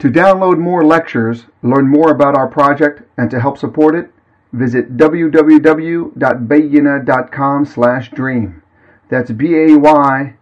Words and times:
To 0.00 0.08
download 0.08 0.58
more 0.58 0.82
lectures, 0.82 1.44
learn 1.62 1.86
more 1.86 2.10
about 2.10 2.34
our 2.34 2.48
project, 2.48 3.02
and 3.18 3.30
to 3.30 3.38
help 3.38 3.58
support 3.58 3.94
it, 3.94 4.10
visit 4.50 4.96
www.bayyinah.com 4.96 7.66
slash 7.66 8.10
dream. 8.10 8.62
That's 9.10 9.30
B-A-Y-Y-I-N-A-H 9.30 10.36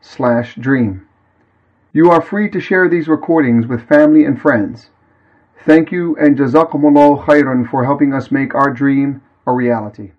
slash 0.00 0.54
dream. 0.54 1.06
You 1.92 2.10
are 2.10 2.22
free 2.22 2.48
to 2.50 2.58
share 2.58 2.88
these 2.88 3.06
recordings 3.06 3.66
with 3.66 3.86
family 3.86 4.24
and 4.24 4.40
friends. 4.40 4.88
Thank 5.66 5.92
you 5.92 6.16
and 6.16 6.38
Jazakumullah 6.38 7.26
khairan 7.26 7.68
for 7.70 7.84
helping 7.84 8.14
us 8.14 8.30
make 8.30 8.54
our 8.54 8.70
dream 8.70 9.20
a 9.46 9.52
reality. 9.52 10.12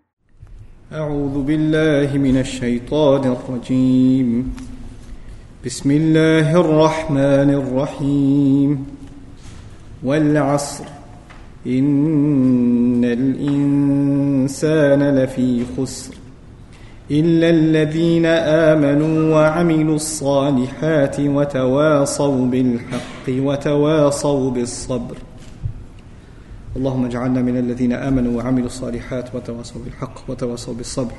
أعوذ 0.92 1.44
بالله 1.46 2.18
من 2.18 2.38
الشيطان 2.38 3.24
الرجيم 3.26 4.54
بسم 5.66 5.92
الله 5.92 6.62
الرحمن 6.62 7.50
الرحيم. 7.50 8.86
والعصر. 10.04 10.84
إن 11.68 13.06
الإنسان 13.06 15.16
لفي 15.16 15.64
خسر. 15.78 16.14
إلا 17.12 17.50
الذين 17.50 18.26
آمنوا 18.26 19.36
وعملوا 19.36 19.96
الصالحات 19.96 21.20
وتواصوا 21.20 22.46
بالحق 22.46 23.30
وتواصوا 23.30 24.52
بالصبر. 24.52 25.18
اللهم 26.76 27.06
اجعلنا 27.06 27.42
من 27.42 27.58
الذين 27.58 27.94
آمنوا 27.94 28.38
وعملوا 28.38 28.66
الصالحات 28.66 29.36
وتواصوا 29.36 29.82
بالحق 29.86 30.30
وتواصوا 30.30 30.74
بالصبر. 30.74 31.14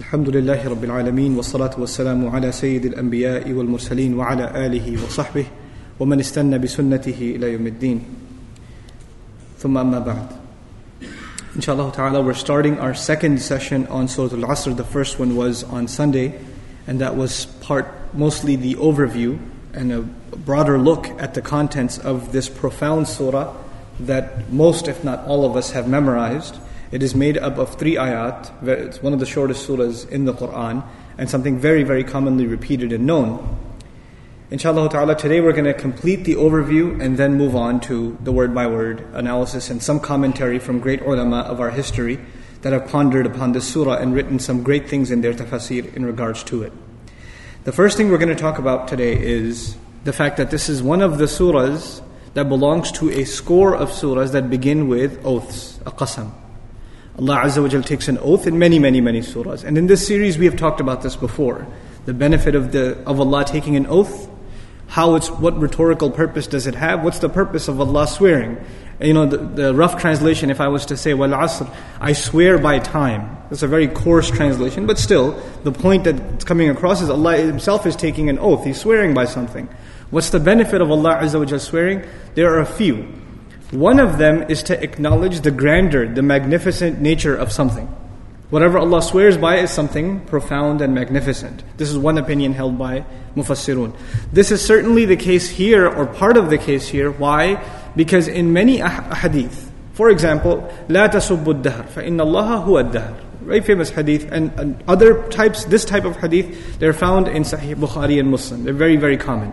الحمد 0.00 0.28
لله 0.28 0.68
رب 0.68 0.84
العالمين 0.84 1.36
والصلاة 1.36 1.70
والسلام 1.78 2.28
على 2.28 2.52
سيد 2.52 2.84
الأنبياء 2.84 3.52
والمرسلين 3.52 4.14
وعلى 4.14 4.66
آله 4.66 5.04
وصحبه 5.04 5.46
ومن 6.00 6.20
استنى 6.20 6.58
بسنته 6.58 7.36
إلى 7.36 7.52
يوم 7.52 7.66
الدين 7.66 8.02
ثم 9.58 9.78
أما 9.78 9.98
بعد 9.98 10.26
Inshallah 11.56 11.90
ta'ala, 11.90 12.20
we're 12.20 12.34
starting 12.34 12.78
our 12.78 12.92
second 12.92 13.40
session 13.40 13.86
on 13.86 14.08
Surah 14.08 14.36
Al 14.36 14.44
Asr. 14.50 14.76
The 14.76 14.84
first 14.84 15.18
one 15.18 15.36
was 15.36 15.64
on 15.64 15.88
Sunday, 15.88 16.38
and 16.86 17.00
that 17.00 17.16
was 17.16 17.46
part 17.62 17.88
mostly 18.12 18.56
the 18.56 18.74
overview 18.74 19.38
and 19.72 19.90
a 19.90 20.02
broader 20.36 20.78
look 20.78 21.08
at 21.18 21.32
the 21.32 21.40
contents 21.40 21.96
of 21.96 22.32
this 22.32 22.50
profound 22.50 23.08
surah 23.08 23.54
that 24.00 24.52
most, 24.52 24.86
if 24.86 25.02
not 25.02 25.24
all 25.26 25.46
of 25.46 25.56
us, 25.56 25.70
have 25.70 25.88
memorized. 25.88 26.58
It 26.91 27.01
is 27.01 27.15
made 27.15 27.37
up 27.37 27.57
of 27.57 27.75
three 27.79 27.95
ayat. 27.95 28.67
It's 28.67 29.01
one 29.01 29.13
of 29.13 29.19
the 29.19 29.25
shortest 29.25 29.65
surahs 29.65 30.09
in 30.09 30.25
the 30.25 30.33
Quran, 30.33 30.83
and 31.17 31.29
something 31.29 31.57
very, 31.57 31.83
very 31.83 32.03
commonly 32.03 32.45
repeated 32.45 32.91
and 32.91 33.05
known. 33.05 33.57
Inshallah 34.49 34.89
ta'ala, 34.89 35.15
today 35.15 35.39
we're 35.39 35.53
going 35.53 35.63
to 35.63 35.73
complete 35.73 36.25
the 36.25 36.35
overview 36.35 37.01
and 37.01 37.15
then 37.15 37.35
move 37.35 37.55
on 37.55 37.79
to 37.81 38.17
the 38.21 38.33
word 38.33 38.53
by 38.53 38.67
word 38.67 39.07
analysis 39.13 39.69
and 39.69 39.81
some 39.81 40.01
commentary 40.01 40.59
from 40.59 40.79
great 40.79 41.01
ulama 41.03 41.37
of 41.43 41.61
our 41.61 41.69
history 41.69 42.19
that 42.61 42.73
have 42.73 42.89
pondered 42.89 43.25
upon 43.25 43.53
this 43.53 43.65
surah 43.65 43.95
and 43.95 44.13
written 44.13 44.37
some 44.37 44.61
great 44.61 44.89
things 44.89 45.11
in 45.11 45.21
their 45.21 45.33
tafsir 45.33 45.95
in 45.95 46.05
regards 46.05 46.43
to 46.43 46.63
it. 46.63 46.73
The 47.63 47.71
first 47.71 47.95
thing 47.95 48.11
we're 48.11 48.17
going 48.17 48.35
to 48.35 48.35
talk 48.35 48.59
about 48.59 48.89
today 48.89 49.17
is 49.17 49.77
the 50.03 50.11
fact 50.11 50.35
that 50.35 50.51
this 50.51 50.67
is 50.67 50.83
one 50.83 51.01
of 51.01 51.19
the 51.19 51.25
surahs 51.25 52.01
that 52.33 52.49
belongs 52.49 52.91
to 52.91 53.09
a 53.11 53.23
score 53.23 53.73
of 53.73 53.91
surahs 53.91 54.33
that 54.33 54.49
begin 54.49 54.89
with 54.89 55.25
oaths, 55.25 55.79
a 55.85 55.91
qasam. 55.91 56.33
Allah 57.19 57.41
Azza 57.43 57.61
wa 57.61 57.67
Jal 57.67 57.83
takes 57.83 58.07
an 58.07 58.17
oath 58.19 58.47
in 58.47 58.57
many, 58.57 58.79
many, 58.79 59.01
many 59.01 59.19
surahs. 59.19 59.63
And 59.63 59.77
in 59.77 59.87
this 59.87 60.05
series 60.05 60.37
we 60.37 60.45
have 60.45 60.55
talked 60.55 60.79
about 60.79 61.01
this 61.01 61.15
before. 61.15 61.67
The 62.05 62.13
benefit 62.13 62.55
of 62.55 62.71
the 62.71 62.97
of 63.05 63.19
Allah 63.19 63.45
taking 63.45 63.75
an 63.75 63.85
oath 63.87 64.29
how 64.91 65.15
it's 65.15 65.31
what 65.31 65.57
rhetorical 65.57 66.11
purpose 66.11 66.47
does 66.47 66.67
it 66.67 66.75
have? 66.75 67.01
What's 67.01 67.19
the 67.19 67.29
purpose 67.29 67.69
of 67.69 67.79
allah 67.79 68.07
swearing? 68.07 68.57
You 68.99 69.13
know 69.13 69.25
the, 69.25 69.37
the 69.37 69.73
rough 69.73 70.01
translation 70.01 70.49
if 70.51 70.59
i 70.59 70.67
was 70.67 70.85
to 70.87 70.97
say 70.97 71.13
well 71.13 71.29
asr 71.29 71.73
i 72.01 72.11
swear 72.11 72.57
by 72.57 72.79
time. 72.79 73.37
That's 73.49 73.63
a 73.63 73.69
very 73.69 73.87
coarse 73.87 74.29
translation 74.29 74.85
but 74.87 74.99
still 74.99 75.31
the 75.63 75.71
point 75.71 76.03
that's 76.03 76.43
coming 76.43 76.69
across 76.69 77.01
is 77.01 77.09
allah 77.09 77.37
himself 77.37 77.85
is 77.85 77.95
taking 77.95 78.27
an 78.27 78.37
oath. 78.37 78.65
He's 78.65 78.81
swearing 78.81 79.13
by 79.13 79.23
something. 79.23 79.69
What's 80.09 80.29
the 80.29 80.41
benefit 80.41 80.81
of 80.81 80.91
allah 80.91 81.19
azza 81.21 81.39
wa 81.39 81.57
swearing? 81.57 82.03
There 82.35 82.53
are 82.53 82.59
a 82.59 82.65
few 82.65 83.07
one 83.70 83.98
of 83.98 84.18
them 84.18 84.44
is 84.48 84.62
to 84.64 84.82
acknowledge 84.82 85.40
the 85.40 85.50
grandeur 85.50 86.06
the 86.06 86.22
magnificent 86.22 87.00
nature 87.00 87.34
of 87.34 87.52
something 87.52 87.88
Whatever 88.48 88.78
Allah 88.78 89.02
swears 89.02 89.36
by 89.36 89.56
is 89.56 89.72
something 89.72 90.20
profound 90.20 90.80
and 90.80 90.94
magnificent. 90.94 91.64
This 91.78 91.90
is 91.90 91.98
one 91.98 92.16
opinion 92.16 92.52
held 92.52 92.78
by 92.78 93.04
Mufassirun. 93.34 93.92
This 94.32 94.52
is 94.52 94.64
certainly 94.64 95.04
the 95.04 95.16
case 95.16 95.48
here, 95.48 95.88
or 95.88 96.06
part 96.06 96.36
of 96.36 96.48
the 96.48 96.56
case 96.56 96.86
here. 96.86 97.10
Why? 97.10 97.60
Because 97.96 98.28
in 98.28 98.52
many 98.52 98.78
hadith, 98.78 99.72
for 99.94 100.10
example, 100.10 100.62
لا 100.88 101.10
تسب 101.10 101.44
الدهر 101.44 101.86
فإن 101.90 102.20
الله 102.20 102.64
هو 102.64 102.78
الدهر. 102.88 103.14
Very 103.42 103.60
famous 103.62 103.90
hadith, 103.90 104.30
and, 104.30 104.52
and 104.60 104.82
other 104.86 105.26
types, 105.28 105.64
this 105.64 105.84
type 105.84 106.04
of 106.04 106.14
hadith, 106.14 106.78
they're 106.78 106.92
found 106.92 107.26
in 107.26 107.42
Sahih 107.42 107.74
Bukhari 107.74 108.20
and 108.20 108.30
Muslim. 108.30 108.62
They're 108.62 108.74
very, 108.74 108.96
very 108.96 109.16
common. 109.16 109.52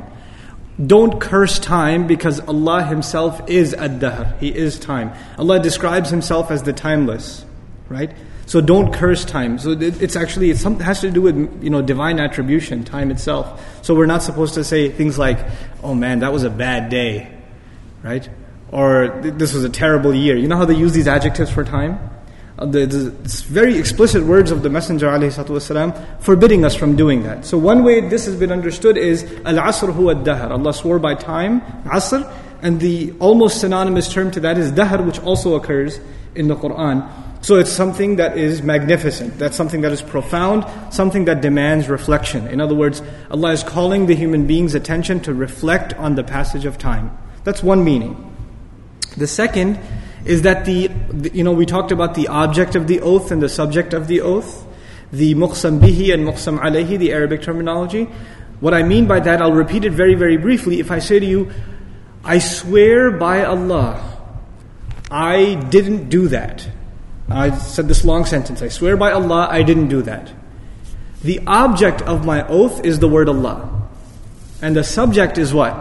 Don't 0.84 1.20
curse 1.20 1.58
time 1.58 2.06
because 2.06 2.40
Allah 2.40 2.84
Himself 2.84 3.48
is 3.48 3.74
ad-dahr. 3.74 4.34
He 4.38 4.48
is 4.48 4.78
time. 4.78 5.12
Allah 5.36 5.60
describes 5.60 6.10
Himself 6.10 6.50
as 6.52 6.62
the 6.62 6.72
timeless, 6.72 7.44
right? 7.88 8.12
So 8.46 8.62
don't 8.62 8.94
curse 8.94 9.24
time. 9.26 9.58
So 9.58 9.72
it's 9.72 10.16
actually 10.16 10.50
it 10.50 10.62
has 10.62 11.00
to 11.02 11.10
do 11.10 11.20
with 11.20 11.62
you 11.62 11.68
know 11.68 11.82
divine 11.82 12.18
attribution, 12.18 12.82
time 12.82 13.10
itself. 13.10 13.60
So 13.84 13.94
we're 13.94 14.06
not 14.06 14.22
supposed 14.22 14.54
to 14.54 14.64
say 14.64 14.88
things 14.88 15.18
like, 15.18 15.38
"Oh 15.82 15.94
man, 15.94 16.20
that 16.20 16.32
was 16.32 16.44
a 16.44 16.50
bad 16.50 16.88
day," 16.88 17.28
right? 18.02 18.26
Or 18.72 19.20
"This 19.20 19.52
was 19.52 19.64
a 19.64 19.68
terrible 19.68 20.14
year." 20.14 20.34
You 20.36 20.48
know 20.48 20.56
how 20.56 20.64
they 20.64 20.76
use 20.76 20.94
these 20.94 21.08
adjectives 21.08 21.50
for 21.50 21.62
time? 21.62 21.98
Uh, 22.57 22.67
the, 22.67 22.85
the 22.85 23.09
very 23.47 23.77
explicit 23.79 24.23
words 24.23 24.51
of 24.51 24.61
the 24.61 24.69
Messenger 24.69 25.07
والسلام, 25.07 26.21
forbidding 26.21 26.63
us 26.63 26.75
from 26.75 26.95
doing 26.95 27.23
that. 27.23 27.45
So 27.45 27.57
one 27.57 27.83
way 27.83 27.99
this 28.01 28.25
has 28.25 28.35
been 28.35 28.51
understood 28.51 28.95
is 28.95 29.23
al-asr 29.45 29.91
huwa 29.91 30.23
dahr. 30.23 30.51
Allah 30.51 30.73
swore 30.73 30.99
by 30.99 31.15
time, 31.15 31.61
asr, 31.85 32.31
and 32.61 32.79
the 32.79 33.11
almost 33.19 33.59
synonymous 33.59 34.11
term 34.11 34.29
to 34.31 34.39
that 34.41 34.59
is 34.59 34.71
dahr, 34.71 35.03
which 35.03 35.19
also 35.23 35.55
occurs 35.55 35.99
in 36.35 36.47
the 36.47 36.55
Quran. 36.55 37.09
So 37.41 37.57
it's 37.57 37.71
something 37.71 38.17
that 38.17 38.37
is 38.37 38.61
magnificent. 38.61 39.37
That's 39.39 39.57
something 39.57 39.81
that 39.81 39.91
is 39.91 40.01
profound, 40.01 40.63
something 40.93 41.25
that 41.25 41.41
demands 41.41 41.89
reflection. 41.89 42.47
In 42.47 42.61
other 42.61 42.75
words, 42.75 43.01
Allah 43.31 43.51
is 43.51 43.63
calling 43.63 44.05
the 44.05 44.15
human 44.15 44.47
being's 44.47 44.75
attention 44.75 45.19
to 45.21 45.33
reflect 45.33 45.93
on 45.95 46.15
the 46.15 46.23
passage 46.23 46.65
of 46.65 46.77
time. 46.77 47.17
That's 47.43 47.61
one 47.61 47.83
meaning. 47.83 48.15
The 49.17 49.27
second 49.27 49.77
is 50.24 50.42
that 50.42 50.64
the, 50.64 50.90
you 51.32 51.44
know, 51.44 51.52
we 51.52 51.66
talked 51.66 51.92
about 51.92 52.14
the 52.14 52.28
object 52.28 52.74
of 52.74 52.86
the 52.86 53.00
oath 53.00 53.30
and 53.30 53.42
the 53.42 53.48
subject 53.48 53.94
of 53.94 54.08
the 54.08 54.20
oath, 54.20 54.66
the 55.12 55.34
muqsam 55.34 55.80
bihi 55.80 56.12
and 56.12 56.26
muqsam 56.26 56.58
alayhi, 56.58 56.98
the 56.98 57.12
Arabic 57.12 57.42
terminology. 57.42 58.04
What 58.60 58.74
I 58.74 58.82
mean 58.82 59.06
by 59.06 59.20
that, 59.20 59.40
I'll 59.40 59.52
repeat 59.52 59.84
it 59.84 59.92
very, 59.92 60.14
very 60.14 60.36
briefly. 60.36 60.80
If 60.80 60.90
I 60.90 60.98
say 60.98 61.18
to 61.20 61.26
you, 61.26 61.50
I 62.24 62.40
swear 62.40 63.10
by 63.12 63.44
Allah, 63.44 64.18
I 65.10 65.54
didn't 65.70 66.08
do 66.08 66.28
that. 66.28 66.68
I 67.30 67.56
said 67.56 67.88
this 67.88 68.04
long 68.04 68.24
sentence 68.24 68.62
I 68.62 68.68
swear 68.68 68.96
by 68.96 69.12
Allah, 69.12 69.48
I 69.50 69.62
didn't 69.62 69.88
do 69.88 70.02
that. 70.02 70.32
The 71.22 71.40
object 71.46 72.02
of 72.02 72.24
my 72.24 72.46
oath 72.46 72.84
is 72.84 72.98
the 72.98 73.08
word 73.08 73.28
Allah. 73.28 73.88
And 74.62 74.74
the 74.74 74.84
subject 74.84 75.38
is 75.38 75.52
what? 75.54 75.74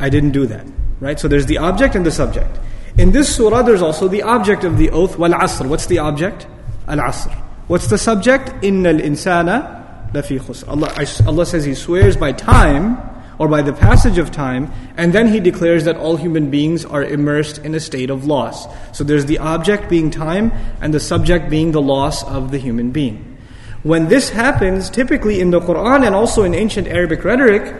I 0.00 0.08
didn't 0.08 0.32
do 0.32 0.46
that. 0.46 0.66
Right? 1.00 1.18
So 1.18 1.28
there's 1.28 1.46
the 1.46 1.58
object 1.58 1.94
and 1.94 2.04
the 2.04 2.10
subject. 2.10 2.58
In 2.98 3.12
this 3.12 3.34
surah, 3.34 3.62
there's 3.62 3.80
also 3.80 4.08
the 4.08 4.22
object 4.22 4.64
of 4.64 4.76
the 4.76 4.90
oath, 4.90 5.16
wal 5.18 5.30
asr. 5.30 5.68
What's 5.68 5.86
the 5.86 6.00
object? 6.00 6.48
Al 6.88 6.98
asr. 6.98 7.32
What's 7.68 7.86
the 7.86 7.96
subject? 7.96 8.48
Innal 8.62 9.00
insana 9.00 10.10
lafi 10.12 10.40
khusr. 10.40 10.66
Allah, 10.66 10.92
Allah 11.28 11.46
says 11.46 11.64
He 11.64 11.74
swears 11.74 12.16
by 12.16 12.32
time 12.32 12.98
or 13.38 13.46
by 13.46 13.62
the 13.62 13.72
passage 13.72 14.18
of 14.18 14.32
time, 14.32 14.72
and 14.96 15.12
then 15.12 15.28
he 15.28 15.38
declares 15.38 15.84
that 15.84 15.96
all 15.96 16.16
human 16.16 16.50
beings 16.50 16.84
are 16.84 17.04
immersed 17.04 17.58
in 17.58 17.72
a 17.72 17.78
state 17.78 18.10
of 18.10 18.26
loss. 18.26 18.66
So 18.90 19.04
there's 19.04 19.26
the 19.26 19.38
object 19.38 19.88
being 19.88 20.10
time, 20.10 20.50
and 20.80 20.92
the 20.92 20.98
subject 20.98 21.48
being 21.48 21.70
the 21.70 21.80
loss 21.80 22.24
of 22.24 22.50
the 22.50 22.58
human 22.58 22.90
being. 22.90 23.38
When 23.84 24.08
this 24.08 24.30
happens, 24.30 24.90
typically 24.90 25.38
in 25.38 25.50
the 25.50 25.60
Quran 25.60 26.04
and 26.04 26.16
also 26.16 26.42
in 26.42 26.52
ancient 26.52 26.88
Arabic 26.88 27.22
rhetoric, 27.22 27.72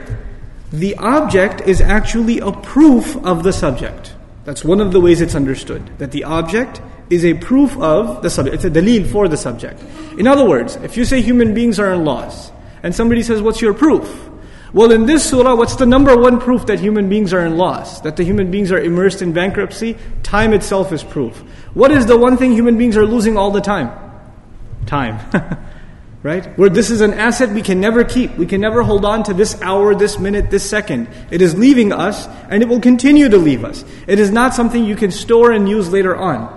the 0.70 0.94
object 0.94 1.62
is 1.62 1.81
actually 1.81 2.38
a 2.38 2.53
proof 2.53 3.17
of 3.25 3.43
the 3.43 3.53
subject. 3.53 4.15
That's 4.49 4.65
one 4.65 4.81
of 4.81 4.93
the 4.93 4.99
ways 4.99 5.21
it's 5.21 5.35
understood. 5.35 5.99
That 5.99 6.11
the 6.11 6.25
object 6.25 6.81
is 7.11 7.23
a 7.23 7.35
proof 7.35 7.77
of 7.77 8.23
the 8.23 8.31
subject. 8.31 8.55
It's 8.55 8.65
a 8.65 8.71
dalil 8.71 9.06
for 9.06 9.29
the 9.29 9.37
subject. 9.37 9.79
In 10.17 10.27
other 10.27 10.49
words, 10.49 10.77
if 10.77 10.97
you 10.97 11.05
say 11.05 11.21
human 11.21 11.53
beings 11.53 11.79
are 11.79 11.93
in 11.93 12.06
loss, 12.06 12.50
and 12.83 12.95
somebody 12.95 13.23
says, 13.23 13.43
What's 13.43 13.61
your 13.61 13.75
proof? 13.75 14.09
Well, 14.73 14.91
in 14.91 15.05
this 15.05 15.29
surah, 15.29 15.55
what's 15.55 15.77
the 15.77 15.85
number 15.85 16.17
one 16.17 16.41
proof 16.41 16.65
that 16.65 16.81
human 16.81 17.11
beings 17.11 17.35
are 17.35 17.45
in 17.45 17.59
loss? 17.59 18.00
That 18.00 18.17
the 18.17 18.25
human 18.25 18.50
beings 18.50 18.73
are 18.73 18.81
immersed 18.81 19.21
in 19.21 19.35
bankruptcy? 19.35 19.99
Time 20.23 20.55
itself 20.55 20.93
is 20.93 21.05
proof. 21.05 21.37
What 21.75 21.91
is 21.91 22.06
the 22.06 22.17
one 22.17 22.39
thing 22.39 22.53
human 22.53 22.79
beings 22.79 22.97
are 22.97 23.05
losing 23.05 23.37
all 23.37 23.51
the 23.51 23.61
time? 23.61 23.93
Time. 24.87 25.21
Right? 26.23 26.47
Where 26.59 26.69
this 26.69 26.91
is 26.91 27.00
an 27.00 27.15
asset 27.15 27.50
we 27.50 27.62
can 27.62 27.81
never 27.81 28.03
keep. 28.03 28.37
We 28.37 28.47
can 28.47 28.61
never 28.61 28.82
hold 28.82 29.05
on 29.05 29.23
to 29.25 29.35
this 29.35 29.61
hour, 29.62 29.94
this 29.94 30.19
minute, 30.19 30.50
this 30.50 30.69
second. 30.69 31.09
It 31.31 31.41
is 31.41 31.56
leaving 31.56 31.93
us 31.93 32.26
and 32.49 32.61
it 32.61 32.69
will 32.69 32.81
continue 32.81 33.29
to 33.29 33.37
leave 33.37 33.65
us. 33.65 33.85
It 34.09 34.19
is 34.19 34.31
not 34.31 34.53
something 34.53 34.85
you 34.85 34.97
can 34.97 35.12
store 35.12 35.53
and 35.53 35.69
use 35.69 35.91
later 35.91 36.17
on. 36.17 36.56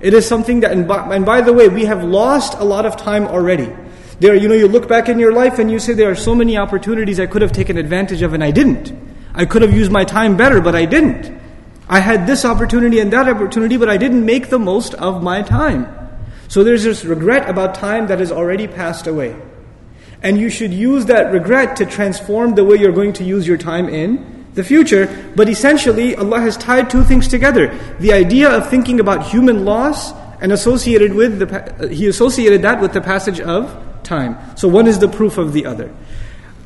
It 0.00 0.14
is 0.14 0.26
something 0.26 0.60
that, 0.60 0.72
and 0.72 0.88
by, 0.88 1.14
and 1.14 1.26
by 1.26 1.42
the 1.42 1.52
way, 1.52 1.68
we 1.68 1.84
have 1.84 2.02
lost 2.02 2.54
a 2.58 2.64
lot 2.64 2.86
of 2.86 2.96
time 2.96 3.26
already. 3.26 3.70
There, 4.18 4.34
you 4.34 4.48
know, 4.48 4.54
you 4.54 4.66
look 4.66 4.88
back 4.88 5.08
in 5.08 5.18
your 5.18 5.32
life 5.32 5.58
and 5.58 5.70
you 5.70 5.78
say, 5.78 5.92
there 5.92 6.10
are 6.10 6.16
so 6.16 6.34
many 6.34 6.56
opportunities 6.56 7.20
I 7.20 7.26
could 7.26 7.42
have 7.42 7.52
taken 7.52 7.76
advantage 7.76 8.22
of 8.22 8.32
and 8.32 8.42
I 8.42 8.50
didn't. 8.50 8.92
I 9.34 9.44
could 9.44 9.62
have 9.62 9.74
used 9.74 9.92
my 9.92 10.04
time 10.04 10.36
better, 10.36 10.60
but 10.60 10.74
I 10.74 10.86
didn't. 10.86 11.40
I 11.88 12.00
had 12.00 12.26
this 12.26 12.44
opportunity 12.44 12.98
and 12.98 13.12
that 13.12 13.28
opportunity, 13.28 13.76
but 13.76 13.90
I 13.90 13.98
didn't 13.98 14.24
make 14.24 14.48
the 14.48 14.58
most 14.58 14.94
of 14.94 15.22
my 15.22 15.42
time. 15.42 16.01
So 16.52 16.62
there's 16.62 16.84
this 16.84 17.02
regret 17.06 17.48
about 17.48 17.74
time 17.74 18.08
that 18.08 18.18
has 18.18 18.30
already 18.30 18.68
passed 18.68 19.06
away. 19.06 19.34
And 20.22 20.36
you 20.36 20.50
should 20.50 20.70
use 20.70 21.06
that 21.06 21.32
regret 21.32 21.76
to 21.76 21.86
transform 21.86 22.56
the 22.56 22.62
way 22.62 22.76
you're 22.76 22.92
going 22.92 23.14
to 23.14 23.24
use 23.24 23.48
your 23.48 23.56
time 23.56 23.88
in 23.88 24.44
the 24.52 24.62
future. 24.62 25.32
But 25.34 25.48
essentially, 25.48 26.14
Allah 26.14 26.40
has 26.40 26.58
tied 26.58 26.90
two 26.90 27.04
things 27.04 27.26
together. 27.26 27.74
The 28.00 28.12
idea 28.12 28.50
of 28.50 28.68
thinking 28.68 29.00
about 29.00 29.28
human 29.28 29.64
loss 29.64 30.12
and 30.42 30.52
associated 30.52 31.14
with 31.14 31.38
the, 31.38 31.88
he 31.88 32.06
associated 32.06 32.60
that 32.60 32.82
with 32.82 32.92
the 32.92 33.00
passage 33.00 33.40
of 33.40 33.74
time. 34.02 34.36
So 34.54 34.68
one 34.68 34.86
is 34.86 34.98
the 34.98 35.08
proof 35.08 35.38
of 35.38 35.54
the 35.54 35.64
other. 35.64 35.90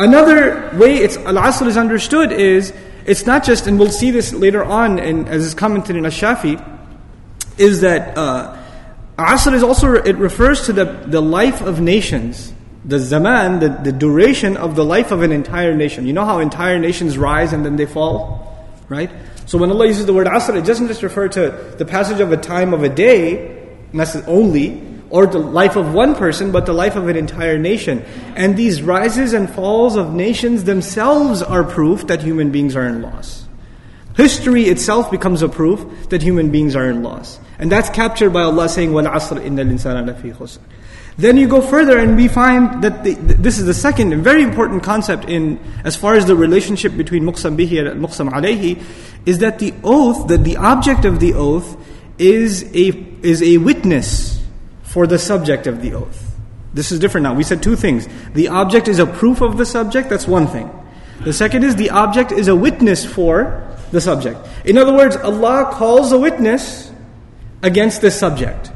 Another 0.01 0.77
way 0.77 0.97
it's 0.97 1.17
al-asr 1.17 1.69
is 1.69 1.77
understood 1.77 2.33
is 2.33 2.73
it's 3.05 3.25
not 3.25 3.45
just, 3.45 3.69
and 3.69 3.79
we'll 3.79 3.93
see 3.93 4.11
this 4.11 4.33
later 4.33 4.65
on, 4.65 4.99
and 4.99 5.29
as 5.29 5.45
is 5.45 5.55
commented 5.55 5.95
in 5.95 6.05
Ash-Shafi, 6.05 6.59
is 7.57 7.83
that 7.83 8.19
uh, 8.19 8.65
Asr 9.19 9.55
is 9.55 9.63
also, 9.63 9.95
it 9.95 10.17
refers 10.17 10.67
to 10.67 10.73
the, 10.73 10.85
the 10.85 11.23
life 11.23 11.63
of 11.63 11.81
nations. 11.81 12.53
The 12.85 12.99
zaman, 12.99 13.61
the, 13.61 13.69
the 13.69 13.93
duration 13.93 14.57
of 14.57 14.77
the 14.77 14.85
life 14.85 15.11
of 15.11 15.23
an 15.23 15.33
entire 15.33 15.75
nation. 15.75 16.07
You 16.07 16.13
know 16.13 16.25
how 16.25 16.39
entire 16.39 16.79
nations 16.79 17.19
rise 17.19 17.53
and 17.53 17.65
then 17.65 17.77
they 17.77 17.87
fall? 17.87 18.69
Right? 18.89 19.11
So 19.47 19.59
when 19.59 19.71
Allah 19.71 19.87
uses 19.87 20.07
the 20.07 20.13
word 20.13 20.27
Asr, 20.27 20.57
it 20.57 20.65
doesn't 20.65 20.89
just 20.89 21.03
refer 21.03 21.29
to 21.29 21.75
the 21.79 21.85
passage 21.85 22.21
of 22.21 22.31
a 22.31 22.37
time 22.37 22.75
of 22.75 22.83
a 22.83 22.89
day, 22.89 23.69
only, 24.27 24.83
or 25.09 25.27
the 25.27 25.39
life 25.39 25.77
of 25.77 25.95
one 25.95 26.15
person, 26.15 26.53
but 26.53 26.67
the 26.67 26.73
life 26.73 26.97
of 26.97 27.09
an 27.09 27.17
entire 27.17 27.59
nation. 27.59 28.05
And 28.35 28.57
these 28.57 28.83
rises 28.83 29.33
and 29.33 29.49
falls 29.49 29.97
of 29.97 30.13
nations 30.13 30.65
themselves 30.65 31.43
are 31.43 31.65
proof 31.65 32.07
that 32.09 32.23
human 32.23 32.51
beings 32.51 32.77
are 32.77 32.87
in 32.87 33.03
loss. 33.03 33.46
History 34.17 34.65
itself 34.65 35.11
becomes 35.11 35.43
a 35.43 35.49
proof 35.49 36.09
that 36.09 36.23
human 36.23 36.51
beings 36.51 36.75
are 36.75 36.89
in 36.89 37.03
loss. 37.03 37.39
And 37.59 37.71
that's 37.71 37.91
captured 37.91 38.31
by 38.31 38.43
Allah 38.43 38.69
saying, 38.69 38.93
"Wal 38.93 39.05
asr 39.05 39.39
innal 39.45 39.71
insana 39.71 40.03
lafi. 40.05 40.59
Then 41.19 41.37
you 41.39 41.49
go 41.49 41.63
further 41.63 41.99
and 41.99 42.17
we 42.17 42.29
find 42.29 42.83
that 42.83 43.05
the, 43.05 43.15
this 43.15 43.59
is 43.59 43.65
the 43.65 43.75
second 43.75 44.13
and 44.13 44.23
very 44.23 44.43
important 44.43 44.83
concept 44.83 45.27
in 45.27 45.59
as 45.85 45.97
far 45.97 46.15
as 46.15 46.27
the 46.27 46.37
relationship 46.37 46.97
between 46.97 47.25
muqsam 47.25 47.57
bihi 47.57 47.91
and 47.91 48.03
muqsam 48.03 48.29
alayhi 48.31 48.83
is 49.25 49.39
that 49.39 49.59
the 49.59 49.73
oath, 49.83 50.29
that 50.29 50.45
the 50.45 50.59
object 50.59 51.07
of 51.07 51.21
the 51.21 51.33
oath 51.33 51.77
is 52.19 52.65
a 52.75 52.89
is 53.23 53.43
a 53.43 53.59
witness 53.59 54.43
for 54.83 55.07
the 55.07 55.19
subject 55.19 55.67
of 55.67 55.83
the 55.83 55.95
oath. 55.95 56.37
This 56.73 56.93
is 56.93 56.99
different 56.99 57.25
now. 57.25 57.35
We 57.35 57.45
said 57.45 57.63
two 57.63 57.77
things. 57.77 58.07
The 58.35 58.49
object 58.49 58.89
is 58.89 58.99
a 58.99 59.07
proof 59.07 59.41
of 59.41 59.57
the 59.57 59.65
subject, 59.65 60.11
that's 60.11 60.27
one 60.27 60.47
thing. 60.47 60.71
The 61.25 61.33
second 61.33 61.65
is 61.65 61.77
the 61.77 61.91
object 61.91 62.33
is 62.33 62.49
a 62.49 62.57
witness 62.57 63.05
for 63.05 63.63
the 63.91 64.01
subject. 64.01 64.39
In 64.65 64.79
other 64.79 64.95
words, 64.95 65.17
Allah 65.17 65.71
calls 65.73 66.13
a 66.13 66.19
witness 66.19 66.91
against 67.63 68.01
this 68.01 68.19
subject. 68.19 68.73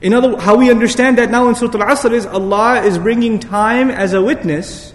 In 0.00 0.14
other 0.14 0.38
how 0.40 0.56
we 0.56 0.70
understand 0.70 1.18
that 1.18 1.30
now 1.30 1.48
in 1.48 1.54
Surah 1.54 1.82
Al-Asr 1.82 2.12
is 2.12 2.26
Allah 2.26 2.82
is 2.82 2.98
bringing 2.98 3.38
time 3.38 3.90
as 3.90 4.14
a 4.14 4.22
witness 4.22 4.94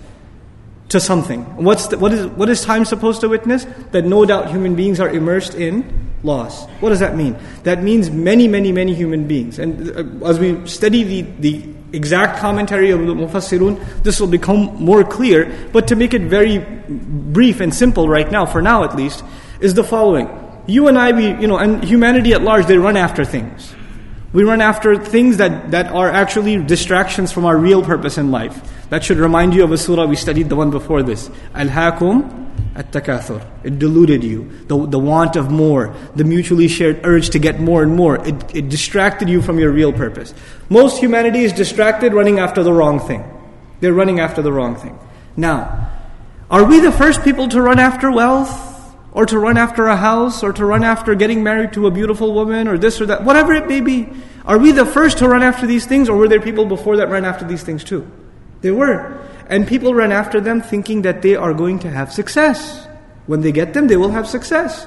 to 0.89 0.99
something. 0.99 1.41
What's 1.63 1.87
the, 1.87 1.97
what 1.97 2.11
is 2.11 2.25
what 2.27 2.49
is 2.49 2.63
time 2.63 2.85
supposed 2.85 3.21
to 3.21 3.29
witness? 3.29 3.65
That 3.91 4.05
no 4.05 4.25
doubt 4.25 4.49
human 4.49 4.75
beings 4.75 4.99
are 4.99 5.09
immersed 5.09 5.53
in 5.55 6.09
loss. 6.23 6.67
What 6.81 6.89
does 6.89 6.99
that 6.99 7.15
mean? 7.15 7.37
That 7.63 7.83
means 7.83 8.09
many, 8.09 8.47
many, 8.47 8.71
many 8.71 8.95
human 8.95 9.27
beings. 9.27 9.59
And 9.59 10.21
uh, 10.23 10.27
as 10.27 10.39
we 10.39 10.65
study 10.67 11.03
the, 11.03 11.21
the 11.39 11.73
exact 11.93 12.39
commentary 12.39 12.89
of 12.89 12.99
the 13.05 13.13
Mufassirun, 13.13 14.03
this 14.03 14.19
will 14.19 14.27
become 14.27 14.75
more 14.83 15.03
clear. 15.03 15.69
But 15.71 15.87
to 15.89 15.95
make 15.95 16.13
it 16.13 16.23
very 16.23 16.57
brief 16.57 17.59
and 17.59 17.73
simple 17.73 18.09
right 18.09 18.29
now, 18.31 18.45
for 18.45 18.61
now 18.61 18.83
at 18.83 18.95
least, 18.95 19.23
is 19.65 19.73
the 19.73 19.83
following. 19.83 20.29
You 20.67 20.87
and 20.87 20.97
I, 20.97 21.11
we, 21.11 21.27
you 21.27 21.47
know, 21.47 21.57
and 21.57 21.83
humanity 21.83 22.33
at 22.33 22.41
large, 22.41 22.67
they 22.67 22.77
run 22.77 22.95
after 22.95 23.25
things. 23.25 23.73
We 24.31 24.43
run 24.43 24.61
after 24.61 24.97
things 24.97 25.37
that, 25.37 25.71
that 25.71 25.87
are 25.91 26.09
actually 26.09 26.63
distractions 26.63 27.31
from 27.31 27.45
our 27.45 27.57
real 27.57 27.83
purpose 27.83 28.17
in 28.17 28.31
life. 28.31 28.71
That 28.89 29.03
should 29.03 29.17
remind 29.17 29.53
you 29.53 29.63
of 29.63 29.71
a 29.71 29.77
surah 29.77 30.05
we 30.05 30.15
studied, 30.15 30.49
the 30.49 30.55
one 30.55 30.71
before 30.71 31.03
this. 31.03 31.29
Al-Hakum 31.53 32.43
at-takathur. 32.75 33.41
It 33.63 33.79
deluded 33.79 34.23
you. 34.23 34.51
The, 34.67 34.85
the 34.85 34.99
want 34.99 35.35
of 35.35 35.49
more, 35.49 35.95
the 36.15 36.23
mutually 36.23 36.67
shared 36.67 37.01
urge 37.05 37.29
to 37.31 37.39
get 37.39 37.59
more 37.59 37.81
and 37.81 37.95
more. 37.95 38.17
It, 38.27 38.55
it 38.55 38.69
distracted 38.69 39.29
you 39.29 39.41
from 39.41 39.57
your 39.57 39.71
real 39.71 39.93
purpose. 39.93 40.33
Most 40.69 40.99
humanity 40.99 41.39
is 41.39 41.53
distracted 41.53 42.13
running 42.13 42.39
after 42.39 42.61
the 42.61 42.73
wrong 42.73 42.99
thing. 42.99 43.23
They're 43.79 43.93
running 43.93 44.19
after 44.19 44.41
the 44.41 44.51
wrong 44.51 44.75
thing. 44.75 44.99
Now, 45.37 45.89
are 46.51 46.65
we 46.65 46.81
the 46.81 46.91
first 46.91 47.23
people 47.23 47.47
to 47.49 47.61
run 47.61 47.79
after 47.79 48.11
wealth? 48.11 48.74
Or 49.15 49.25
to 49.25 49.39
run 49.39 49.57
after 49.57 49.87
a 49.87 49.95
house? 49.95 50.43
Or 50.43 50.51
to 50.51 50.65
run 50.65 50.83
after 50.83 51.15
getting 51.15 51.41
married 51.41 51.71
to 51.73 51.87
a 51.87 51.91
beautiful 51.91 52.33
woman? 52.33 52.67
Or 52.67 52.77
this 52.77 52.99
or 52.99 53.05
that? 53.07 53.23
Whatever 53.23 53.53
it 53.53 53.67
may 53.67 53.79
be. 53.79 54.09
Are 54.43 54.59
we 54.59 54.71
the 54.71 54.85
first 54.85 55.19
to 55.19 55.27
run 55.29 55.41
after 55.41 55.65
these 55.65 55.85
things? 55.85 56.09
Or 56.09 56.17
were 56.17 56.27
there 56.27 56.41
people 56.41 56.65
before 56.65 56.97
that 56.97 57.09
ran 57.09 57.23
after 57.23 57.47
these 57.47 57.63
things 57.63 57.85
too? 57.85 58.05
They 58.59 58.71
were. 58.71 59.17
And 59.47 59.65
people 59.65 59.93
ran 59.93 60.11
after 60.11 60.41
them 60.41 60.61
thinking 60.61 61.03
that 61.03 61.21
they 61.21 61.35
are 61.35 61.53
going 61.53 61.79
to 61.79 61.89
have 61.89 62.11
success. 62.11 62.85
When 63.25 63.39
they 63.39 63.53
get 63.53 63.73
them, 63.73 63.87
they 63.87 63.95
will 63.95 64.11
have 64.11 64.27
success. 64.27 64.85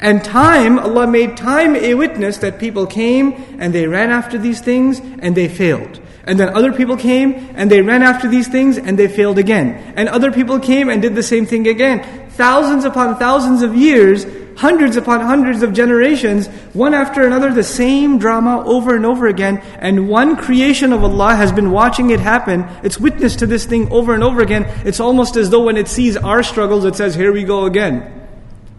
And 0.00 0.24
time, 0.24 0.78
Allah 0.78 1.06
made 1.06 1.36
time 1.36 1.76
a 1.76 1.94
witness 1.94 2.38
that 2.38 2.58
people 2.58 2.86
came 2.86 3.34
and 3.60 3.74
they 3.74 3.86
ran 3.86 4.10
after 4.10 4.38
these 4.38 4.60
things 4.60 5.00
and 5.00 5.36
they 5.36 5.48
failed. 5.48 6.00
And 6.24 6.40
then 6.40 6.56
other 6.56 6.72
people 6.72 6.96
came 6.96 7.34
and 7.54 7.70
they 7.70 7.82
ran 7.82 8.02
after 8.02 8.26
these 8.28 8.48
things 8.48 8.78
and 8.78 8.98
they 8.98 9.08
failed 9.08 9.38
again. 9.38 9.94
And 9.96 10.08
other 10.08 10.32
people 10.32 10.58
came 10.60 10.88
and 10.88 11.00
did 11.00 11.14
the 11.14 11.22
same 11.22 11.46
thing 11.46 11.68
again. 11.68 12.25
Thousands 12.36 12.84
upon 12.84 13.18
thousands 13.18 13.62
of 13.62 13.74
years, 13.74 14.26
hundreds 14.56 14.96
upon 14.96 15.20
hundreds 15.20 15.62
of 15.62 15.72
generations, 15.72 16.48
one 16.74 16.92
after 16.92 17.26
another, 17.26 17.52
the 17.52 17.62
same 17.62 18.18
drama 18.18 18.62
over 18.66 18.94
and 18.94 19.06
over 19.06 19.26
again. 19.26 19.58
And 19.78 20.08
one 20.08 20.36
creation 20.36 20.92
of 20.92 21.02
Allah 21.02 21.34
has 21.34 21.50
been 21.50 21.70
watching 21.70 22.10
it 22.10 22.20
happen. 22.20 22.66
It's 22.82 23.00
witness 23.00 23.36
to 23.36 23.46
this 23.46 23.64
thing 23.64 23.90
over 23.90 24.12
and 24.12 24.22
over 24.22 24.42
again. 24.42 24.64
It's 24.84 25.00
almost 25.00 25.36
as 25.36 25.48
though 25.48 25.64
when 25.64 25.78
it 25.78 25.88
sees 25.88 26.16
our 26.16 26.42
struggles, 26.42 26.84
it 26.84 26.94
says, 26.94 27.14
Here 27.14 27.32
we 27.32 27.44
go 27.44 27.64
again. 27.64 28.28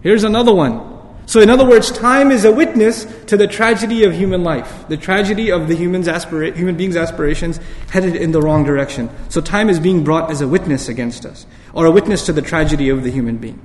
Here's 0.02 0.22
another 0.22 0.54
one. 0.54 0.98
So, 1.28 1.40
in 1.40 1.50
other 1.50 1.68
words, 1.68 1.92
time 1.92 2.30
is 2.30 2.46
a 2.46 2.52
witness 2.52 3.04
to 3.26 3.36
the 3.36 3.46
tragedy 3.46 4.04
of 4.04 4.14
human 4.14 4.42
life, 4.42 4.88
the 4.88 4.96
tragedy 4.96 5.50
of 5.52 5.68
the 5.68 5.74
human's 5.74 6.08
aspira- 6.08 6.56
human 6.56 6.74
being's 6.74 6.96
aspirations 6.96 7.60
headed 7.90 8.16
in 8.16 8.32
the 8.32 8.40
wrong 8.40 8.64
direction. 8.64 9.10
So, 9.28 9.42
time 9.42 9.68
is 9.68 9.78
being 9.78 10.04
brought 10.04 10.30
as 10.30 10.40
a 10.40 10.48
witness 10.48 10.88
against 10.88 11.26
us, 11.26 11.44
or 11.78 11.86
a 11.86 11.92
witness 11.92 12.26
to 12.26 12.32
the 12.32 12.42
tragedy 12.42 12.88
of 12.88 13.04
the 13.04 13.10
human 13.10 13.36
being. 13.36 13.60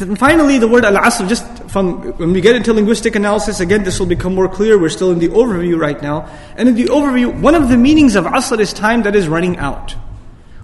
And 0.00 0.18
finally, 0.18 0.58
the 0.58 0.66
word 0.66 0.86
al-asr, 0.86 1.28
just 1.28 1.44
from, 1.70 2.00
when 2.16 2.32
we 2.32 2.40
get 2.40 2.56
into 2.56 2.72
linguistic 2.72 3.14
analysis, 3.14 3.60
again, 3.60 3.84
this 3.84 4.00
will 4.00 4.06
become 4.06 4.34
more 4.34 4.48
clear. 4.48 4.78
We're 4.78 4.88
still 4.88 5.10
in 5.10 5.18
the 5.18 5.28
overview 5.28 5.78
right 5.78 6.00
now. 6.00 6.26
And 6.56 6.70
in 6.70 6.74
the 6.74 6.86
overview, 6.86 7.38
one 7.38 7.54
of 7.54 7.68
the 7.68 7.76
meanings 7.76 8.16
of 8.16 8.24
asr 8.24 8.58
is 8.60 8.72
time 8.72 9.02
that 9.02 9.14
is 9.14 9.28
running 9.28 9.58
out. 9.58 9.94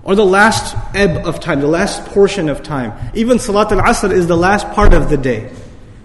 Or 0.02 0.14
the 0.14 0.24
last 0.24 0.74
ebb 0.94 1.26
of 1.26 1.38
time, 1.38 1.60
the 1.60 1.66
last 1.66 2.06
portion 2.06 2.48
of 2.48 2.62
time. 2.62 2.94
Even 3.12 3.38
salat 3.38 3.70
al-asr 3.70 4.10
is 4.10 4.26
the 4.26 4.38
last 4.38 4.66
part 4.70 4.94
of 4.94 5.10
the 5.10 5.18
day. 5.18 5.52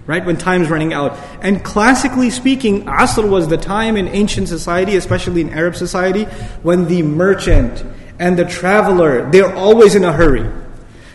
Right? 0.06 0.26
When 0.26 0.36
time's 0.36 0.70
running 0.70 0.92
out. 0.92 1.18
And 1.42 1.64
classically 1.64 2.30
speaking, 2.30 2.84
asr 2.84 3.28
was 3.28 3.48
the 3.48 3.58
time 3.58 3.96
in 3.96 4.10
ancient 4.10 4.50
society, 4.50 4.98
especially 4.98 5.40
in 5.40 5.52
Arab 5.52 5.78
society, 5.78 6.26
when 6.64 6.90
the 6.90 7.02
merchant 7.02 7.82
and 8.19 8.39
the 8.39 8.45
traveler, 8.45 9.31
they're 9.31 9.55
always 9.55 9.95
in 9.95 10.05
a 10.05 10.13
hurry. 10.13 10.49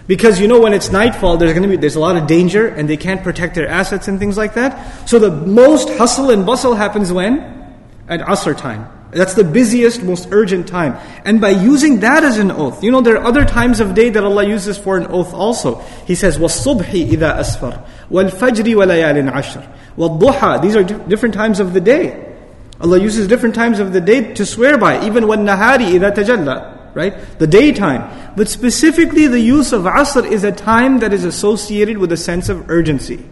Because 0.08 0.39
you 0.39 0.48
know 0.48 0.62
when 0.62 0.74
it's 0.74 0.91
nightfall, 0.91 1.38
there's 1.38 1.53
going 1.53 1.63
to 1.63 1.70
be 1.70 1.77
there's 1.77 1.96
a 1.96 2.00
lot 2.00 2.15
of 2.15 2.27
danger, 2.27 2.67
and 2.67 2.88
they 2.88 2.98
can't 2.98 3.24
protect 3.24 3.55
their 3.55 3.67
assets 3.67 4.08
and 4.08 4.20
things 4.20 4.38
like 4.38 4.53
that. 4.53 5.10
So 5.10 5.17
the 5.17 5.32
most 5.32 5.89
hustle 5.89 6.29
and 6.29 6.46
bustle 6.46 6.75
happens 6.75 7.12
when 7.12 7.39
at 8.08 8.20
asr 8.22 8.55
time. 8.55 8.88
That's 9.12 9.34
the 9.34 9.44
busiest, 9.46 10.03
most 10.03 10.27
urgent 10.32 10.67
time. 10.67 10.98
And 11.24 11.39
by 11.39 11.51
using 11.51 12.01
that 12.01 12.24
as 12.24 12.38
an 12.38 12.51
oath, 12.51 12.84
you 12.84 12.91
know, 12.91 13.01
there 13.01 13.17
are 13.17 13.24
other 13.24 13.46
times 13.46 13.79
of 13.79 13.96
day 13.96 14.10
that 14.10 14.24
Allah 14.24 14.46
uses 14.46 14.77
for 14.77 14.98
an 14.98 15.08
oath 15.08 15.34
also. 15.34 15.79
He 16.05 16.15
says, 16.15 16.38
وَالصُّبْحِ 16.38 17.12
إِذَا 17.12 17.39
أَسْفَرْ 17.39 17.86
وَالْفَجْرِ 18.12 18.65
وَلَيَالٍ 18.75 19.32
عَشْرٍ 19.32 19.74
وَالضُّحَى 19.98 20.62
These 20.62 20.75
are 20.75 20.84
different 20.84 21.34
times 21.34 21.62
of 21.62 21.74
the 21.74 21.79
day. 21.79 22.36
Allah 22.82 23.00
uses 23.00 23.27
different 23.27 23.55
times 23.55 23.79
of 23.79 23.94
the 23.94 24.01
day 24.01 24.34
to 24.34 24.46
swear 24.46 24.77
by, 24.77 25.05
even 25.05 25.27
when 25.27 25.46
nahari 25.46 25.98
إِذَا 25.98 26.13
تَجَلَّى 26.13 26.75
right? 26.94 27.38
The 27.38 27.47
daytime. 27.47 28.35
But 28.37 28.49
specifically, 28.49 29.26
the 29.26 29.40
use 29.40 29.73
of 29.73 29.82
asr 29.85 30.30
is 30.30 30.44
a 30.44 30.52
time 30.52 30.99
that 31.00 31.12
is 31.12 31.25
associated 31.25 31.99
with 31.99 32.12
a 32.12 32.16
sense 32.16 32.49
of 32.49 32.70
urgency. 32.70 33.25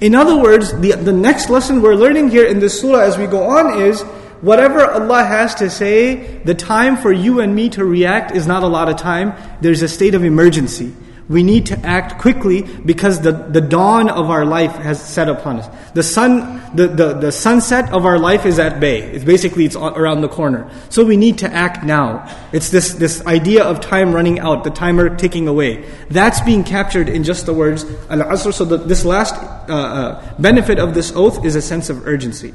In 0.00 0.14
other 0.14 0.36
words, 0.36 0.72
the, 0.80 0.92
the 0.92 1.12
next 1.12 1.50
lesson 1.50 1.82
we're 1.82 1.94
learning 1.94 2.30
here 2.30 2.46
in 2.46 2.58
this 2.58 2.80
surah 2.80 3.00
as 3.00 3.18
we 3.18 3.26
go 3.26 3.44
on 3.44 3.80
is 3.80 4.02
whatever 4.40 4.84
Allah 4.90 5.24
has 5.24 5.54
to 5.56 5.68
say, 5.68 6.38
the 6.44 6.54
time 6.54 6.96
for 6.96 7.12
you 7.12 7.40
and 7.40 7.54
me 7.54 7.68
to 7.70 7.84
react 7.84 8.34
is 8.34 8.46
not 8.46 8.62
a 8.62 8.66
lot 8.66 8.88
of 8.88 8.96
time. 8.96 9.34
There's 9.60 9.82
a 9.82 9.88
state 9.88 10.14
of 10.14 10.24
emergency. 10.24 10.94
We 11.30 11.44
need 11.44 11.66
to 11.66 11.78
act 11.86 12.18
quickly 12.18 12.62
because 12.62 13.20
the, 13.20 13.30
the 13.30 13.60
dawn 13.60 14.10
of 14.10 14.30
our 14.30 14.44
life 14.44 14.72
has 14.72 15.00
set 15.00 15.28
upon 15.28 15.60
us. 15.60 15.92
The 15.94 16.02
sun, 16.02 16.60
the, 16.74 16.88
the, 16.88 17.12
the 17.14 17.30
sunset 17.30 17.92
of 17.92 18.04
our 18.04 18.18
life 18.18 18.46
is 18.46 18.58
at 18.58 18.80
bay. 18.80 19.02
It's 19.02 19.24
basically 19.24 19.64
it's 19.64 19.76
around 19.76 20.22
the 20.22 20.28
corner. 20.28 20.68
So 20.88 21.04
we 21.04 21.16
need 21.16 21.38
to 21.38 21.48
act 21.48 21.84
now. 21.84 22.28
It's 22.52 22.70
this, 22.70 22.94
this 22.94 23.24
idea 23.26 23.62
of 23.62 23.80
time 23.80 24.12
running 24.12 24.40
out, 24.40 24.64
the 24.64 24.70
timer 24.70 25.14
ticking 25.14 25.46
away. 25.46 25.88
That's 26.08 26.40
being 26.40 26.64
captured 26.64 27.08
in 27.08 27.22
just 27.22 27.46
the 27.46 27.54
words 27.54 27.84
al-asr. 28.10 28.52
So 28.52 28.64
the, 28.64 28.78
this 28.78 29.04
last 29.04 29.36
uh, 29.36 29.72
uh, 29.72 30.34
benefit 30.40 30.80
of 30.80 30.94
this 30.94 31.12
oath 31.14 31.44
is 31.44 31.54
a 31.54 31.62
sense 31.62 31.90
of 31.90 32.08
urgency. 32.08 32.52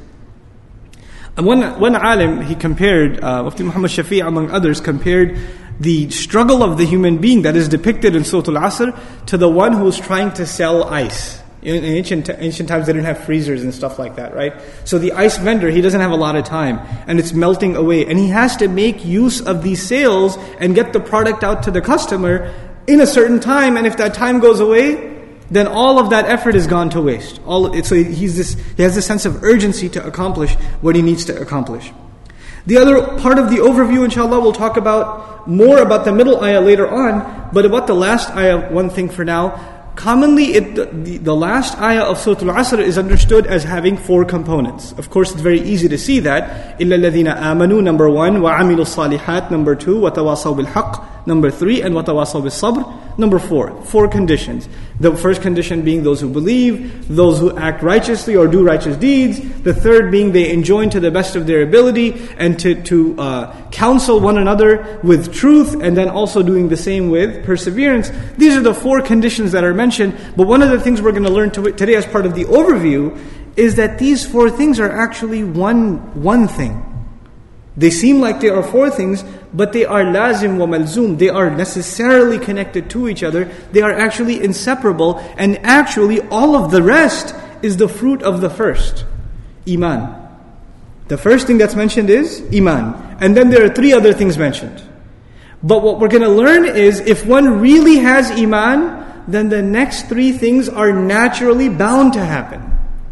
And 1.37 1.45
one, 1.45 1.79
one 1.79 1.95
alim, 1.95 2.41
he 2.41 2.55
compared, 2.55 3.21
uh, 3.21 3.43
Mufti 3.43 3.63
Muhammad 3.63 3.91
Shafi 3.91 4.25
among 4.25 4.51
others, 4.51 4.79
compared 4.79 5.37
the 5.79 6.09
struggle 6.09 6.63
of 6.63 6.77
the 6.77 6.85
human 6.85 7.17
being 7.17 7.41
that 7.43 7.55
is 7.55 7.67
depicted 7.67 8.15
in 8.15 8.23
Surah 8.23 8.43
Al-Asr 8.47 9.25
to 9.27 9.37
the 9.37 9.49
one 9.49 9.73
who 9.73 9.87
is 9.87 9.99
trying 9.99 10.31
to 10.33 10.45
sell 10.45 10.83
ice. 10.85 11.41
In 11.61 11.83
ancient, 11.83 12.29
ancient 12.29 12.69
times, 12.69 12.85
they 12.85 12.93
didn't 12.93 13.05
have 13.05 13.23
freezers 13.23 13.63
and 13.63 13.73
stuff 13.73 13.97
like 13.97 14.17
that, 14.17 14.35
right? 14.35 14.53
So 14.83 14.99
the 14.99 15.13
ice 15.13 15.39
vendor, 15.39 15.71
he 15.71 15.81
doesn't 15.81 15.99
have 15.99 16.11
a 16.11 16.15
lot 16.15 16.35
of 16.35 16.45
time, 16.45 16.79
and 17.07 17.17
it's 17.17 17.33
melting 17.33 17.75
away. 17.75 18.05
And 18.05 18.19
he 18.19 18.27
has 18.27 18.55
to 18.57 18.67
make 18.67 19.03
use 19.03 19.41
of 19.41 19.63
these 19.63 19.81
sales 19.81 20.37
and 20.59 20.75
get 20.75 20.93
the 20.93 20.99
product 20.99 21.43
out 21.43 21.63
to 21.63 21.71
the 21.71 21.81
customer 21.81 22.53
in 22.85 23.01
a 23.01 23.07
certain 23.07 23.39
time, 23.39 23.77
and 23.77 23.87
if 23.87 23.97
that 23.97 24.13
time 24.13 24.39
goes 24.39 24.59
away, 24.59 25.13
then 25.49 25.67
all 25.67 25.97
of 25.97 26.11
that 26.11 26.25
effort 26.25 26.55
is 26.55 26.67
gone 26.67 26.89
to 26.91 27.01
waste. 27.01 27.41
All, 27.45 27.73
so 27.83 27.95
he's 27.95 28.37
this, 28.37 28.53
he 28.77 28.83
has 28.83 28.93
this 28.93 29.05
sense 29.05 29.25
of 29.25 29.43
urgency 29.43 29.89
to 29.89 30.05
accomplish 30.05 30.53
what 30.81 30.95
he 30.95 31.01
needs 31.01 31.25
to 31.25 31.41
accomplish. 31.41 31.91
The 32.65 32.77
other 32.77 33.19
part 33.19 33.37
of 33.37 33.49
the 33.49 33.57
overview, 33.57 34.03
inshallah, 34.05 34.39
we'll 34.39 34.53
talk 34.53 34.77
about 34.77 35.47
more 35.47 35.79
about 35.79 36.05
the 36.05 36.11
middle 36.11 36.43
ayah 36.43 36.61
later 36.61 36.87
on, 36.87 37.49
but 37.53 37.65
about 37.65 37.85
the 37.85 37.93
last 37.93 38.31
ayah, 38.31 38.71
one 38.71 38.89
thing 38.89 39.09
for 39.09 39.23
now. 39.23 39.74
Commonly, 39.96 40.54
it, 40.54 40.74
the, 40.76 41.18
the 41.18 41.34
last 41.34 41.76
ayah 41.78 42.04
of 42.04 42.18
Surah 42.18 42.40
Al-Asr 42.40 42.78
is 42.78 42.96
understood 42.96 43.46
as 43.46 43.64
having 43.64 43.98
four 43.98 44.24
components. 44.24 44.92
Of 44.92 45.10
course, 45.10 45.32
it's 45.32 45.42
very 45.42 45.60
easy 45.60 45.88
to 45.88 45.98
see 45.98 46.20
that. 46.20 46.78
إِلَّا 46.78 46.96
الَّذِينَ 46.98 47.36
آمَنُوا, 47.36 47.82
number 47.82 48.08
one, 48.08 48.36
وَعَمِلُوا 48.36 48.80
الصَّالِحَاتِ, 48.80 49.50
number 49.50 49.74
two, 49.74 49.96
وَتَوَاصَوْا 49.96 50.64
بِالْحَقِّ, 50.64 51.26
number 51.26 51.50
three, 51.50 51.82
and 51.82 51.94
وَتَوَاصَوْا 51.94 52.42
بِالصَّبْرِ, 52.42 53.00
Number 53.20 53.38
four, 53.38 53.82
four 53.84 54.08
conditions. 54.08 54.66
The 54.98 55.14
first 55.14 55.42
condition 55.42 55.82
being 55.82 56.02
those 56.02 56.22
who 56.22 56.30
believe, 56.30 57.06
those 57.14 57.38
who 57.38 57.54
act 57.54 57.82
righteously 57.82 58.34
or 58.34 58.46
do 58.46 58.64
righteous 58.64 58.96
deeds. 58.96 59.40
The 59.60 59.74
third 59.74 60.10
being 60.10 60.32
they 60.32 60.50
enjoin 60.50 60.88
to 60.90 61.00
the 61.00 61.10
best 61.10 61.36
of 61.36 61.46
their 61.46 61.60
ability 61.60 62.14
and 62.38 62.58
to, 62.60 62.82
to 62.84 63.20
uh, 63.20 63.70
counsel 63.70 64.20
one 64.20 64.38
another 64.38 65.00
with 65.02 65.34
truth 65.34 65.82
and 65.82 65.94
then 65.96 66.08
also 66.08 66.42
doing 66.42 66.70
the 66.70 66.78
same 66.78 67.10
with 67.10 67.44
perseverance. 67.44 68.10
These 68.38 68.56
are 68.56 68.62
the 68.62 68.74
four 68.74 69.02
conditions 69.02 69.52
that 69.52 69.64
are 69.64 69.74
mentioned. 69.74 69.83
but 70.35 70.47
one 70.47 70.61
of 70.61 70.69
the 70.69 70.79
things 70.79 71.01
we're 71.01 71.11
going 71.11 71.23
to 71.23 71.31
learn 71.31 71.51
today 71.51 71.95
as 71.95 72.05
part 72.05 72.25
of 72.25 72.35
the 72.35 72.45
overview 72.45 73.17
is 73.55 73.75
that 73.75 73.99
these 73.99 74.25
four 74.25 74.49
things 74.49 74.79
are 74.79 74.91
actually 74.91 75.43
one, 75.43 76.21
one 76.21 76.47
thing. 76.47 76.91
They 77.77 77.89
seem 77.89 78.21
like 78.21 78.39
they 78.39 78.49
are 78.49 78.63
four 78.63 78.89
things, 78.89 79.23
but 79.53 79.73
they 79.73 79.85
are 79.85 80.03
lazim 80.03 80.57
wa 80.57 80.65
malzum. 80.65 81.17
They 81.17 81.29
are 81.29 81.49
necessarily 81.49 82.39
connected 82.39 82.89
to 82.91 83.09
each 83.09 83.21
other. 83.21 83.45
They 83.71 83.81
are 83.81 83.91
actually 83.91 84.43
inseparable. 84.43 85.17
And 85.37 85.57
actually, 85.65 86.21
all 86.21 86.55
of 86.55 86.71
the 86.71 86.81
rest 86.81 87.35
is 87.61 87.77
the 87.77 87.89
fruit 87.89 88.21
of 88.23 88.41
the 88.41 88.49
first 88.49 89.05
Iman. 89.67 90.21
The 91.07 91.17
first 91.17 91.47
thing 91.47 91.57
that's 91.57 91.75
mentioned 91.75 92.09
is 92.09 92.43
Iman. 92.53 93.17
And 93.19 93.35
then 93.35 93.49
there 93.49 93.65
are 93.65 93.69
three 93.69 93.93
other 93.93 94.13
things 94.13 94.37
mentioned. 94.37 94.81
But 95.61 95.83
what 95.83 95.99
we're 95.99 96.09
going 96.09 96.23
to 96.23 96.29
learn 96.29 96.65
is 96.65 96.99
if 97.01 97.25
one 97.25 97.59
really 97.59 97.97
has 97.97 98.31
Iman, 98.31 99.04
then 99.27 99.49
the 99.49 99.61
next 99.61 100.07
three 100.07 100.31
things 100.31 100.69
are 100.69 100.91
naturally 100.91 101.69
bound 101.69 102.13
to 102.13 102.23
happen. 102.23 102.61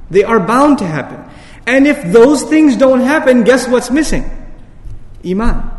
They 0.10 0.24
are 0.24 0.39
bound 0.39 0.77
to 0.79 0.86
happen. 0.86 1.24
And 1.65 1.88
if 1.88 2.12
those 2.12 2.43
things 2.43 2.77
don't 2.77 3.01
happen, 3.01 3.43
guess 3.43 3.67
what's 3.67 3.89
missing? 3.89 4.29
Iman. 5.25 5.72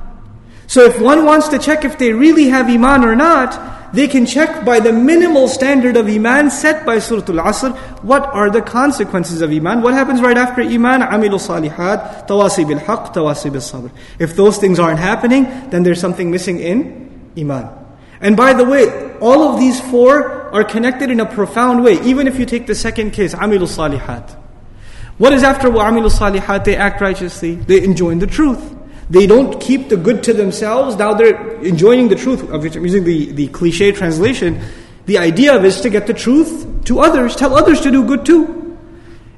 So 0.67 0.83
if 0.83 1.01
one 1.01 1.25
wants 1.25 1.49
to 1.49 1.59
check 1.59 1.85
if 1.85 1.99
they 1.99 2.13
really 2.13 2.49
have 2.49 2.69
Iman 2.69 3.05
or 3.05 3.15
not, 3.15 3.93
they 3.95 4.09
can 4.09 4.27
check 4.27 4.65
by 4.65 4.81
the 4.81 4.93
minimal 4.93 5.47
standard 5.47 5.97
of 5.97 6.09
Iman 6.09 6.51
set 6.51 6.85
by 6.85 6.99
Surah 6.99 7.23
Al-Asr, 7.29 7.77
what 8.03 8.25
are 8.27 8.51
the 8.51 8.61
consequences 8.61 9.41
of 9.41 9.53
Iman? 9.53 9.83
What 9.83 9.95
happens 9.95 10.21
right 10.21 10.37
after 10.37 10.63
Iman? 10.63 11.03
Amilu 11.03 11.39
salihat, 11.39 12.27
tawasi 12.27 12.67
bil 12.67 12.79
haq, 12.79 13.15
tawasi 13.15 13.53
bil 13.53 13.61
sabr. 13.61 13.93
If 14.19 14.35
those 14.35 14.59
things 14.59 14.81
aren't 14.81 14.99
happening, 14.99 15.45
then 15.71 15.85
there's 15.85 16.01
something 16.01 16.31
missing 16.31 16.59
in 16.59 17.31
Iman. 17.39 17.84
And 18.25 18.39
by 18.39 18.55
the 18.55 18.65
way, 18.65 19.19
all 19.19 19.43
of 19.53 19.61
these 19.61 19.79
four 19.83 20.51
are 20.55 20.65
connected 20.65 21.11
in 21.11 21.21
a 21.21 21.27
profound 21.27 21.85
way. 21.85 22.01
Even 22.01 22.27
if 22.27 22.39
you 22.39 22.47
take 22.47 22.67
the 22.67 22.75
second 22.75 23.11
case, 23.11 23.35
Amilu 23.35 23.69
salihat. 23.69 24.35
What 25.19 25.35
is 25.35 25.43
after 25.43 25.69
Amilu 25.69 26.11
salihat? 26.11 26.65
They 26.65 26.75
act 26.75 27.03
righteously. 27.03 27.57
They 27.57 27.85
enjoin 27.85 28.21
the 28.21 28.27
truth. 28.27 28.75
They 29.11 29.27
don't 29.27 29.61
keep 29.61 29.91
the 29.91 29.99
good 29.99 30.23
to 30.25 30.33
themselves. 30.33 30.97
Now 30.97 31.13
they're 31.13 31.61
enjoying 31.63 32.09
the 32.09 32.17
truth, 32.17 32.49
of 32.51 32.63
which 32.63 32.77
I'm 32.77 32.85
using 32.85 33.05
the, 33.05 33.31
the 33.33 33.49
cliche 33.49 33.93
translation. 33.93 34.63
The 35.05 35.19
idea 35.19 35.55
of 35.55 35.67
is 35.67 35.83
to 35.83 35.91
get 35.91 36.07
the 36.07 36.15
truth 36.15 36.85
to 36.85 37.01
others, 37.01 37.37
tell 37.37 37.55
others 37.55 37.83
to 37.83 37.91
do 37.91 38.07
good 38.07 38.25
too. 38.25 38.79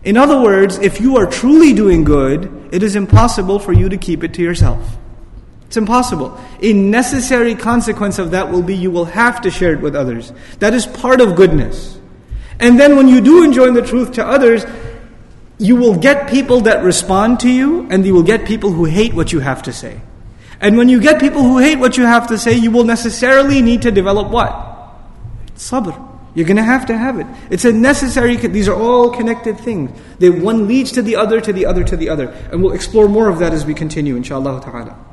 In 0.04 0.16
other 0.16 0.40
words, 0.40 0.78
if 0.78 1.00
you 1.00 1.16
are 1.16 1.26
truly 1.26 1.72
doing 1.72 2.04
good, 2.04 2.68
it 2.70 2.84
is 2.84 2.94
impossible 2.94 3.58
for 3.58 3.72
you 3.72 3.88
to 3.88 3.96
keep 3.96 4.22
it 4.22 4.32
to 4.34 4.42
yourself. 4.42 4.96
It's 5.66 5.76
impossible. 5.76 6.38
A 6.62 6.72
necessary 6.72 7.54
consequence 7.54 8.18
of 8.18 8.30
that 8.30 8.50
will 8.50 8.62
be 8.62 8.76
you 8.76 8.90
will 8.90 9.04
have 9.04 9.40
to 9.42 9.50
share 9.50 9.72
it 9.72 9.80
with 9.80 9.96
others. 9.96 10.32
That 10.60 10.74
is 10.74 10.86
part 10.86 11.20
of 11.20 11.34
goodness. 11.34 11.98
And 12.58 12.78
then 12.78 12.96
when 12.96 13.08
you 13.08 13.20
do 13.20 13.44
enjoy 13.44 13.72
the 13.72 13.82
truth 13.82 14.12
to 14.12 14.26
others, 14.26 14.64
you 15.58 15.76
will 15.76 15.96
get 15.96 16.30
people 16.30 16.62
that 16.62 16.84
respond 16.84 17.40
to 17.40 17.50
you, 17.50 17.88
and 17.90 18.04
you 18.04 18.14
will 18.14 18.22
get 18.22 18.46
people 18.46 18.72
who 18.72 18.84
hate 18.84 19.14
what 19.14 19.32
you 19.32 19.40
have 19.40 19.62
to 19.64 19.72
say. 19.72 20.00
And 20.60 20.76
when 20.76 20.88
you 20.88 21.00
get 21.00 21.20
people 21.20 21.42
who 21.42 21.58
hate 21.58 21.78
what 21.78 21.96
you 21.96 22.04
have 22.04 22.28
to 22.28 22.38
say, 22.38 22.54
you 22.54 22.70
will 22.70 22.84
necessarily 22.84 23.60
need 23.60 23.82
to 23.82 23.90
develop 23.90 24.30
what? 24.30 24.52
Sabr. 25.56 26.02
You're 26.34 26.46
going 26.46 26.58
to 26.58 26.62
have 26.62 26.86
to 26.86 26.96
have 26.96 27.18
it. 27.18 27.26
It's 27.48 27.64
a 27.64 27.72
necessary, 27.72 28.36
these 28.36 28.68
are 28.68 28.74
all 28.74 29.10
connected 29.10 29.58
things. 29.58 29.98
They, 30.18 30.28
one 30.28 30.68
leads 30.68 30.92
to 30.92 31.02
the 31.02 31.16
other, 31.16 31.40
to 31.40 31.50
the 31.50 31.64
other, 31.64 31.82
to 31.84 31.96
the 31.96 32.10
other. 32.10 32.28
And 32.52 32.62
we'll 32.62 32.74
explore 32.74 33.08
more 33.08 33.30
of 33.30 33.38
that 33.38 33.54
as 33.54 33.64
we 33.64 33.72
continue, 33.72 34.16
inshallah 34.16 34.60
ta'ala. 34.60 35.05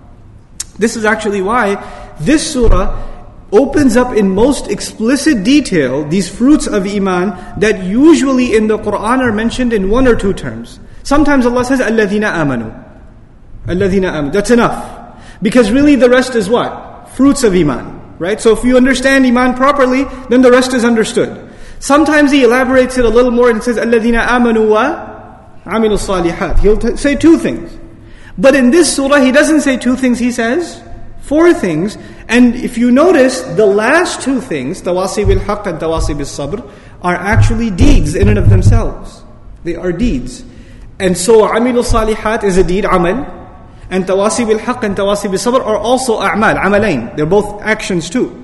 This 0.77 0.95
is 0.95 1.05
actually 1.05 1.41
why 1.41 1.75
this 2.19 2.53
surah 2.53 3.11
opens 3.51 3.95
up 3.95 4.15
in 4.17 4.27
most 4.29 4.67
explicit 4.67 5.43
detail 5.43 6.03
these 6.09 6.27
fruits 6.27 6.65
of 6.65 6.87
iman 6.87 7.29
that 7.59 7.83
usually 7.83 8.55
in 8.55 8.67
the 8.67 8.77
Quran 8.79 9.19
are 9.19 9.31
mentioned 9.31 9.73
in 9.73 9.89
one 9.89 10.07
or 10.07 10.15
two 10.15 10.33
terms. 10.33 10.79
Sometimes 11.03 11.45
Allah 11.45 11.63
says 11.63 11.79
alladhina 11.79 12.33
amanu. 12.33 12.73
Alladhina 13.67 14.11
amanu. 14.11 14.33
That's 14.33 14.49
enough. 14.49 15.19
Because 15.41 15.71
really 15.71 15.95
the 15.95 16.09
rest 16.09 16.33
is 16.35 16.49
what? 16.49 17.09
Fruits 17.09 17.43
of 17.43 17.53
iman, 17.53 18.15
right? 18.17 18.41
So 18.41 18.57
if 18.57 18.63
you 18.63 18.75
understand 18.75 19.25
iman 19.25 19.53
properly, 19.53 20.05
then 20.29 20.41
the 20.41 20.49
rest 20.49 20.73
is 20.73 20.83
understood. 20.83 21.53
Sometimes 21.79 22.31
he 22.31 22.43
elaborates 22.43 22.97
it 22.97 23.05
a 23.05 23.09
little 23.09 23.31
more 23.31 23.51
and 23.51 23.61
says 23.61 23.77
alladhina 23.77 24.25
amanu 24.25 24.69
wa 24.69 25.13
amilus 25.65 26.07
salihat. 26.07 26.57
He'll 26.59 26.77
t- 26.77 26.95
say 26.95 27.15
two 27.15 27.37
things. 27.37 27.82
But 28.37 28.55
in 28.55 28.71
this 28.71 28.95
surah, 28.95 29.19
he 29.19 29.31
doesn't 29.31 29.61
say 29.61 29.77
two 29.77 29.95
things, 29.95 30.19
he 30.19 30.31
says 30.31 30.81
four 31.23 31.53
things. 31.53 31.97
And 32.27 32.55
if 32.55 32.77
you 32.77 32.91
notice, 32.91 33.41
the 33.41 33.65
last 33.65 34.21
two 34.21 34.41
things, 34.41 34.81
tawasi 34.81 35.25
bil 35.25 35.39
haqq 35.39 35.67
and 35.67 35.79
tawasi 35.79 36.15
bil 36.17 36.25
sabr, 36.25 36.69
are 37.01 37.15
actually 37.15 37.69
deeds 37.69 38.15
in 38.15 38.29
and 38.29 38.37
of 38.37 38.49
themselves. 38.49 39.23
They 39.63 39.75
are 39.75 39.91
deeds. 39.91 40.43
And 40.99 41.17
so, 41.17 41.47
amilu 41.47 41.83
salihat 41.83 42.43
is 42.43 42.57
a 42.57 42.63
deed, 42.63 42.85
amal. 42.85 43.25
And 43.89 44.05
tawasi 44.05 44.47
bil 44.47 44.59
haqq 44.59 44.83
and 44.83 44.95
tawasi 44.95 45.31
bil 45.31 45.39
sabr 45.39 45.65
are 45.65 45.77
also 45.77 46.19
a'mal, 46.19 46.55
amalain. 46.57 47.15
They're 47.15 47.25
both 47.25 47.61
actions 47.61 48.09
too. 48.09 48.42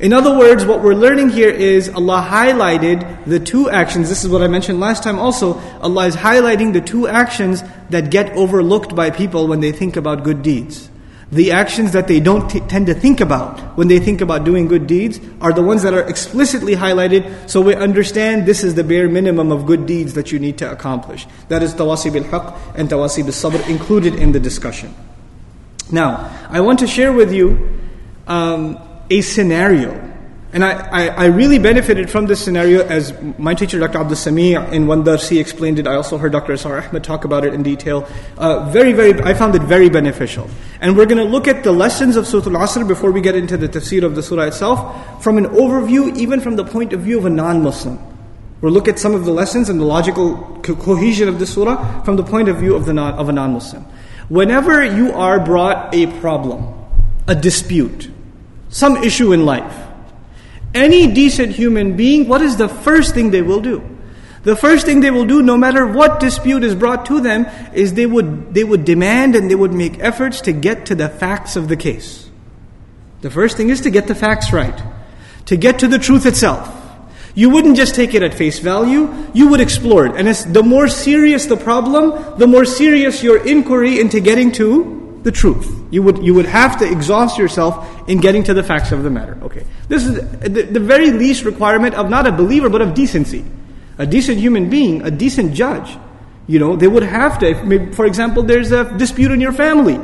In 0.00 0.12
other 0.12 0.36
words, 0.36 0.64
what 0.64 0.82
we're 0.82 0.94
learning 0.94 1.30
here 1.30 1.50
is 1.50 1.88
Allah 1.88 2.26
highlighted 2.28 3.24
the 3.26 3.38
two 3.38 3.70
actions. 3.70 4.08
This 4.08 4.24
is 4.24 4.30
what 4.30 4.42
I 4.42 4.48
mentioned 4.48 4.80
last 4.80 5.02
time 5.04 5.18
also. 5.18 5.60
Allah 5.80 6.06
is 6.06 6.16
highlighting 6.16 6.72
the 6.72 6.80
two 6.80 7.06
actions 7.06 7.62
that 7.90 8.10
get 8.10 8.32
overlooked 8.36 8.96
by 8.96 9.10
people 9.10 9.46
when 9.46 9.60
they 9.60 9.70
think 9.70 9.96
about 9.96 10.24
good 10.24 10.42
deeds. 10.42 10.90
The 11.30 11.52
actions 11.52 11.92
that 11.92 12.06
they 12.06 12.20
don't 12.20 12.48
t- 12.48 12.60
tend 12.60 12.86
to 12.86 12.94
think 12.94 13.20
about 13.20 13.76
when 13.76 13.88
they 13.88 13.98
think 13.98 14.20
about 14.20 14.44
doing 14.44 14.68
good 14.68 14.86
deeds 14.86 15.20
are 15.40 15.52
the 15.52 15.62
ones 15.62 15.82
that 15.82 15.94
are 15.94 16.02
explicitly 16.02 16.74
highlighted 16.74 17.48
so 17.48 17.60
we 17.60 17.74
understand 17.74 18.46
this 18.46 18.62
is 18.62 18.74
the 18.74 18.84
bare 18.84 19.08
minimum 19.08 19.50
of 19.50 19.64
good 19.66 19.86
deeds 19.86 20.14
that 20.14 20.32
you 20.32 20.38
need 20.38 20.58
to 20.58 20.70
accomplish. 20.70 21.26
That 21.48 21.62
is 21.62 21.74
tawasi 21.74 22.12
bil 22.12 22.24
haq 22.24 22.54
and 22.76 22.88
tawasi 22.88 23.22
bil 23.22 23.32
sabr 23.32 23.66
included 23.68 24.14
in 24.14 24.32
the 24.32 24.40
discussion. 24.40 24.94
Now, 25.90 26.30
I 26.50 26.60
want 26.60 26.78
to 26.80 26.86
share 26.86 27.12
with 27.12 27.32
you 27.32 27.80
um, 28.26 28.78
a 29.14 29.20
scenario. 29.20 29.92
And 30.52 30.64
I, 30.64 30.72
I, 30.72 31.06
I, 31.06 31.24
really 31.26 31.58
benefited 31.58 32.08
from 32.08 32.26
this 32.26 32.40
scenario 32.40 32.84
as 32.86 33.12
my 33.38 33.54
teacher, 33.54 33.78
Dr. 33.80 33.98
Abdul 33.98 34.16
Sami, 34.16 34.54
in 34.54 34.86
one 34.86 35.02
darsi 35.02 35.40
explained 35.40 35.80
it. 35.80 35.86
I 35.88 35.96
also 35.96 36.16
heard 36.16 36.30
Dr. 36.30 36.52
Israr 36.52 36.88
Ahmed 36.88 37.02
talk 37.02 37.24
about 37.24 37.44
it 37.44 37.54
in 37.54 37.64
detail. 37.64 38.08
Uh, 38.38 38.70
very, 38.70 38.92
very, 38.92 39.20
I 39.22 39.34
found 39.34 39.56
it 39.56 39.62
very 39.62 39.88
beneficial. 39.88 40.48
And 40.80 40.96
we're 40.96 41.06
going 41.06 41.18
to 41.18 41.30
look 41.36 41.48
at 41.48 41.64
the 41.64 41.72
lessons 41.72 42.14
of 42.14 42.26
Surah 42.26 42.46
Al-Asr 42.46 42.86
before 42.86 43.10
we 43.10 43.20
get 43.20 43.34
into 43.34 43.56
the 43.56 43.68
tafsir 43.68 44.04
of 44.04 44.14
the 44.14 44.22
surah 44.22 44.44
itself 44.44 45.22
from 45.24 45.38
an 45.38 45.46
overview, 45.46 46.16
even 46.16 46.40
from 46.40 46.54
the 46.54 46.64
point 46.64 46.92
of 46.92 47.00
view 47.00 47.18
of 47.18 47.24
a 47.24 47.30
non-Muslim. 47.30 47.98
We'll 48.60 48.72
look 48.72 48.86
at 48.86 49.00
some 49.00 49.14
of 49.14 49.24
the 49.24 49.32
lessons 49.32 49.68
and 49.68 49.80
the 49.80 49.84
logical 49.84 50.36
co- 50.62 50.76
cohesion 50.76 51.28
of 51.28 51.40
the 51.40 51.46
surah 51.46 52.02
from 52.02 52.14
the 52.14 52.24
point 52.24 52.48
of 52.48 52.58
view 52.58 52.76
of, 52.76 52.86
the 52.86 52.94
non, 52.94 53.14
of 53.14 53.28
a 53.28 53.32
non-Muslim. 53.32 53.82
Whenever 54.28 54.84
you 54.84 55.12
are 55.12 55.38
brought 55.44 55.92
a 55.94 56.06
problem, 56.20 56.72
a 57.26 57.34
dispute, 57.34 58.13
some 58.74 58.96
issue 59.04 59.32
in 59.32 59.46
life, 59.46 59.72
any 60.74 61.06
decent 61.06 61.52
human 61.52 61.96
being, 61.96 62.26
what 62.26 62.42
is 62.42 62.56
the 62.56 62.68
first 62.68 63.14
thing 63.14 63.30
they 63.30 63.40
will 63.40 63.60
do? 63.60 63.88
The 64.42 64.56
first 64.56 64.84
thing 64.84 64.98
they 64.98 65.12
will 65.12 65.24
do, 65.24 65.42
no 65.42 65.56
matter 65.56 65.86
what 65.86 66.18
dispute 66.18 66.64
is 66.64 66.74
brought 66.74 67.06
to 67.06 67.20
them, 67.20 67.46
is 67.72 67.94
they 67.94 68.04
would, 68.04 68.52
they 68.52 68.64
would 68.64 68.84
demand 68.84 69.36
and 69.36 69.48
they 69.48 69.54
would 69.54 69.72
make 69.72 70.00
efforts 70.00 70.40
to 70.42 70.52
get 70.52 70.86
to 70.86 70.96
the 70.96 71.08
facts 71.08 71.54
of 71.54 71.68
the 71.68 71.76
case. 71.76 72.28
The 73.20 73.30
first 73.30 73.56
thing 73.56 73.68
is 73.70 73.80
to 73.82 73.90
get 73.90 74.08
the 74.08 74.14
facts 74.16 74.52
right, 74.52 74.82
to 75.46 75.56
get 75.56 75.78
to 75.78 75.86
the 75.86 76.00
truth 76.00 76.26
itself. 76.26 76.68
You 77.36 77.50
wouldn't 77.50 77.76
just 77.76 77.94
take 77.94 78.12
it 78.12 78.24
at 78.24 78.34
face 78.34 78.58
value, 78.58 79.08
you 79.32 79.50
would 79.50 79.60
explore 79.60 80.04
it. 80.06 80.16
And 80.16 80.26
the 80.52 80.64
more 80.64 80.88
serious 80.88 81.46
the 81.46 81.56
problem, 81.56 82.40
the 82.40 82.48
more 82.48 82.64
serious 82.64 83.22
your 83.22 83.46
inquiry 83.46 84.00
into 84.00 84.18
getting 84.18 84.50
to 84.52 85.03
the 85.24 85.32
truth. 85.32 85.74
You 85.90 86.02
would, 86.02 86.24
you 86.24 86.34
would 86.34 86.46
have 86.46 86.78
to 86.78 86.90
exhaust 86.90 87.38
yourself 87.38 88.08
in 88.08 88.20
getting 88.20 88.44
to 88.44 88.54
the 88.54 88.62
facts 88.62 88.92
of 88.92 89.02
the 89.02 89.10
matter. 89.10 89.36
Okay. 89.42 89.64
This 89.88 90.04
is 90.04 90.14
the, 90.40 90.62
the 90.62 90.80
very 90.80 91.10
least 91.10 91.44
requirement 91.44 91.94
of 91.94 92.08
not 92.08 92.26
a 92.26 92.32
believer, 92.32 92.68
but 92.68 92.82
of 92.82 92.94
decency. 92.94 93.44
A 93.98 94.06
decent 94.06 94.38
human 94.38 94.68
being, 94.68 95.02
a 95.02 95.10
decent 95.10 95.54
judge. 95.54 95.96
You 96.46 96.58
know, 96.58 96.76
they 96.76 96.88
would 96.88 97.02
have 97.02 97.38
to, 97.38 97.64
maybe, 97.64 97.92
for 97.92 98.04
example, 98.04 98.42
there's 98.42 98.70
a 98.70 98.96
dispute 98.98 99.32
in 99.32 99.40
your 99.40 99.52
family. 99.52 99.98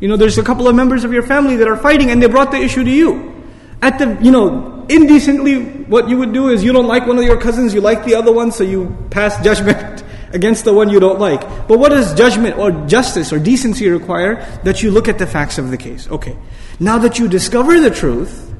You 0.00 0.08
know, 0.08 0.16
there's 0.16 0.36
a 0.36 0.42
couple 0.42 0.68
of 0.68 0.74
members 0.74 1.04
of 1.04 1.12
your 1.12 1.22
family 1.22 1.56
that 1.56 1.68
are 1.68 1.76
fighting 1.76 2.10
and 2.10 2.22
they 2.22 2.26
brought 2.26 2.50
the 2.50 2.58
issue 2.58 2.84
to 2.84 2.90
you. 2.90 3.32
At 3.80 3.98
the, 3.98 4.18
you 4.20 4.30
know, 4.30 4.84
indecently, 4.88 5.64
what 5.84 6.10
you 6.10 6.18
would 6.18 6.34
do 6.34 6.50
is 6.50 6.62
you 6.62 6.72
don't 6.72 6.86
like 6.86 7.06
one 7.06 7.16
of 7.16 7.24
your 7.24 7.40
cousins, 7.40 7.72
you 7.72 7.80
like 7.80 8.04
the 8.04 8.16
other 8.16 8.32
one, 8.32 8.52
so 8.52 8.64
you 8.64 8.94
pass 9.10 9.42
judgment 9.42 10.04
against 10.34 10.64
the 10.64 10.72
one 10.72 10.90
you 10.90 11.00
don't 11.00 11.18
like. 11.18 11.40
But 11.68 11.78
what 11.78 11.90
does 11.90 12.14
judgment 12.14 12.58
or 12.58 12.70
justice 12.86 13.32
or 13.32 13.38
decency 13.38 13.88
require? 13.88 14.36
That 14.64 14.82
you 14.82 14.90
look 14.90 15.08
at 15.08 15.18
the 15.18 15.26
facts 15.26 15.58
of 15.58 15.70
the 15.70 15.76
case. 15.76 16.08
Okay. 16.08 16.36
Now 16.80 16.98
that 16.98 17.18
you 17.18 17.28
discover 17.28 17.80
the 17.80 17.90
truth, 17.90 18.52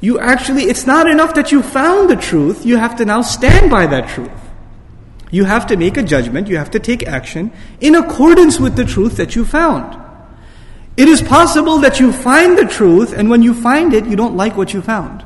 you 0.00 0.18
actually, 0.18 0.64
it's 0.64 0.86
not 0.86 1.08
enough 1.08 1.34
that 1.34 1.50
you 1.50 1.62
found 1.62 2.10
the 2.10 2.16
truth, 2.16 2.66
you 2.66 2.76
have 2.76 2.96
to 2.96 3.04
now 3.04 3.22
stand 3.22 3.70
by 3.70 3.86
that 3.86 4.10
truth. 4.10 4.30
You 5.30 5.44
have 5.44 5.66
to 5.68 5.76
make 5.76 5.96
a 5.96 6.02
judgment, 6.02 6.46
you 6.46 6.58
have 6.58 6.70
to 6.72 6.78
take 6.78 7.06
action 7.06 7.50
in 7.80 7.94
accordance 7.94 8.60
with 8.60 8.76
the 8.76 8.84
truth 8.84 9.16
that 9.16 9.34
you 9.34 9.44
found. 9.44 10.00
It 10.96 11.08
is 11.08 11.22
possible 11.22 11.78
that 11.78 11.98
you 11.98 12.12
find 12.12 12.56
the 12.56 12.66
truth, 12.66 13.12
and 13.12 13.28
when 13.28 13.42
you 13.42 13.54
find 13.54 13.94
it, 13.94 14.06
you 14.06 14.14
don't 14.14 14.36
like 14.36 14.56
what 14.56 14.72
you 14.72 14.80
found. 14.80 15.24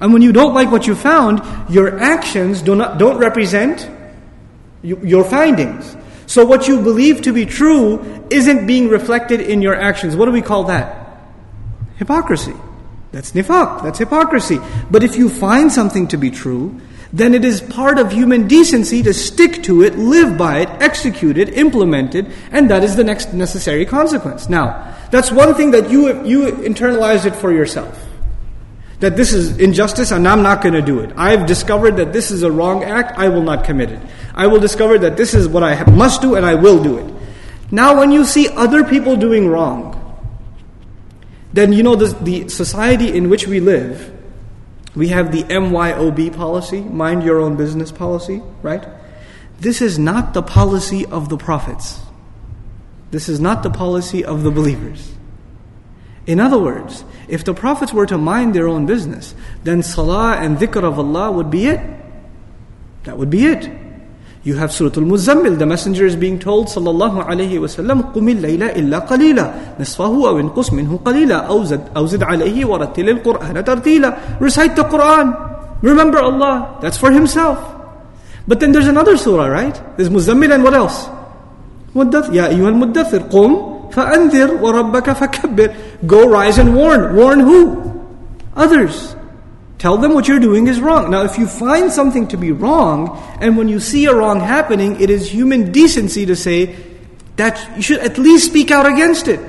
And 0.00 0.12
when 0.12 0.22
you 0.22 0.32
don't 0.32 0.54
like 0.54 0.72
what 0.72 0.88
you 0.88 0.96
found, 0.96 1.40
your 1.70 2.00
actions 2.00 2.62
do 2.62 2.74
not, 2.74 2.98
don't 2.98 3.18
represent 3.18 3.88
your 4.82 5.24
findings. 5.24 5.96
So 6.26 6.44
what 6.44 6.68
you 6.68 6.80
believe 6.80 7.22
to 7.22 7.32
be 7.32 7.46
true 7.46 8.24
isn't 8.30 8.66
being 8.66 8.88
reflected 8.88 9.40
in 9.40 9.62
your 9.62 9.74
actions. 9.74 10.16
What 10.16 10.26
do 10.26 10.32
we 10.32 10.42
call 10.42 10.64
that? 10.64 11.20
Hypocrisy. 11.96 12.54
That's 13.12 13.32
nifaq, 13.32 13.82
that's 13.82 13.98
hypocrisy. 13.98 14.58
But 14.90 15.04
if 15.04 15.16
you 15.16 15.28
find 15.28 15.70
something 15.70 16.08
to 16.08 16.16
be 16.16 16.30
true, 16.30 16.80
then 17.12 17.34
it 17.34 17.44
is 17.44 17.60
part 17.60 17.98
of 17.98 18.10
human 18.10 18.48
decency 18.48 19.02
to 19.02 19.12
stick 19.12 19.62
to 19.64 19.82
it, 19.82 19.98
live 19.98 20.38
by 20.38 20.60
it, 20.60 20.68
execute 20.80 21.36
it, 21.36 21.50
implement 21.50 22.14
it, 22.14 22.26
and 22.50 22.70
that 22.70 22.82
is 22.82 22.96
the 22.96 23.04
next 23.04 23.34
necessary 23.34 23.84
consequence. 23.84 24.48
Now, 24.48 24.96
that's 25.10 25.30
one 25.30 25.54
thing 25.54 25.72
that 25.72 25.90
you, 25.90 26.24
you 26.24 26.46
internalize 26.52 27.26
it 27.26 27.36
for 27.36 27.52
yourself 27.52 28.11
that 29.02 29.16
this 29.16 29.32
is 29.32 29.58
injustice 29.58 30.12
and 30.12 30.28
I'm 30.28 30.44
not 30.44 30.62
going 30.62 30.74
to 30.74 30.80
do 30.80 31.00
it. 31.00 31.12
I've 31.16 31.44
discovered 31.44 31.96
that 31.96 32.12
this 32.12 32.30
is 32.30 32.44
a 32.44 32.52
wrong 32.52 32.84
act, 32.84 33.18
I 33.18 33.28
will 33.30 33.42
not 33.42 33.64
commit 33.64 33.90
it. 33.90 34.00
I 34.32 34.46
will 34.46 34.60
discover 34.60 34.96
that 34.98 35.16
this 35.16 35.34
is 35.34 35.48
what 35.48 35.64
I 35.64 35.82
must 35.90 36.22
do 36.22 36.36
and 36.36 36.46
I 36.46 36.54
will 36.54 36.80
do 36.80 36.98
it. 36.98 37.14
Now, 37.72 37.98
when 37.98 38.12
you 38.12 38.24
see 38.24 38.48
other 38.50 38.84
people 38.84 39.16
doing 39.16 39.48
wrong, 39.48 39.98
then 41.52 41.72
you 41.72 41.82
know 41.82 41.96
the, 41.96 42.14
the 42.22 42.48
society 42.48 43.16
in 43.16 43.28
which 43.28 43.48
we 43.48 43.58
live, 43.58 44.16
we 44.94 45.08
have 45.08 45.32
the 45.32 45.42
MYOB 45.44 46.36
policy, 46.36 46.82
mind 46.82 47.24
your 47.24 47.40
own 47.40 47.56
business 47.56 47.90
policy, 47.90 48.40
right? 48.62 48.86
This 49.58 49.82
is 49.82 49.98
not 49.98 50.32
the 50.32 50.42
policy 50.42 51.06
of 51.06 51.28
the 51.28 51.36
prophets. 51.36 51.98
This 53.10 53.28
is 53.28 53.40
not 53.40 53.64
the 53.64 53.70
policy 53.70 54.24
of 54.24 54.44
the 54.44 54.52
believers. 54.52 55.12
In 56.27 56.39
other 56.39 56.59
words, 56.59 57.05
if 57.27 57.43
the 57.43 57.53
prophets 57.53 57.93
were 57.93 58.05
to 58.05 58.17
mind 58.17 58.53
their 58.53 58.67
own 58.67 58.85
business, 58.85 59.33
then 59.63 59.81
salah 59.81 60.35
and 60.35 60.57
dhikr 60.57 60.83
of 60.83 60.99
Allah 60.99 61.31
would 61.31 61.49
be 61.49 61.67
it. 61.67 61.79
That 63.03 63.17
would 63.17 63.29
be 63.29 63.47
it. 63.47 63.71
You 64.43 64.55
have 64.55 64.71
Surah 64.71 64.95
Al-Muzammil, 64.95 65.57
the 65.57 65.65
messenger 65.65 66.05
is 66.05 66.15
being 66.15 66.39
told, 66.39 66.67
sallallahu 66.67 67.25
alayhi 67.25 67.59
wa 67.59 67.67
sallam, 67.67 68.13
قُمِ 68.13 68.27
اللَّيْلَ 68.31 68.75
إِلَّا 68.75 69.07
قَلِيلًا 69.07 69.77
نِصْفَهُ 69.79 70.13
أَوْ 70.27 70.39
انْقُصْ 70.39 70.71
مِنْهُ 70.71 71.03
قَلِيلًا 71.03 71.47
أَوْ 71.47 71.63
زِدْ, 71.63 71.83
أو 71.95 72.05
زد 72.05 72.23
عَلَيْهِ 72.23 72.63
وَرَتِّلِ 72.63 73.09
الْقُرْآنَ 73.09 73.63
تَرْتِيلًا 73.63 74.39
Recite 74.39 74.75
the 74.75 74.83
Qur'an. 74.83 75.35
Remember 75.81 76.19
Allah. 76.19 76.79
That's 76.81 76.97
for 76.97 77.11
himself. 77.11 77.59
But 78.47 78.61
then 78.61 78.71
there's 78.71 78.87
another 78.87 79.17
surah, 79.17 79.47
right? 79.47 79.75
There's 79.97 80.09
Muzammil 80.09 80.53
and 80.53 80.63
what 80.63 80.73
else? 80.73 81.07
مُدَّثِرْ 81.93 82.31
يَا 82.31 82.47
أَيُّهَا 82.47 82.71
الْمُدَّثِرْ 82.71 83.29
قُمْ 83.29 83.70
فَأَنذِرْ 83.91 84.59
وَرَبَّكَ 84.59 85.13
فَكَبِّرْ 85.13 86.07
Go 86.07 86.29
rise 86.29 86.57
and 86.57 86.75
warn. 86.75 87.15
Warn 87.15 87.39
who? 87.39 88.05
Others. 88.55 89.15
Tell 89.77 89.97
them 89.97 90.13
what 90.13 90.27
you're 90.27 90.39
doing 90.39 90.67
is 90.67 90.81
wrong. 90.81 91.11
Now, 91.11 91.23
if 91.23 91.37
you 91.37 91.47
find 91.47 91.91
something 91.91 92.27
to 92.29 92.37
be 92.37 92.51
wrong, 92.51 93.17
and 93.39 93.57
when 93.57 93.67
you 93.67 93.79
see 93.79 94.05
a 94.05 94.13
wrong 94.13 94.39
happening, 94.39 94.99
it 94.99 95.09
is 95.09 95.31
human 95.31 95.71
decency 95.71 96.25
to 96.25 96.35
say 96.35 96.75
that 97.35 97.75
you 97.75 97.83
should 97.83 97.99
at 97.99 98.17
least 98.17 98.47
speak 98.47 98.71
out 98.71 98.85
against 98.85 99.27
it. 99.27 99.39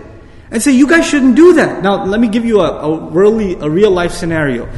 And 0.51 0.63
say, 0.63 0.73
you 0.73 0.87
guys 0.87 1.07
shouldn't 1.07 1.37
do 1.37 1.55
that. 1.55 1.83
Now, 1.83 2.05
let 2.05 2.21
me 2.21 2.29
give 2.29 2.45
you 2.45 2.61
a, 2.61 2.71
a, 2.71 3.11
really, 3.11 3.55
a 3.55 3.69
real 3.69 3.91
life 3.91 4.13
scenario. 4.13 4.69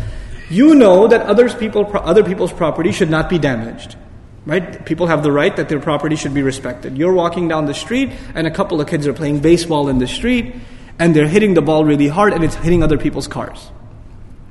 You 0.49 0.75
know 0.75 1.07
that 1.07 1.23
others 1.27 1.55
people, 1.55 1.88
other 1.94 2.25
people's 2.25 2.53
property 2.53 2.90
should 2.90 3.11
not 3.11 3.29
be 3.29 3.38
damaged. 3.38 3.96
Right? 4.45 4.86
People 4.86 5.08
have 5.08 5.23
the 5.23 5.31
right 5.31 5.55
that 5.55 5.69
their 5.69 5.79
property 5.79 6.15
should 6.15 6.34
be 6.34 6.43
respected. 6.43 6.97
You're 6.97 7.13
walking 7.13 7.47
down 7.47 7.65
the 7.65 7.73
street 7.73 8.12
and 8.36 8.45
a 8.45 8.51
couple 8.51 8.79
of 8.79 8.88
kids 8.88 9.08
are 9.08 9.13
playing 9.13 9.39
baseball 9.39 9.89
in 9.89 9.97
the 9.97 10.08
street 10.08 10.55
and 10.99 11.15
they're 11.15 11.27
hitting 11.27 11.55
the 11.55 11.62
ball 11.62 11.84
really 11.84 12.08
hard 12.08 12.34
and 12.34 12.43
it's 12.43 12.55
hitting 12.55 12.84
other 12.84 12.97
people's 12.97 13.27
cars. 13.27 13.71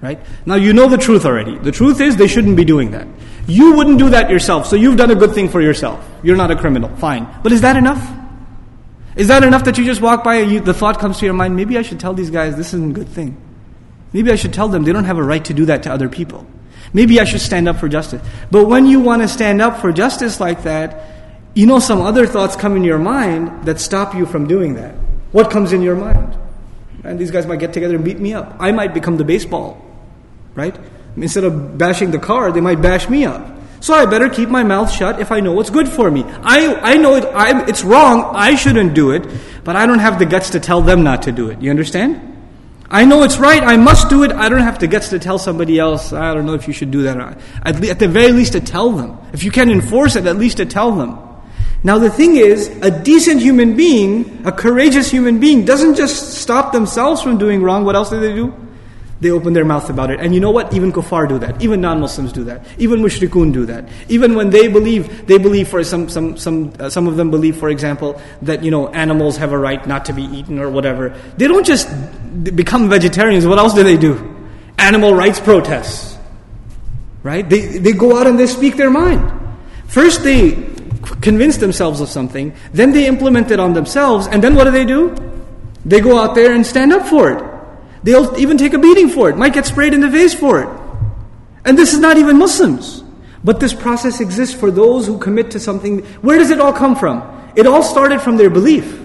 Right? 0.00 0.20
Now 0.44 0.56
you 0.56 0.72
know 0.72 0.88
the 0.88 0.98
truth 0.98 1.24
already. 1.24 1.56
The 1.56 1.72
truth 1.72 2.00
is 2.00 2.16
they 2.16 2.26
shouldn't 2.26 2.56
be 2.56 2.64
doing 2.64 2.90
that. 2.90 3.06
You 3.46 3.76
wouldn't 3.76 3.98
do 3.98 4.10
that 4.10 4.30
yourself, 4.30 4.66
so 4.66 4.76
you've 4.76 4.96
done 4.96 5.10
a 5.10 5.14
good 5.14 5.32
thing 5.32 5.48
for 5.48 5.60
yourself. 5.60 6.04
You're 6.22 6.36
not 6.36 6.50
a 6.50 6.56
criminal. 6.56 6.94
Fine. 6.96 7.28
But 7.42 7.52
is 7.52 7.60
that 7.60 7.76
enough? 7.76 8.02
Is 9.16 9.28
that 9.28 9.44
enough 9.44 9.64
that 9.64 9.78
you 9.78 9.84
just 9.84 10.00
walk 10.00 10.24
by 10.24 10.36
and 10.36 10.50
you, 10.50 10.60
the 10.60 10.74
thought 10.74 10.98
comes 10.98 11.18
to 11.20 11.24
your 11.24 11.34
mind, 11.34 11.54
maybe 11.54 11.78
I 11.78 11.82
should 11.82 12.00
tell 12.00 12.14
these 12.14 12.30
guys 12.30 12.56
this 12.56 12.74
isn't 12.74 12.90
a 12.90 12.94
good 12.94 13.08
thing. 13.08 13.40
Maybe 14.12 14.30
I 14.32 14.36
should 14.36 14.52
tell 14.52 14.68
them 14.68 14.82
they 14.82 14.92
don't 14.92 15.04
have 15.04 15.18
a 15.18 15.22
right 15.22 15.44
to 15.44 15.54
do 15.54 15.66
that 15.66 15.84
to 15.84 15.92
other 15.92 16.08
people. 16.08 16.46
Maybe 16.94 17.20
I 17.20 17.24
should 17.24 17.40
stand 17.42 17.68
up 17.68 17.76
for 17.76 17.88
justice. 17.88 18.22
But 18.50 18.66
when 18.66 18.86
you 18.86 19.00
want 19.00 19.20
to 19.22 19.28
stand 19.28 19.60
up 19.60 19.80
for 19.80 19.92
justice 19.92 20.40
like 20.40 20.62
that, 20.62 21.10
you 21.52 21.66
know 21.66 21.80
some 21.80 22.00
other 22.00 22.26
thoughts 22.26 22.56
come 22.56 22.76
in 22.76 22.84
your 22.84 22.98
mind 22.98 23.66
that 23.66 23.80
stop 23.80 24.14
you 24.14 24.24
from 24.24 24.46
doing 24.46 24.74
that. 24.74 24.94
What 25.32 25.50
comes 25.50 25.72
in 25.72 25.82
your 25.82 25.96
mind? 25.96 26.38
And 27.02 27.18
these 27.18 27.32
guys 27.32 27.46
might 27.46 27.58
get 27.58 27.72
together 27.72 27.96
and 27.96 28.04
beat 28.04 28.18
me 28.18 28.32
up. 28.32 28.56
I 28.60 28.70
might 28.72 28.94
become 28.94 29.16
the 29.16 29.24
baseball, 29.24 29.84
right? 30.54 30.74
Instead 31.16 31.44
of 31.44 31.76
bashing 31.76 32.12
the 32.12 32.18
car, 32.18 32.52
they 32.52 32.60
might 32.60 32.80
bash 32.80 33.08
me 33.08 33.24
up. 33.24 33.44
So 33.80 33.92
I 33.92 34.06
better 34.06 34.30
keep 34.30 34.48
my 34.48 34.62
mouth 34.62 34.90
shut 34.90 35.20
if 35.20 35.30
I 35.30 35.40
know 35.40 35.52
what's 35.52 35.70
good 35.70 35.88
for 35.88 36.10
me. 36.10 36.24
I, 36.24 36.74
I 36.74 36.96
know 36.96 37.16
it, 37.16 37.24
I'm, 37.34 37.68
it's 37.68 37.84
wrong, 37.84 38.30
I 38.34 38.54
shouldn't 38.54 38.94
do 38.94 39.10
it, 39.10 39.26
but 39.62 39.76
I 39.76 39.84
don't 39.86 39.98
have 39.98 40.18
the 40.18 40.24
guts 40.24 40.50
to 40.50 40.60
tell 40.60 40.80
them 40.80 41.02
not 41.02 41.24
to 41.24 41.32
do 41.32 41.50
it. 41.50 41.60
You 41.60 41.70
understand? 41.70 42.33
I 42.90 43.04
know 43.04 43.22
it's 43.22 43.38
right, 43.38 43.62
I 43.62 43.76
must 43.76 44.08
do 44.08 44.24
it, 44.24 44.32
I 44.32 44.48
don't 44.48 44.60
have 44.60 44.78
the 44.78 44.86
guts 44.86 45.08
to 45.10 45.18
tell 45.18 45.38
somebody 45.38 45.78
else, 45.78 46.12
I 46.12 46.34
don't 46.34 46.46
know 46.46 46.54
if 46.54 46.68
you 46.68 46.74
should 46.74 46.90
do 46.90 47.02
that. 47.02 47.40
At, 47.62 47.80
le- 47.80 47.88
at 47.88 47.98
the 47.98 48.08
very 48.08 48.32
least 48.32 48.52
to 48.52 48.60
tell 48.60 48.90
them. 48.90 49.18
If 49.32 49.42
you 49.42 49.50
can't 49.50 49.70
enforce 49.70 50.16
it, 50.16 50.26
at 50.26 50.36
least 50.36 50.58
to 50.58 50.66
tell 50.66 50.92
them. 50.92 51.18
Now 51.82 51.98
the 51.98 52.10
thing 52.10 52.36
is, 52.36 52.68
a 52.82 52.90
decent 52.90 53.42
human 53.42 53.76
being, 53.76 54.46
a 54.46 54.52
courageous 54.52 55.10
human 55.10 55.40
being, 55.40 55.64
doesn't 55.64 55.96
just 55.96 56.40
stop 56.40 56.72
themselves 56.72 57.20
from 57.20 57.36
doing 57.36 57.62
wrong. 57.62 57.84
What 57.84 57.94
else 57.94 58.10
do 58.10 58.20
they 58.20 58.34
do? 58.34 58.54
They 59.24 59.32
open 59.32 59.52
their 59.52 59.64
mouth 59.64 59.90
about 59.90 60.10
it. 60.10 60.20
And 60.20 60.32
you 60.32 60.40
know 60.40 60.52
what? 60.52 60.72
Even 60.72 60.92
kuffar 60.92 61.28
do 61.28 61.38
that. 61.40 61.60
Even 61.60 61.80
non-Muslims 61.80 62.32
do 62.32 62.44
that. 62.44 62.64
Even 62.78 63.00
mushrikun 63.00 63.52
do 63.52 63.66
that. 63.66 63.88
Even 64.08 64.36
when 64.36 64.50
they 64.50 64.68
believe, 64.68 65.26
they 65.26 65.38
believe 65.38 65.66
for 65.66 65.82
some, 65.82 66.08
some, 66.08 66.36
some, 66.36 66.72
uh, 66.78 66.88
some 66.88 67.08
of 67.08 67.16
them 67.16 67.30
believe, 67.30 67.56
for 67.56 67.70
example, 67.70 68.20
that, 68.42 68.62
you 68.62 68.70
know, 68.70 68.88
animals 68.88 69.36
have 69.38 69.50
a 69.52 69.58
right 69.58 69.84
not 69.86 70.04
to 70.04 70.12
be 70.12 70.22
eaten 70.22 70.60
or 70.60 70.70
whatever. 70.70 71.18
They 71.36 71.48
don't 71.48 71.66
just 71.66 71.88
become 72.54 72.88
vegetarians. 72.88 73.46
What 73.46 73.58
else 73.58 73.74
do 73.74 73.82
they 73.82 73.96
do? 73.96 74.34
animal 74.78 75.14
rights 75.14 75.40
protests. 75.40 76.18
Right? 77.22 77.48
They, 77.48 77.78
they 77.78 77.92
go 77.92 78.18
out 78.18 78.26
and 78.26 78.38
they 78.38 78.46
speak 78.46 78.76
their 78.76 78.90
mind. 78.90 79.32
First, 79.86 80.22
they 80.22 80.52
convince 81.20 81.56
themselves 81.56 82.00
of 82.00 82.08
something, 82.08 82.54
then 82.72 82.92
they 82.92 83.06
implement 83.06 83.50
it 83.50 83.60
on 83.60 83.72
themselves, 83.72 84.26
and 84.26 84.42
then 84.42 84.54
what 84.54 84.64
do 84.64 84.70
they 84.70 84.84
do? 84.84 85.14
They 85.84 86.00
go 86.00 86.18
out 86.18 86.34
there 86.34 86.52
and 86.52 86.66
stand 86.66 86.92
up 86.92 87.06
for 87.06 87.30
it. 87.30 87.53
They'll 88.04 88.38
even 88.38 88.58
take 88.58 88.74
a 88.74 88.78
beating 88.78 89.08
for 89.08 89.30
it, 89.30 89.36
might 89.36 89.54
get 89.54 89.66
sprayed 89.66 89.94
in 89.94 90.00
the 90.00 90.10
face 90.10 90.34
for 90.34 90.62
it. 90.62 90.68
And 91.64 91.76
this 91.76 91.94
is 91.94 91.98
not 91.98 92.18
even 92.18 92.38
Muslims. 92.38 93.02
But 93.42 93.60
this 93.60 93.74
process 93.74 94.20
exists 94.20 94.54
for 94.54 94.70
those 94.70 95.06
who 95.06 95.18
commit 95.18 95.50
to 95.52 95.60
something. 95.60 96.00
Where 96.20 96.38
does 96.38 96.50
it 96.50 96.60
all 96.60 96.72
come 96.72 96.96
from? 96.96 97.22
It 97.56 97.66
all 97.66 97.82
started 97.82 98.20
from 98.20 98.36
their 98.36 98.50
belief. 98.50 99.00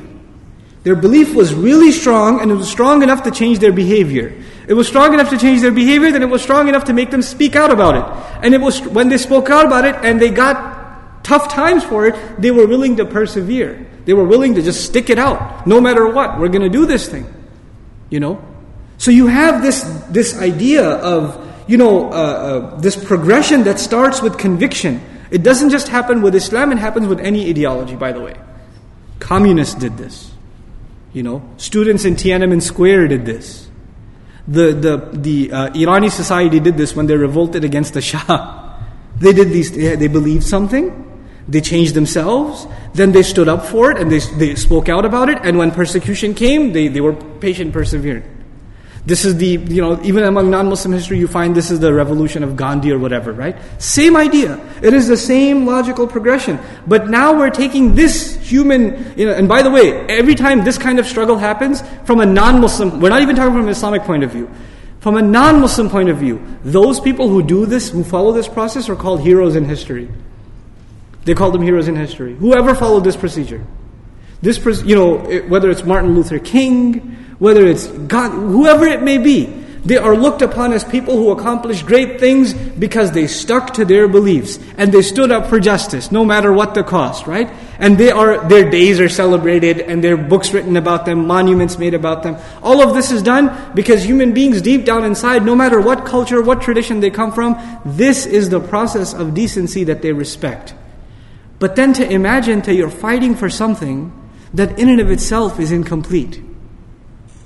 Their 0.84 0.96
belief 0.96 1.34
was 1.34 1.54
really 1.54 1.92
strong 1.92 2.42
and 2.42 2.52
it 2.52 2.56
was 2.56 2.70
strong 2.70 3.04
enough 3.04 3.24
to 3.24 3.32
change 3.32 3.60
their 3.60 3.74
behavior. 3.74 4.34
It 4.68 4.74
was 4.74 4.88
strong 4.88 5.14
enough 5.14 5.30
to 5.32 5.38
change 5.38 5.62
their 5.62 5.72
behavior, 5.72 6.12
then 6.12 6.22
it 6.22 6.30
was 6.30 6.42
strong 6.42 6.70
enough 6.70 6.86
to 6.86 6.94
make 6.94 7.12
them 7.12 7.22
speak 7.22 7.56
out 7.56 7.72
about 7.72 7.96
it. 7.96 8.44
And 8.44 8.54
it 8.54 8.62
was 8.62 8.82
when 8.82 9.10
they 9.10 9.18
spoke 9.18 9.50
out 9.50 9.66
about 9.66 9.84
it 9.86 9.96
and 9.96 10.22
they 10.22 10.30
got 10.30 11.24
tough 11.24 11.50
times 11.50 11.84
for 11.84 12.08
it, 12.08 12.42
they 12.42 12.52
were 12.52 12.66
willing 12.66 12.98
to 12.98 13.06
persevere. 13.06 13.86
They 14.06 14.14
were 14.14 14.24
willing 14.26 14.56
to 14.56 14.62
just 14.62 14.86
stick 14.86 15.10
it 15.10 15.20
out. 15.20 15.68
No 15.68 15.82
matter 15.82 16.08
what, 16.08 16.40
we're 16.40 16.50
going 16.50 16.64
to 16.64 16.70
do 16.70 16.86
this 16.86 17.08
thing. 17.08 17.32
You 18.10 18.20
know? 18.20 18.46
So 19.00 19.12
you 19.12 19.28
have 19.28 19.62
this, 19.62 19.82
this 20.10 20.38
idea 20.38 20.84
of, 20.84 21.50
you 21.68 21.78
know, 21.78 22.12
uh, 22.12 22.12
uh, 22.12 22.80
this 22.80 23.02
progression 23.02 23.64
that 23.64 23.80
starts 23.80 24.22
with 24.22 24.38
conviction. 24.38 25.02
It 25.32 25.42
doesn't 25.42 25.70
just 25.70 25.88
happen 25.88 26.22
with 26.22 26.36
Islam, 26.36 26.74
it 26.74 26.80
happens 26.80 27.08
with 27.08 27.22
any 27.22 27.50
ideology, 27.50 27.96
by 27.96 28.12
the 28.12 28.20
way. 28.20 28.36
Communists 29.20 29.76
did 29.76 29.98
this. 29.98 30.32
You 31.14 31.24
know, 31.24 31.50
students 31.56 32.04
in 32.04 32.16
Tiananmen 32.16 32.62
Square 32.62 33.08
did 33.08 33.26
this. 33.26 33.70
The, 34.50 34.74
the, 34.74 35.10
the 35.14 35.52
uh, 35.52 35.70
Irani 35.70 36.12
society 36.12 36.60
did 36.60 36.76
this 36.76 36.94
when 36.94 37.08
they 37.08 37.16
revolted 37.16 37.64
against 37.64 37.94
the 37.94 38.02
Shah. 38.02 38.82
They 39.18 39.32
did 39.32 39.50
these, 39.50 39.72
they 39.72 40.08
believed 40.08 40.44
something, 40.44 41.24
they 41.48 41.62
changed 41.62 41.94
themselves, 41.94 42.68
then 42.94 43.14
they 43.14 43.24
stood 43.24 43.48
up 43.48 43.66
for 43.66 43.92
it 43.92 43.98
and 43.98 44.12
they, 44.12 44.20
they 44.20 44.56
spoke 44.56 44.90
out 44.90 45.06
about 45.06 45.30
it, 45.30 45.40
and 45.44 45.58
when 45.58 45.72
persecution 45.72 46.34
came, 46.34 46.74
they, 46.74 46.90
they 46.90 47.02
were 47.02 47.14
patient, 47.14 47.74
perseverant. 47.74 48.39
This 49.06 49.26
is 49.26 49.38
the, 49.38 49.48
you 49.48 49.82
know, 49.82 50.02
even 50.04 50.24
among 50.24 50.50
non 50.50 50.68
Muslim 50.68 50.94
history, 50.94 51.18
you 51.18 51.28
find 51.28 51.56
this 51.56 51.72
is 51.72 51.80
the 51.80 51.94
revolution 51.94 52.44
of 52.44 52.56
Gandhi 52.56 52.92
or 52.92 53.00
whatever, 53.00 53.32
right? 53.32 53.56
Same 53.82 54.18
idea. 54.18 54.60
It 54.82 54.94
is 54.94 55.08
the 55.08 55.18
same 55.18 55.66
logical 55.66 56.08
progression. 56.08 56.60
But 56.86 57.10
now 57.10 57.38
we're 57.38 57.50
taking 57.50 57.96
this 57.96 58.36
human, 58.38 59.14
you 59.18 59.26
know, 59.26 59.34
and 59.34 59.48
by 59.48 59.62
the 59.62 59.72
way, 59.72 59.94
every 60.08 60.36
time 60.36 60.64
this 60.64 60.78
kind 60.78 61.00
of 61.00 61.08
struggle 61.08 61.38
happens, 61.38 61.82
from 62.04 62.20
a 62.20 62.26
non 62.26 62.60
Muslim, 62.60 63.00
we're 63.00 63.10
not 63.10 63.22
even 63.22 63.36
talking 63.36 63.54
from 63.54 63.64
an 63.64 63.70
Islamic 63.70 64.04
point 64.04 64.24
of 64.24 64.32
view. 64.32 64.50
From 65.00 65.16
a 65.16 65.22
non 65.22 65.62
Muslim 65.62 65.90
point 65.90 66.10
of 66.10 66.18
view, 66.18 66.46
those 66.64 67.00
people 67.00 67.30
who 67.30 67.42
do 67.42 67.66
this, 67.66 67.90
who 67.90 68.04
follow 68.04 68.34
this 68.34 68.50
process, 68.50 68.90
are 68.90 68.96
called 68.96 69.22
heroes 69.22 69.56
in 69.56 69.64
history. 69.64 70.10
They 71.24 71.34
call 71.34 71.52
them 71.52 71.62
heroes 71.62 71.88
in 71.88 71.96
history. 71.96 72.36
Whoever 72.36 72.76
followed 72.76 73.04
this 73.04 73.16
procedure. 73.16 73.66
This, 74.42 74.64
you 74.84 74.96
know, 74.96 75.18
whether 75.48 75.70
it's 75.70 75.84
Martin 75.84 76.16
Luther 76.16 76.40
King, 76.40 77.29
whether 77.40 77.66
it's 77.66 77.88
God, 77.88 78.32
whoever 78.32 78.86
it 78.86 79.02
may 79.02 79.18
be, 79.18 79.60
they 79.86 79.98
are 79.98 80.16
looked 80.16 80.42
upon 80.42 80.74
as 80.74 80.84
people 80.84 81.16
who 81.16 81.32
accomplished 81.32 81.86
great 81.86 82.20
things 82.20 82.54
because 82.54 83.12
they 83.12 83.28
stuck 83.28 83.74
to 83.76 83.86
their 83.86 84.08
beliefs 84.10 84.60
and 84.78 84.92
they 84.92 85.02
stood 85.02 85.32
up 85.32 85.48
for 85.48 85.60
justice, 85.60 86.12
no 86.12 86.26
matter 86.26 86.52
what 86.52 86.74
the 86.74 86.84
cost, 86.84 87.26
right? 87.28 87.50
And 87.80 87.98
they 87.98 88.12
are, 88.12 88.46
their 88.50 88.70
days 88.70 89.00
are 89.00 89.08
celebrated 89.08 89.80
and 89.80 90.04
their 90.04 90.18
books 90.18 90.54
written 90.54 90.76
about 90.76 91.06
them, 91.06 91.26
monuments 91.28 91.78
made 91.78 91.94
about 91.94 92.24
them. 92.24 92.36
All 92.62 92.82
of 92.82 92.94
this 92.94 93.10
is 93.10 93.24
done 93.24 93.72
because 93.74 94.04
human 94.04 94.34
beings 94.34 94.62
deep 94.62 94.84
down 94.84 95.06
inside, 95.06 95.46
no 95.46 95.56
matter 95.56 95.80
what 95.80 96.06
culture, 96.06 96.42
what 96.42 96.62
tradition 96.62 97.00
they 97.00 97.10
come 97.10 97.32
from, 97.32 97.58
this 97.86 98.26
is 98.26 98.50
the 98.50 98.60
process 98.60 99.14
of 99.14 99.34
decency 99.34 99.86
that 99.86 100.02
they 100.02 100.12
respect. 100.12 100.74
But 101.58 101.78
then 101.78 101.94
to 101.94 102.10
imagine 102.10 102.62
that 102.62 102.76
you're 102.76 102.90
fighting 102.90 103.34
for 103.34 103.50
something 103.50 104.12
that 104.54 104.78
in 104.78 104.90
and 104.90 105.00
of 105.00 105.10
itself 105.10 105.60
is 105.60 105.72
incomplete. 105.72 106.42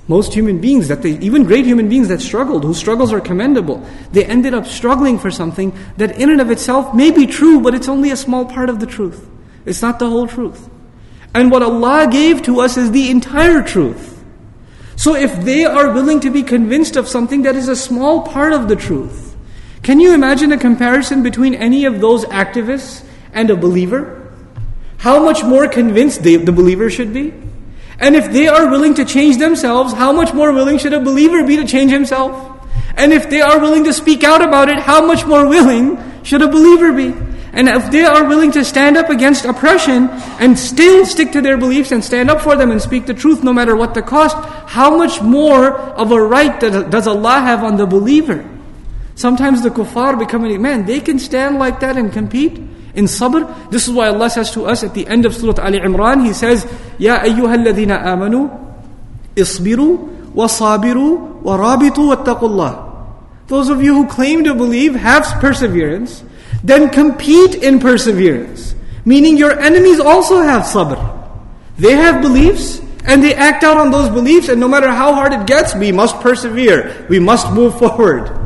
Most 0.06 0.34
human 0.34 0.60
beings 0.60 0.88
that 0.88 1.00
they, 1.00 1.12
even 1.18 1.44
great 1.44 1.64
human 1.64 1.88
beings 1.88 2.08
that 2.08 2.20
struggled, 2.20 2.62
whose 2.62 2.76
struggles 2.76 3.12
are 3.12 3.20
commendable, 3.20 3.86
they 4.12 4.24
ended 4.24 4.52
up 4.52 4.66
struggling 4.66 5.18
for 5.18 5.30
something 5.30 5.72
that 5.96 6.18
in 6.18 6.30
and 6.30 6.40
of 6.40 6.50
itself 6.50 6.94
may 6.94 7.10
be 7.10 7.26
true, 7.26 7.60
but 7.60 7.74
it's 7.74 7.88
only 7.88 8.10
a 8.10 8.16
small 8.16 8.44
part 8.44 8.68
of 8.68 8.80
the 8.80 8.86
truth. 8.86 9.26
It's 9.64 9.80
not 9.80 9.98
the 9.98 10.10
whole 10.10 10.26
truth. 10.26 10.68
And 11.34 11.50
what 11.50 11.62
Allah 11.62 12.06
gave 12.10 12.42
to 12.42 12.60
us 12.60 12.76
is 12.76 12.90
the 12.90 13.10
entire 13.10 13.62
truth. 13.62 14.22
So 14.96 15.14
if 15.14 15.42
they 15.42 15.64
are 15.64 15.92
willing 15.92 16.20
to 16.20 16.30
be 16.30 16.42
convinced 16.42 16.96
of 16.96 17.08
something 17.08 17.42
that 17.42 17.56
is 17.56 17.68
a 17.68 17.76
small 17.76 18.22
part 18.22 18.52
of 18.52 18.68
the 18.68 18.76
truth, 18.76 19.36
can 19.82 20.00
you 20.00 20.14
imagine 20.14 20.52
a 20.52 20.58
comparison 20.58 21.22
between 21.22 21.54
any 21.54 21.86
of 21.86 22.00
those 22.00 22.24
activists 22.26 23.04
and 23.32 23.50
a 23.50 23.56
believer? 23.56 24.32
How 24.98 25.22
much 25.22 25.42
more 25.42 25.66
convinced 25.66 26.22
they, 26.22 26.36
the 26.36 26.52
believer 26.52 26.88
should 26.88 27.12
be? 27.12 27.34
And 28.04 28.14
if 28.14 28.30
they 28.30 28.48
are 28.48 28.68
willing 28.68 28.92
to 28.96 29.04
change 29.06 29.38
themselves, 29.38 29.94
how 29.94 30.12
much 30.12 30.34
more 30.34 30.52
willing 30.52 30.76
should 30.76 30.92
a 30.92 31.00
believer 31.00 31.42
be 31.42 31.56
to 31.56 31.64
change 31.64 31.90
himself? 31.90 32.36
And 32.98 33.14
if 33.14 33.30
they 33.30 33.40
are 33.40 33.58
willing 33.58 33.84
to 33.84 33.94
speak 33.94 34.22
out 34.22 34.42
about 34.42 34.68
it, 34.68 34.78
how 34.78 35.06
much 35.06 35.24
more 35.24 35.48
willing 35.48 35.96
should 36.22 36.42
a 36.42 36.48
believer 36.48 36.92
be? 36.92 37.16
And 37.54 37.66
if 37.66 37.90
they 37.90 38.04
are 38.04 38.28
willing 38.28 38.52
to 38.52 38.62
stand 38.62 38.98
up 38.98 39.08
against 39.08 39.46
oppression 39.46 40.10
and 40.38 40.58
still 40.58 41.06
stick 41.06 41.32
to 41.32 41.40
their 41.40 41.56
beliefs 41.56 41.92
and 41.92 42.04
stand 42.04 42.28
up 42.28 42.42
for 42.42 42.56
them 42.56 42.70
and 42.70 42.82
speak 42.82 43.06
the 43.06 43.14
truth 43.14 43.42
no 43.42 43.54
matter 43.54 43.74
what 43.74 43.94
the 43.94 44.02
cost, 44.02 44.36
how 44.68 44.98
much 44.98 45.22
more 45.22 45.72
of 45.72 46.12
a 46.12 46.20
right 46.20 46.60
does 46.60 47.06
Allah 47.06 47.40
have 47.40 47.64
on 47.64 47.78
the 47.78 47.86
believer? 47.86 48.44
Sometimes 49.14 49.62
the 49.62 49.70
kuffar 49.70 50.18
become, 50.18 50.42
man, 50.60 50.84
they 50.84 51.00
can 51.00 51.18
stand 51.18 51.58
like 51.58 51.80
that 51.80 51.96
and 51.96 52.12
compete 52.12 52.60
in 52.94 53.04
sabr. 53.06 53.70
This 53.70 53.88
is 53.88 53.94
why 53.94 54.08
Allah 54.08 54.30
says 54.30 54.50
to 54.52 54.66
us 54.66 54.82
at 54.82 54.94
the 54.94 55.06
end 55.06 55.26
of 55.26 55.34
Surah 55.34 55.62
Ali 55.62 55.80
Imran, 55.80 56.24
He 56.24 56.32
says, 56.32 56.66
Ya 56.98 57.18
ayyuha 57.18 57.64
alladhina 57.64 58.02
amanu, 58.02 58.50
isbiru, 59.34 60.32
wasabiru, 60.32 61.42
warabitu, 61.42 62.14
wattaqullah. 62.14 62.92
Those 63.46 63.68
of 63.68 63.82
you 63.82 63.94
who 63.94 64.08
claim 64.08 64.44
to 64.44 64.54
believe, 64.54 64.94
have 64.94 65.24
perseverance, 65.40 66.24
then 66.62 66.88
compete 66.88 67.56
in 67.56 67.78
perseverance. 67.78 68.74
Meaning 69.04 69.36
your 69.36 69.58
enemies 69.60 70.00
also 70.00 70.40
have 70.40 70.62
sabr. 70.62 70.96
They 71.78 71.92
have 71.92 72.22
beliefs, 72.22 72.80
and 73.04 73.22
they 73.22 73.34
act 73.34 73.64
out 73.64 73.76
on 73.76 73.90
those 73.90 74.08
beliefs, 74.08 74.48
and 74.48 74.58
no 74.60 74.68
matter 74.68 74.88
how 74.88 75.12
hard 75.12 75.32
it 75.32 75.46
gets, 75.46 75.74
we 75.74 75.92
must 75.92 76.20
persevere. 76.20 77.06
We 77.10 77.18
must 77.18 77.52
move 77.52 77.78
forward. 77.78 78.43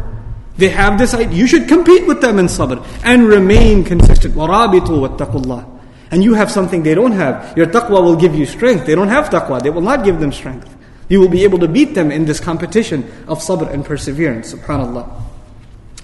They 0.58 0.70
have 0.70 1.00
this 1.00 1.14
idea. 1.14 1.36
You 1.36 1.48
should 1.48 1.68
compete 1.68 2.06
with 2.06 2.22
them 2.22 2.38
in 2.38 2.46
sabr 2.46 2.86
and 3.04 3.28
remain 3.28 3.84
consistent. 3.84 4.36
وَرَابِطُوا 4.36 5.18
وَاتَّقُوا 5.18 5.44
اللَّهِ 5.44 5.80
And 6.12 6.24
you 6.24 6.36
have 6.36 6.52
something 6.52 6.84
they 6.84 6.94
don't 6.94 7.14
have. 7.14 7.58
Your 7.58 7.66
taqwa 7.66 8.04
will 8.04 8.16
give 8.16 8.36
you 8.36 8.46
strength. 8.46 8.86
They 8.86 8.94
don't 8.94 9.08
have 9.08 9.30
taqwa. 9.30 9.62
They 9.62 9.72
will 9.72 9.82
not 9.82 10.04
give 10.04 10.20
them 10.20 10.32
strength. 10.32 10.76
You 11.10 11.20
will 11.20 11.30
be 11.30 11.44
able 11.44 11.60
to 11.60 11.68
beat 11.68 11.96
them 11.96 12.12
in 12.12 12.26
this 12.26 12.40
competition 12.40 13.04
of 13.28 13.40
sabr 13.40 13.72
and 13.72 13.84
perseverance. 13.84 14.54
Subhanallah. 14.54 15.10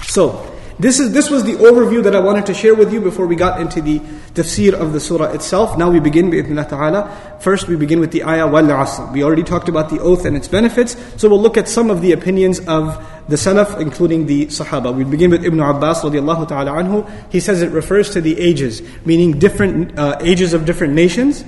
So, 0.01 0.55
this, 0.79 1.01
is, 1.01 1.11
this 1.11 1.29
was 1.29 1.43
the 1.43 1.55
overview 1.55 2.01
that 2.03 2.15
I 2.15 2.21
wanted 2.21 2.45
to 2.45 2.53
share 2.53 2.73
with 2.73 2.93
you 2.93 3.01
before 3.01 3.27
we 3.27 3.35
got 3.35 3.59
into 3.59 3.81
the 3.81 3.99
tafsir 4.33 4.73
of 4.73 4.93
the 4.93 4.99
surah 5.01 5.25
itself. 5.33 5.77
Now 5.77 5.91
we 5.91 5.99
begin 5.99 6.29
with 6.29 6.47
ta'ala. 6.69 7.37
First 7.41 7.67
we 7.67 7.75
begin 7.75 7.99
with 7.99 8.11
the 8.11 8.23
ayah 8.23 8.47
wal 8.47 8.63
asr. 8.63 9.11
We 9.11 9.21
already 9.21 9.43
talked 9.43 9.67
about 9.67 9.89
the 9.89 9.99
oath 9.99 10.23
and 10.23 10.37
its 10.37 10.47
benefits, 10.47 10.95
so 11.17 11.27
we'll 11.27 11.41
look 11.41 11.57
at 11.57 11.67
some 11.67 11.89
of 11.89 12.01
the 12.01 12.13
opinions 12.13 12.61
of 12.61 12.95
the 13.28 13.36
Salaf, 13.36 13.80
including 13.80 14.26
the 14.26 14.46
Sahaba. 14.46 14.94
We 14.94 15.04
begin 15.04 15.30
with 15.30 15.44
Ibn 15.44 15.60
Abbas 15.60 16.02
radiallahu 16.02 16.48
ta'ala 16.48 16.72
anhu. 16.72 17.10
He 17.32 17.40
says 17.40 17.62
it 17.62 17.70
refers 17.70 18.10
to 18.10 18.20
the 18.20 18.38
ages, 18.38 18.82
meaning 19.04 19.38
different 19.38 19.98
uh, 19.98 20.18
ages 20.20 20.52
of 20.52 20.64
different 20.64 20.94
nations 20.94 21.44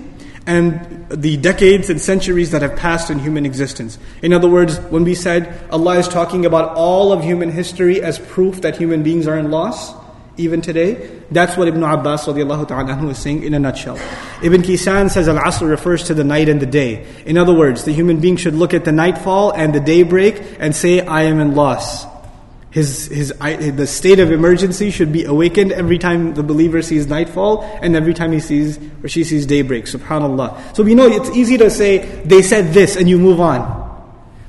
and 0.47 1.07
the 1.11 1.37
decades 1.37 1.91
and 1.91 2.01
centuries 2.01 2.53
that 2.53 2.63
have 2.63 2.77
passed 2.77 3.11
in 3.11 3.19
human 3.19 3.45
existence. 3.45 3.99
In 4.23 4.33
other 4.33 4.49
words, 4.49 4.79
when 4.91 5.05
we 5.05 5.15
said 5.15 5.69
Allah 5.71 5.99
is 5.99 6.09
talking 6.09 6.47
about 6.47 6.77
all 6.77 7.13
of 7.13 7.25
human 7.25 7.51
history 7.51 8.01
as 8.01 8.19
proof 8.19 8.61
that 8.61 8.77
human 8.77 9.03
beings 9.03 9.27
are 9.27 9.37
in 9.37 9.51
loss, 9.51 9.93
even 10.37 10.61
today, 10.61 11.11
that's 11.31 11.57
what 11.57 11.69
Ibn 11.69 11.83
Abbas 11.83 12.25
ta'ala 12.27 13.09
is 13.09 13.19
saying 13.19 13.43
in 13.43 13.55
a 13.55 13.59
nutshell. 13.59 13.99
Ibn 14.43 14.63
Kisan 14.63 15.11
says 15.11 15.29
Al-Asr 15.29 15.69
refers 15.69 16.05
to 16.05 16.15
the 16.15 16.25
night 16.25 16.49
and 16.49 16.61
the 16.61 16.67
day. 16.67 17.07
In 17.25 17.39
other 17.39 17.55
words, 17.55 17.85
the 17.85 17.93
human 17.93 18.21
being 18.21 18.37
should 18.37 18.55
look 18.55 18.75
at 18.75 18.85
the 18.85 18.93
nightfall 18.93 19.53
and 19.53 19.75
the 19.75 19.81
daybreak 19.81 20.43
and 20.59 20.75
say, 20.75 21.01
I 21.01 21.23
am 21.23 21.41
in 21.41 21.55
loss. 21.55 22.07
His, 22.71 23.07
his, 23.07 23.33
the 23.39 23.87
state 23.87 24.19
of 24.19 24.31
emergency 24.31 24.91
should 24.91 25.11
be 25.11 25.25
awakened 25.25 25.73
every 25.73 25.97
time 25.97 26.35
the 26.35 26.43
believer 26.43 26.83
sees 26.83 27.07
nightfall 27.07 27.63
and 27.81 27.97
every 27.97 28.13
time 28.13 28.33
he 28.33 28.41
sees 28.41 28.79
or 29.03 29.09
she 29.09 29.25
sees 29.25 29.47
daybreak. 29.47 29.87
Subhanallah. 29.87 30.77
So 30.77 30.83
we 30.83 30.95
know 30.95 31.07
it's 31.07 31.31
easy 31.31 31.57
to 31.57 31.71
say, 31.71 32.05
they 32.25 32.43
said 32.43 32.75
this 32.75 32.97
and 32.97 33.09
you 33.09 33.19
move 33.19 33.41
on. 33.41 33.85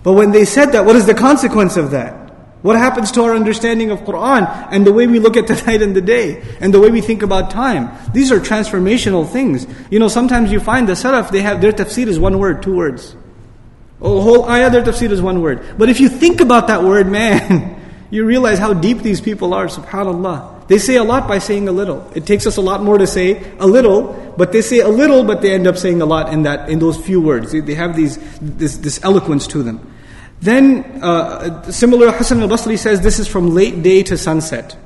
But 0.04 0.13
when 0.13 0.32
they 0.32 0.43
said 0.43 0.73
that, 0.73 0.86
what 0.86 0.97
is 0.97 1.06
the 1.06 1.13
consequence 1.13 1.78
of 1.78 1.91
that? 1.91 2.16
What 2.62 2.76
happens 2.76 3.12
to 3.12 3.22
our 3.24 3.36
understanding 3.36 3.91
of 3.91 4.02
Quran 4.02 4.67
and 4.72 4.86
the 4.86 4.91
way 4.91 5.06
we 5.06 5.20
look 5.20 5.38
at 5.38 5.48
the 5.48 5.54
night 5.67 5.82
and 5.82 5.96
the 5.96 6.02
day 6.02 6.43
and 6.60 6.74
the 6.74 6.80
way 6.80 6.89
we 6.89 7.02
think 7.02 7.22
about 7.22 7.52
time? 7.52 7.91
These 8.13 8.32
are 8.32 8.39
transformational 8.39 9.28
things. 9.28 9.67
You 9.91 10.00
know, 10.00 10.08
sometimes 10.08 10.52
you 10.52 10.60
find 10.60 10.88
the 10.88 10.93
Salaf, 10.93 11.30
they 11.30 11.41
have, 11.41 11.62
their 11.62 11.72
tafsir 11.72 12.08
is 12.08 12.20
one 12.20 12.39
word, 12.39 12.63
two 12.63 12.76
words. 12.76 13.15
Oh, 14.02 14.22
whole 14.22 14.50
ayah, 14.50 14.70
their 14.70 14.84
tafsir 14.84 15.12
is 15.12 15.22
one 15.22 15.41
word. 15.41 15.78
But 15.78 15.89
if 15.89 16.00
you 16.00 16.10
think 16.10 16.41
about 16.41 16.67
that 16.67 16.84
word, 16.84 17.08
man, 17.12 17.80
you 18.10 18.26
realize 18.26 18.60
how 18.60 18.74
deep 18.74 19.00
these 19.00 19.22
people 19.22 19.54
are, 19.54 19.67
subhanAllah. 19.67 20.58
They 20.67 20.80
say 20.80 20.98
a 20.98 21.04
lot 21.04 21.28
by 21.28 21.39
saying 21.39 21.67
a 21.70 21.72
little. 21.72 22.12
It 22.13 22.26
takes 22.26 22.46
us 22.46 22.58
a 22.58 22.62
lot 22.62 22.84
more 22.84 22.98
to 22.98 23.08
say 23.08 23.52
a 23.58 23.65
little, 23.65 24.34
but 24.38 24.52
they 24.52 24.62
say 24.62 24.80
a 24.80 24.89
little, 24.89 25.24
but 25.24 25.41
they 25.41 25.54
end 25.54 25.65
up 25.65 25.78
saying 25.78 26.02
a 26.02 26.06
lot 26.06 26.34
in 26.34 26.43
that 26.43 26.70
in 26.70 26.80
those 26.80 26.98
few 26.98 27.22
words. 27.22 27.54
They 27.54 27.74
have 27.74 27.96
these 27.96 28.17
this, 28.39 28.78
this 28.78 29.02
eloquence 29.04 29.48
to 29.48 29.63
them. 29.63 29.80
Then, 30.41 31.02
uh, 31.02 31.71
similar, 31.71 32.12
Hassan 32.12 32.41
al-Basri 32.41 32.78
says 32.78 33.02
this 33.02 33.19
is 33.19 33.28
from 33.28 33.56
late 33.56 33.82
day 33.82 34.04
to 34.04 34.17
sunset. 34.17 34.78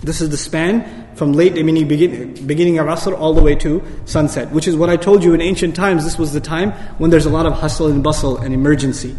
This 0.00 0.20
is 0.20 0.30
the 0.30 0.36
span 0.36 1.08
from 1.16 1.32
late, 1.32 1.54
meaning 1.54 1.88
begin, 1.88 2.46
beginning 2.46 2.78
of 2.78 2.86
Asr 2.86 3.18
all 3.18 3.34
the 3.34 3.42
way 3.42 3.56
to 3.56 3.82
sunset, 4.04 4.52
which 4.52 4.68
is 4.68 4.76
what 4.76 4.88
I 4.88 4.96
told 4.96 5.24
you 5.24 5.34
in 5.34 5.40
ancient 5.40 5.74
times. 5.74 6.04
This 6.04 6.18
was 6.18 6.32
the 6.32 6.40
time 6.40 6.72
when 6.98 7.10
there's 7.10 7.26
a 7.26 7.30
lot 7.30 7.46
of 7.46 7.54
hustle 7.54 7.88
and 7.88 8.02
bustle 8.02 8.38
and 8.38 8.54
emergency. 8.54 9.16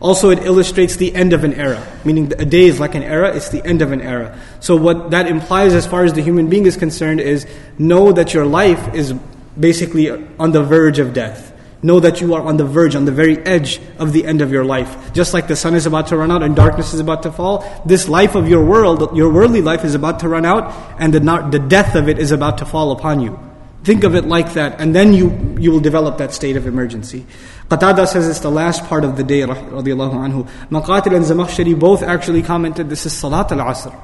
Also, 0.00 0.30
it 0.30 0.38
illustrates 0.44 0.96
the 0.96 1.14
end 1.14 1.32
of 1.32 1.44
an 1.44 1.52
era, 1.54 1.86
meaning 2.04 2.32
a 2.38 2.44
day 2.44 2.64
is 2.64 2.80
like 2.80 2.94
an 2.94 3.02
era, 3.02 3.34
it's 3.34 3.50
the 3.50 3.62
end 3.66 3.82
of 3.82 3.92
an 3.92 4.00
era. 4.00 4.38
So, 4.60 4.76
what 4.76 5.10
that 5.10 5.26
implies 5.26 5.74
as 5.74 5.86
far 5.86 6.04
as 6.04 6.14
the 6.14 6.22
human 6.22 6.48
being 6.48 6.64
is 6.64 6.76
concerned 6.76 7.20
is 7.20 7.46
know 7.78 8.12
that 8.12 8.32
your 8.32 8.46
life 8.46 8.94
is 8.94 9.12
basically 9.58 10.10
on 10.38 10.52
the 10.52 10.62
verge 10.62 10.98
of 10.98 11.12
death. 11.12 11.49
Know 11.82 11.98
that 12.00 12.20
you 12.20 12.34
are 12.34 12.42
on 12.42 12.58
the 12.58 12.64
verge, 12.64 12.94
on 12.94 13.06
the 13.06 13.12
very 13.12 13.38
edge 13.38 13.80
of 13.98 14.12
the 14.12 14.26
end 14.26 14.42
of 14.42 14.52
your 14.52 14.64
life. 14.64 15.12
Just 15.14 15.32
like 15.32 15.48
the 15.48 15.56
sun 15.56 15.74
is 15.74 15.86
about 15.86 16.08
to 16.08 16.16
run 16.16 16.30
out 16.30 16.42
and 16.42 16.54
darkness 16.54 16.92
is 16.92 17.00
about 17.00 17.22
to 17.22 17.32
fall, 17.32 17.64
this 17.86 18.08
life 18.08 18.34
of 18.34 18.48
your 18.48 18.64
world, 18.64 19.16
your 19.16 19.32
worldly 19.32 19.62
life 19.62 19.84
is 19.84 19.94
about 19.94 20.20
to 20.20 20.28
run 20.28 20.44
out 20.44 20.74
and 20.98 21.14
the, 21.14 21.20
the 21.50 21.58
death 21.58 21.94
of 21.94 22.08
it 22.08 22.18
is 22.18 22.32
about 22.32 22.58
to 22.58 22.66
fall 22.66 22.92
upon 22.92 23.20
you. 23.20 23.38
Think 23.82 24.04
of 24.04 24.14
it 24.14 24.26
like 24.26 24.52
that, 24.54 24.78
and 24.78 24.94
then 24.94 25.14
you, 25.14 25.56
you 25.58 25.70
will 25.70 25.80
develop 25.80 26.18
that 26.18 26.34
state 26.34 26.56
of 26.56 26.66
emergency. 26.66 27.24
Qatada 27.68 28.06
says 28.06 28.28
it's 28.28 28.40
the 28.40 28.50
last 28.50 28.84
part 28.84 29.04
of 29.04 29.16
the 29.16 29.24
day, 29.24 29.40
radiallahu 29.40 30.12
anhu. 30.12 30.46
Muqatil 30.68 31.16
and 31.16 31.24
Zamakhshari 31.24 31.78
both 31.78 32.02
actually 32.02 32.42
commented 32.42 32.90
this 32.90 33.06
is 33.06 33.14
Salat 33.14 33.50
al-Asr. 33.52 33.98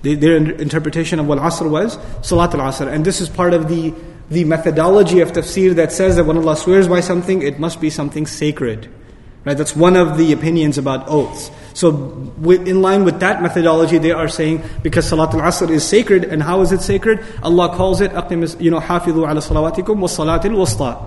Their 0.00 0.36
interpretation 0.36 1.18
of 1.18 1.26
what 1.26 1.38
Asr 1.38 1.68
was, 1.68 1.98
Salat 2.26 2.54
al-Asr. 2.54 2.90
And 2.90 3.04
this 3.04 3.20
is 3.20 3.28
part 3.28 3.52
of 3.52 3.68
the 3.68 3.92
the 4.30 4.44
methodology 4.44 5.20
of 5.20 5.32
tafsir 5.32 5.74
that 5.76 5.92
says 5.92 6.16
that 6.16 6.24
when 6.24 6.36
Allah 6.36 6.56
swears 6.56 6.88
by 6.88 7.00
something, 7.00 7.42
it 7.42 7.58
must 7.58 7.80
be 7.80 7.90
something 7.90 8.26
sacred. 8.26 8.88
Right? 9.44 9.56
That's 9.56 9.74
one 9.74 9.96
of 9.96 10.18
the 10.18 10.32
opinions 10.32 10.76
about 10.76 11.08
oaths. 11.08 11.50
So, 11.72 12.34
in 12.44 12.82
line 12.82 13.04
with 13.04 13.20
that 13.20 13.40
methodology, 13.40 13.98
they 13.98 14.10
are 14.10 14.28
saying 14.28 14.62
because 14.82 15.08
Salat 15.08 15.32
al 15.32 15.40
Asr 15.40 15.70
is 15.70 15.86
sacred, 15.86 16.24
and 16.24 16.42
how 16.42 16.60
is 16.60 16.72
it 16.72 16.82
sacred? 16.82 17.24
Allah 17.42 17.74
calls 17.74 18.00
it, 18.00 18.10
you 18.60 18.70
know, 18.70 18.80
hafidhu 18.80 19.28
ala 19.28 19.40
salawatikum 19.40 19.96
wa 19.96 20.08
salatil 20.08 20.58
wasta. 20.58 20.98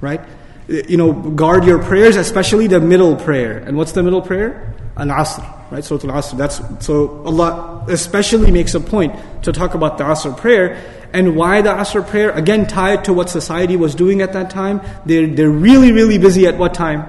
Right? 0.00 0.20
You 0.68 0.96
know, 0.96 1.12
guard 1.12 1.64
your 1.64 1.82
prayers, 1.82 2.16
especially 2.16 2.66
the 2.66 2.80
middle 2.80 3.16
prayer. 3.16 3.58
And 3.58 3.76
what's 3.76 3.92
the 3.92 4.02
middle 4.02 4.20
prayer? 4.20 4.74
Al 4.96 5.06
Asr. 5.06 5.55
Right? 5.70 5.84
Surah 5.84 6.14
Al 6.14 6.22
Asr. 6.22 6.36
That's, 6.36 6.60
so 6.84 7.22
Allah 7.24 7.84
especially 7.88 8.50
makes 8.50 8.74
a 8.74 8.80
point 8.80 9.14
to 9.42 9.52
talk 9.52 9.74
about 9.74 9.98
the 9.98 10.04
Asr 10.04 10.36
prayer. 10.36 11.08
And 11.12 11.36
why 11.36 11.62
the 11.62 11.70
Asr 11.70 12.06
prayer? 12.06 12.30
Again, 12.30 12.66
tied 12.66 13.04
to 13.06 13.12
what 13.12 13.30
society 13.30 13.76
was 13.76 13.94
doing 13.94 14.22
at 14.22 14.32
that 14.32 14.50
time. 14.50 14.80
They're, 15.06 15.26
they're 15.26 15.50
really, 15.50 15.92
really 15.92 16.18
busy 16.18 16.46
at 16.46 16.56
what 16.56 16.74
time? 16.74 17.08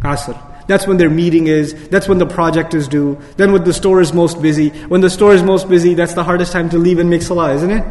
Asr. 0.00 0.40
That's 0.68 0.86
when 0.86 0.96
their 0.96 1.10
meeting 1.10 1.48
is. 1.48 1.88
That's 1.88 2.08
when 2.08 2.18
the 2.18 2.26
project 2.26 2.72
is 2.72 2.88
due. 2.88 3.18
Then 3.36 3.52
when 3.52 3.64
the 3.64 3.74
store 3.74 4.00
is 4.00 4.12
most 4.12 4.40
busy. 4.40 4.70
When 4.88 5.00
the 5.00 5.10
store 5.10 5.34
is 5.34 5.42
most 5.42 5.68
busy, 5.68 5.94
that's 5.94 6.14
the 6.14 6.24
hardest 6.24 6.52
time 6.52 6.70
to 6.70 6.78
leave 6.78 6.98
and 6.98 7.10
make 7.10 7.22
salah, 7.22 7.52
isn't 7.54 7.70
it? 7.70 7.84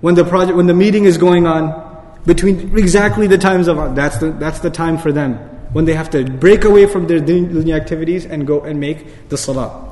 When 0.00 0.14
the 0.14 0.24
project, 0.24 0.56
when 0.56 0.66
the 0.66 0.74
meeting 0.74 1.04
is 1.04 1.18
going 1.18 1.46
on, 1.46 1.88
between 2.24 2.76
exactly 2.78 3.26
the 3.26 3.38
times 3.38 3.66
of 3.66 3.94
that's 3.94 4.18
the 4.18 4.30
that's 4.32 4.60
the 4.60 4.70
time 4.70 4.98
for 4.98 5.10
them 5.10 5.59
when 5.72 5.84
they 5.84 5.94
have 5.94 6.10
to 6.10 6.24
break 6.24 6.64
away 6.64 6.86
from 6.86 7.06
their 7.06 7.20
dunya 7.20 7.74
activities 7.76 8.26
and 8.26 8.46
go 8.46 8.60
and 8.62 8.80
make 8.80 9.28
the 9.28 9.36
salah. 9.36 9.86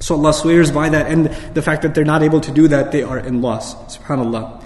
So 0.00 0.14
Allah 0.14 0.32
swears 0.32 0.70
by 0.70 0.88
that, 0.90 1.10
and 1.10 1.26
the 1.54 1.62
fact 1.62 1.82
that 1.82 1.94
they're 1.94 2.04
not 2.04 2.22
able 2.22 2.40
to 2.40 2.52
do 2.52 2.68
that, 2.68 2.92
they 2.92 3.02
are 3.02 3.18
in 3.18 3.42
loss. 3.42 3.74
Subhanallah. 3.98 4.62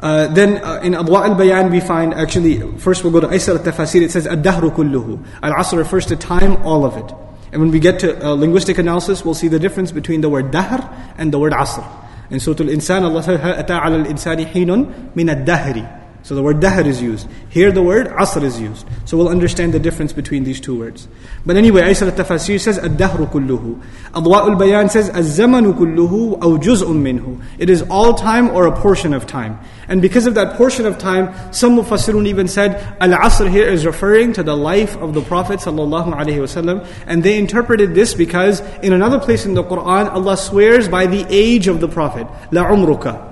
Uh, 0.00 0.26
then 0.34 0.58
uh, 0.64 0.80
in 0.82 0.94
Adwa 0.94 1.28
al 1.28 1.34
Bayan, 1.36 1.70
we 1.70 1.78
find 1.78 2.12
actually, 2.14 2.58
first 2.78 3.04
we'll 3.04 3.12
go 3.12 3.20
to 3.20 3.28
Aysar 3.28 3.56
al 3.56 3.62
Tafasir, 3.62 4.02
it 4.02 4.10
says 4.10 4.26
Ad-Dahru 4.26 4.74
kulluhu. 4.74 5.24
Al 5.40 5.52
Asr 5.52 5.78
refers 5.78 6.06
to 6.06 6.16
time, 6.16 6.56
all 6.66 6.84
of 6.84 6.96
it. 6.96 7.14
And 7.52 7.60
when 7.60 7.70
we 7.70 7.78
get 7.78 8.00
to 8.00 8.26
uh, 8.26 8.32
linguistic 8.32 8.78
analysis, 8.78 9.24
we'll 9.24 9.34
see 9.34 9.46
the 9.46 9.60
difference 9.60 9.92
between 9.92 10.20
the 10.20 10.28
word 10.28 10.50
Dahr 10.50 11.14
and 11.16 11.32
the 11.32 11.38
word 11.38 11.52
Asr. 11.52 11.86
In 12.30 12.40
Surah 12.40 12.64
Al 12.64 12.66
Insan, 12.66 13.02
Allah 13.02 13.22
says, 13.22 13.40
Ata 13.40 13.74
al 13.74 14.04
insani 14.04 14.46
hinun 14.50 15.14
min 15.14 15.28
ad-dahri. 15.28 16.01
So 16.22 16.36
the 16.36 16.42
word 16.42 16.60
dahr 16.60 16.86
is 16.86 17.02
used. 17.02 17.26
Here 17.48 17.72
the 17.72 17.82
word 17.82 18.06
asr 18.06 18.42
is 18.44 18.60
used. 18.60 18.86
So 19.06 19.16
we'll 19.16 19.28
understand 19.28 19.74
the 19.74 19.80
difference 19.80 20.12
between 20.12 20.44
these 20.44 20.60
two 20.60 20.78
words. 20.78 21.08
But 21.44 21.56
anyway, 21.56 21.82
Aysar 21.82 22.10
al-Tafasir 22.10 22.60
says 22.60 22.78
ad-dahru 22.78 23.28
kulluhu. 23.28 23.82
Adwa'ul 24.12 24.56
bayan 24.56 24.88
says 24.88 25.08
az-zamanu 25.08 25.74
kulluhu 25.74 26.38
aw 26.40 26.58
juz'un 26.58 27.02
minhu. 27.02 27.42
It 27.58 27.68
is 27.68 27.82
all 27.90 28.14
time 28.14 28.50
or 28.50 28.66
a 28.66 28.80
portion 28.80 29.12
of 29.12 29.26
time. 29.26 29.58
And 29.88 30.00
because 30.00 30.26
of 30.26 30.34
that 30.34 30.56
portion 30.56 30.86
of 30.86 30.96
time, 30.98 31.34
some 31.52 31.76
mufassirun 31.76 32.26
even 32.28 32.46
said 32.46 32.96
al-asr 33.00 33.50
here 33.50 33.66
is 33.66 33.84
referring 33.84 34.32
to 34.34 34.44
the 34.44 34.56
life 34.56 34.96
of 34.98 35.14
the 35.14 35.22
Prophet 35.22 35.58
sallallahu 35.58 36.14
alaihi 36.14 36.38
wasallam. 36.38 36.86
And 37.06 37.24
they 37.24 37.36
interpreted 37.36 37.96
this 37.96 38.14
because 38.14 38.60
in 38.82 38.92
another 38.92 39.18
place 39.18 39.44
in 39.44 39.54
the 39.54 39.64
Quran, 39.64 40.08
Allah 40.08 40.36
swears 40.36 40.88
by 40.88 41.06
the 41.06 41.26
age 41.28 41.66
of 41.66 41.80
the 41.80 41.88
Prophet. 41.88 42.28
La 42.52 42.66
umruka. 42.66 43.31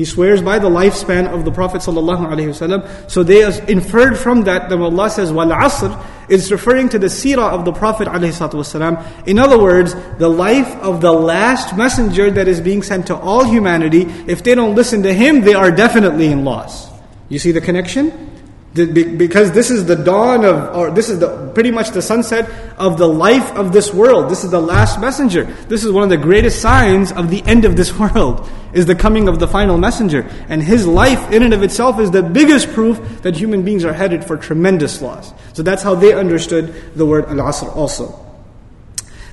He 0.00 0.06
swears 0.06 0.40
by 0.40 0.58
the 0.58 0.70
lifespan 0.70 1.26
of 1.26 1.44
the 1.44 1.52
Prophet 1.52 1.82
ﷺ. 1.82 3.10
So 3.10 3.22
they 3.22 3.44
inferred 3.70 4.16
from 4.16 4.44
that 4.44 4.70
that 4.70 4.78
Allah 4.80 5.10
says, 5.10 5.30
Wal 5.30 5.48
Asr, 5.48 5.92
is 6.26 6.50
referring 6.50 6.88
to 6.88 6.98
the 6.98 7.08
seerah 7.08 7.50
of 7.50 7.66
the 7.66 7.72
Prophet 7.72 8.08
ﷺ. 8.08 9.28
In 9.28 9.38
other 9.38 9.58
words, 9.58 9.94
the 10.16 10.30
life 10.30 10.74
of 10.76 11.02
the 11.02 11.12
last 11.12 11.76
messenger 11.76 12.30
that 12.30 12.48
is 12.48 12.62
being 12.62 12.82
sent 12.82 13.08
to 13.08 13.14
all 13.14 13.44
humanity. 13.44 14.06
If 14.26 14.42
they 14.42 14.54
don't 14.54 14.74
listen 14.74 15.02
to 15.02 15.12
him, 15.12 15.42
they 15.42 15.52
are 15.52 15.70
definitely 15.70 16.28
in 16.28 16.46
loss. 16.46 16.88
You 17.28 17.38
see 17.38 17.52
the 17.52 17.60
connection? 17.60 18.30
because 18.72 19.50
this 19.50 19.68
is 19.70 19.86
the 19.86 19.96
dawn 19.96 20.44
of, 20.44 20.76
or 20.76 20.90
this 20.92 21.08
is 21.08 21.18
the, 21.18 21.50
pretty 21.54 21.72
much 21.72 21.90
the 21.90 22.00
sunset 22.00 22.48
of 22.78 22.98
the 22.98 23.06
life 23.06 23.50
of 23.56 23.72
this 23.72 23.92
world. 23.92 24.30
This 24.30 24.44
is 24.44 24.52
the 24.52 24.60
last 24.60 25.00
messenger. 25.00 25.44
This 25.68 25.84
is 25.84 25.90
one 25.90 26.04
of 26.04 26.10
the 26.10 26.16
greatest 26.16 26.62
signs 26.62 27.10
of 27.10 27.30
the 27.30 27.42
end 27.46 27.64
of 27.64 27.74
this 27.74 27.92
world, 27.98 28.48
is 28.73 28.85
the 28.85 28.95
coming 28.95 29.27
of 29.27 29.39
the 29.39 29.47
final 29.47 29.77
messenger. 29.77 30.29
And 30.49 30.61
his 30.61 30.85
life 30.85 31.31
in 31.31 31.43
and 31.43 31.53
of 31.53 31.63
itself 31.63 31.99
is 31.99 32.11
the 32.11 32.23
biggest 32.23 32.69
proof 32.73 33.21
that 33.21 33.35
human 33.35 33.63
beings 33.63 33.85
are 33.85 33.93
headed 33.93 34.23
for 34.23 34.37
tremendous 34.37 35.01
loss. 35.01 35.33
So 35.53 35.63
that's 35.63 35.81
how 35.83 35.95
they 35.95 36.13
understood 36.13 36.73
the 36.95 37.05
word 37.05 37.25
al-asr 37.25 37.73
also. 37.75 38.19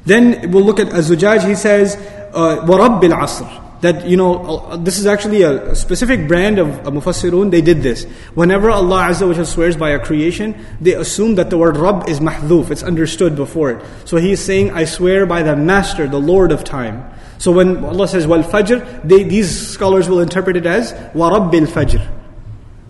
Then 0.04 0.50
we'll 0.50 0.64
look 0.64 0.80
at 0.80 0.92
Az-Zujaj, 0.92 1.46
he 1.46 1.54
says, 1.54 1.96
uh, 2.34 2.66
وَرَبِّ 2.66 3.02
الْعَصْرِ 3.02 3.62
that 3.82 4.06
you 4.06 4.16
know 4.16 4.38
uh, 4.38 4.76
this 4.76 4.98
is 4.98 5.06
actually 5.06 5.42
a 5.42 5.74
specific 5.74 6.26
brand 6.26 6.58
of 6.58 6.68
uh, 6.86 6.90
mufassirun 6.90 7.50
they 7.50 7.60
did 7.60 7.82
this 7.82 8.04
whenever 8.34 8.70
allah 8.70 9.10
azza 9.10 9.26
wa 9.26 9.44
swears 9.44 9.76
by 9.76 9.90
a 9.90 9.98
creation 9.98 10.54
they 10.80 10.94
assume 10.94 11.34
that 11.34 11.50
the 11.50 11.58
word 11.58 11.76
rabb 11.76 12.08
is 12.08 12.20
mahdhuf 12.20 12.70
it's 12.70 12.84
understood 12.84 13.34
before 13.34 13.72
it 13.72 13.84
so 14.04 14.16
he 14.16 14.30
is 14.32 14.42
saying 14.42 14.70
i 14.70 14.84
swear 14.84 15.26
by 15.26 15.42
the 15.42 15.56
master 15.56 16.06
the 16.06 16.20
lord 16.20 16.52
of 16.52 16.62
time 16.62 17.02
so 17.37 17.51
when 17.51 17.83
Allah 17.85 18.07
says 18.07 18.25
wal 18.25 18.43
fajr, 18.43 19.07
these 19.07 19.67
scholars 19.69 20.09
will 20.09 20.19
interpret 20.19 20.57
it 20.57 20.65
as 20.65 20.93
warabbil 21.13 21.67
fajr, 21.67 22.05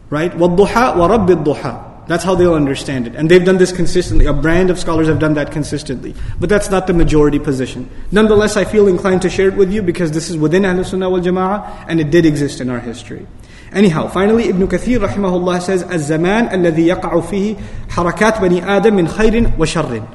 right? 0.09 0.31
Wadduha 0.31 0.95
warabbil 0.95 1.43
duha. 1.43 1.83
That's 2.07 2.23
how 2.23 2.35
they'll 2.35 2.53
understand 2.53 3.05
it, 3.05 3.15
and 3.15 3.29
they've 3.29 3.43
done 3.43 3.57
this 3.57 3.73
consistently. 3.73 4.27
A 4.27 4.33
brand 4.33 4.69
of 4.69 4.79
scholars 4.79 5.07
have 5.07 5.19
done 5.19 5.33
that 5.33 5.51
consistently, 5.51 6.15
but 6.39 6.47
that's 6.47 6.69
not 6.69 6.87
the 6.87 6.93
majority 6.93 7.37
position. 7.37 7.89
Nonetheless, 8.13 8.55
I 8.55 8.63
feel 8.63 8.87
inclined 8.87 9.23
to 9.23 9.29
share 9.29 9.49
it 9.49 9.55
with 9.55 9.73
you 9.73 9.81
because 9.81 10.13
this 10.13 10.29
is 10.29 10.37
within 10.37 10.63
Ahl 10.63 10.85
Sunnah 10.85 11.09
wal 11.09 11.19
Jama'ah, 11.19 11.85
and 11.89 11.99
it 11.99 12.09
did 12.09 12.25
exist 12.25 12.61
in 12.61 12.69
our 12.69 12.79
history. 12.79 13.27
Anyhow, 13.73 14.07
finally, 14.07 14.47
Ibn 14.47 14.69
Kathir 14.69 15.05
rahimahullah 15.05 15.61
says, 15.61 15.83
"Az-zaman 15.83 16.47
alladhi 16.47 16.87
yaqa'u 16.95 17.21
fihi 17.21 17.59
harakat 17.89 18.39
bani 18.39 18.61
Adam 18.61 18.95
min 18.95 19.07
khairin 19.07 19.57
wa 19.57 19.65
sharrin." 19.65 20.07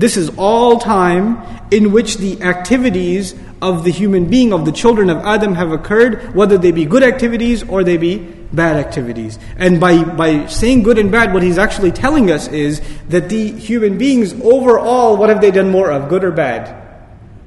This 0.00 0.16
is 0.16 0.30
all 0.38 0.78
time 0.78 1.44
in 1.70 1.92
which 1.92 2.16
the 2.16 2.40
activities 2.40 3.34
of 3.60 3.84
the 3.84 3.90
human 3.90 4.30
being, 4.30 4.54
of 4.54 4.64
the 4.64 4.72
children 4.72 5.10
of 5.10 5.18
Adam, 5.18 5.54
have 5.54 5.72
occurred, 5.72 6.34
whether 6.34 6.56
they 6.56 6.72
be 6.72 6.86
good 6.86 7.02
activities 7.02 7.68
or 7.68 7.84
they 7.84 7.98
be 7.98 8.16
bad 8.16 8.76
activities. 8.76 9.38
And 9.58 9.78
by, 9.78 10.02
by 10.02 10.46
saying 10.46 10.84
good 10.84 10.96
and 10.96 11.12
bad, 11.12 11.34
what 11.34 11.42
he's 11.42 11.58
actually 11.58 11.92
telling 11.92 12.30
us 12.30 12.48
is 12.48 12.80
that 13.10 13.28
the 13.28 13.52
human 13.52 13.98
beings 13.98 14.32
overall, 14.40 15.18
what 15.18 15.28
have 15.28 15.42
they 15.42 15.50
done 15.50 15.70
more 15.70 15.92
of, 15.92 16.08
good 16.08 16.24
or 16.24 16.32
bad? 16.32 16.74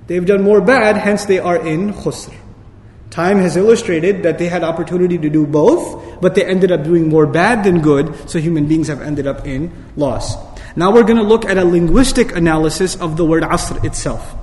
They've 0.05 0.23
done 0.23 0.43
more 0.43 0.61
bad, 0.61 0.95
hence 0.95 1.25
they 1.25 1.39
are 1.39 1.57
in 1.57 1.91
khusr. 1.91 2.35
Time 3.09 3.39
has 3.39 3.57
illustrated 3.57 4.21
that 4.23 4.37
they 4.37 4.47
had 4.47 4.63
opportunity 4.63 5.17
to 5.17 5.29
do 5.29 5.47
both, 5.47 6.21
but 6.21 6.35
they 6.35 6.45
ended 6.45 6.71
up 6.71 6.83
doing 6.83 7.09
more 7.09 7.25
bad 7.25 7.63
than 7.63 7.81
good, 7.81 8.29
so 8.29 8.37
human 8.37 8.67
beings 8.67 8.89
have 8.89 9.01
ended 9.01 9.25
up 9.25 9.47
in 9.47 9.71
loss. 9.95 10.52
Now 10.75 10.91
we're 10.91 11.03
going 11.03 11.17
to 11.17 11.23
look 11.23 11.45
at 11.45 11.57
a 11.57 11.65
linguistic 11.65 12.35
analysis 12.35 12.95
of 12.95 13.15
the 13.15 13.25
word 13.25 13.43
asr 13.43 13.83
itself. 13.85 14.35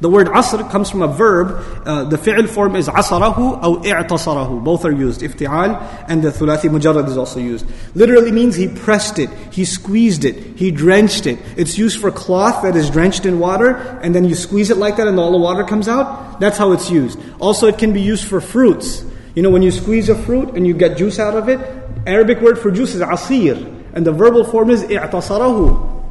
The 0.00 0.08
word 0.08 0.28
asr 0.28 0.70
comes 0.70 0.88
from 0.88 1.02
a 1.02 1.08
verb. 1.08 1.62
Uh, 1.84 2.04
the 2.04 2.16
fi'l 2.16 2.48
form 2.48 2.74
is 2.74 2.88
asarahu 2.88 3.62
or 3.62 3.82
i'tasarahu. 3.82 4.64
Both 4.64 4.84
are 4.86 4.92
used. 4.92 5.20
Ifti'al 5.20 6.06
and 6.08 6.22
the 6.22 6.30
thulathi 6.30 6.70
mujarrad 6.70 7.06
is 7.08 7.18
also 7.18 7.40
used. 7.40 7.66
Literally 7.94 8.32
means 8.32 8.54
he 8.54 8.68
pressed 8.68 9.18
it, 9.18 9.28
he 9.50 9.64
squeezed 9.64 10.24
it, 10.24 10.56
he 10.56 10.70
drenched 10.70 11.26
it. 11.26 11.38
It's 11.56 11.76
used 11.76 12.00
for 12.00 12.10
cloth 12.10 12.62
that 12.62 12.76
is 12.76 12.88
drenched 12.88 13.26
in 13.26 13.38
water 13.38 13.76
and 14.02 14.14
then 14.14 14.24
you 14.24 14.34
squeeze 14.34 14.70
it 14.70 14.78
like 14.78 14.96
that 14.96 15.06
and 15.06 15.18
all 15.18 15.32
the 15.32 15.38
water 15.38 15.64
comes 15.64 15.88
out. 15.88 16.40
That's 16.40 16.56
how 16.56 16.72
it's 16.72 16.90
used. 16.90 17.18
Also 17.40 17.66
it 17.66 17.76
can 17.76 17.92
be 17.92 18.00
used 18.00 18.26
for 18.26 18.40
fruits. 18.40 19.04
You 19.34 19.42
know 19.42 19.50
when 19.50 19.62
you 19.62 19.70
squeeze 19.70 20.08
a 20.08 20.14
fruit 20.14 20.54
and 20.54 20.66
you 20.66 20.74
get 20.74 20.96
juice 20.96 21.18
out 21.18 21.36
of 21.36 21.48
it, 21.48 21.60
Arabic 22.06 22.40
word 22.40 22.58
for 22.58 22.70
juice 22.70 22.94
is 22.94 23.02
asir. 23.02 23.79
And 23.93 24.05
the 24.05 24.11
verbal 24.11 24.43
form 24.43 24.69
is 24.69 24.83
i'tasarahu. 24.83 26.03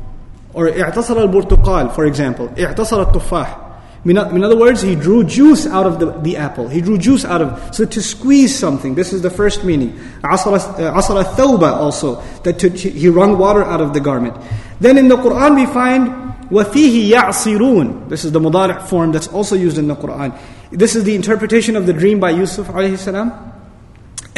Or 0.54 0.68
i'tasar 0.68 1.16
al-burtuqal, 1.16 1.94
for 1.94 2.06
example. 2.06 2.48
i'tasar 2.48 3.06
al-tuffah. 3.06 3.62
In 4.06 4.18
other 4.44 4.56
words, 4.56 4.82
he 4.82 4.94
drew 4.94 5.24
juice 5.24 5.66
out 5.66 5.86
of 5.86 5.98
the, 5.98 6.10
the 6.20 6.36
apple. 6.36 6.68
He 6.68 6.82
drew 6.82 6.98
juice 6.98 7.24
out 7.24 7.40
of 7.40 7.74
So 7.74 7.86
to 7.86 8.02
squeeze 8.02 8.54
something, 8.56 8.94
this 8.94 9.14
is 9.14 9.22
the 9.22 9.30
first 9.30 9.64
meaning. 9.64 9.98
Asara 10.22 11.24
thawba 11.24 11.72
also, 11.72 12.20
that 12.42 12.58
to, 12.58 12.68
he 12.68 13.08
wrung 13.08 13.38
water 13.38 13.64
out 13.64 13.80
of 13.80 13.94
the 13.94 14.00
garment. 14.00 14.36
Then 14.78 14.98
in 14.98 15.08
the 15.08 15.16
Quran 15.16 15.56
we 15.56 15.64
find 15.64 16.24
وَفِيهِ 16.50 17.08
يَعْصِرُونَ 17.08 18.10
This 18.10 18.26
is 18.26 18.32
the 18.32 18.40
mudari' 18.40 18.86
form 18.86 19.12
that's 19.12 19.28
also 19.28 19.56
used 19.56 19.78
in 19.78 19.88
the 19.88 19.96
Quran. 19.96 20.38
This 20.70 20.94
is 20.94 21.04
the 21.04 21.14
interpretation 21.14 21.74
of 21.74 21.86
the 21.86 21.94
dream 21.94 22.20
by 22.20 22.30
Yusuf 22.30 22.66
alayhi 22.68 22.98
salam. 22.98 23.32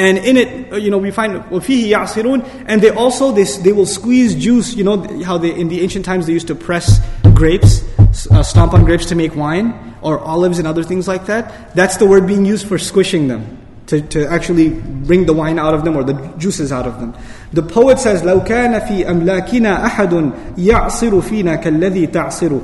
And 0.00 0.18
in 0.18 0.36
it, 0.36 0.72
uh, 0.72 0.76
you 0.76 0.90
know, 0.90 0.98
we 0.98 1.10
find 1.10 1.42
وَفِيهِ 1.44 1.88
يَعْصِرُونَ 1.88 2.64
And 2.66 2.82
they 2.82 2.90
also, 2.90 3.32
they, 3.32 3.44
they 3.44 3.72
will 3.72 3.86
squeeze 3.86 4.34
juice. 4.34 4.74
You 4.74 4.84
know 4.84 5.22
how 5.22 5.38
they, 5.38 5.54
in 5.54 5.68
the 5.68 5.80
ancient 5.80 6.04
times 6.04 6.26
they 6.26 6.34
used 6.34 6.48
to 6.48 6.54
press 6.54 7.00
grapes 7.34 7.82
uh, 8.30 8.42
stomp 8.42 8.72
on 8.72 8.84
grapes 8.84 9.06
to 9.06 9.14
make 9.14 9.34
wine, 9.36 9.96
or 10.00 10.18
olives 10.20 10.58
and 10.58 10.66
other 10.66 10.82
things 10.82 11.08
like 11.08 11.26
that, 11.26 11.74
that's 11.74 11.96
the 11.96 12.06
word 12.06 12.26
being 12.26 12.44
used 12.44 12.66
for 12.66 12.78
squishing 12.78 13.28
them. 13.28 13.58
To, 13.86 14.00
to 14.00 14.26
actually 14.26 14.70
bring 14.70 15.26
the 15.26 15.32
wine 15.32 15.60
out 15.60 15.72
of 15.72 15.84
them 15.84 15.96
or 15.96 16.02
the 16.02 16.14
juices 16.38 16.72
out 16.72 16.86
of 16.86 16.98
them. 16.98 17.14
The 17.52 17.62
poet 17.62 18.00
says, 18.00 18.22
لو 18.22 18.42
كان 18.42 18.80
في 18.88 19.06
أملاكنا 19.06 19.86
أحد 19.86 20.32
يعصر 20.58 21.20
فينا 21.20 21.56
كالذي 21.56 22.06
تعصر 22.06 22.60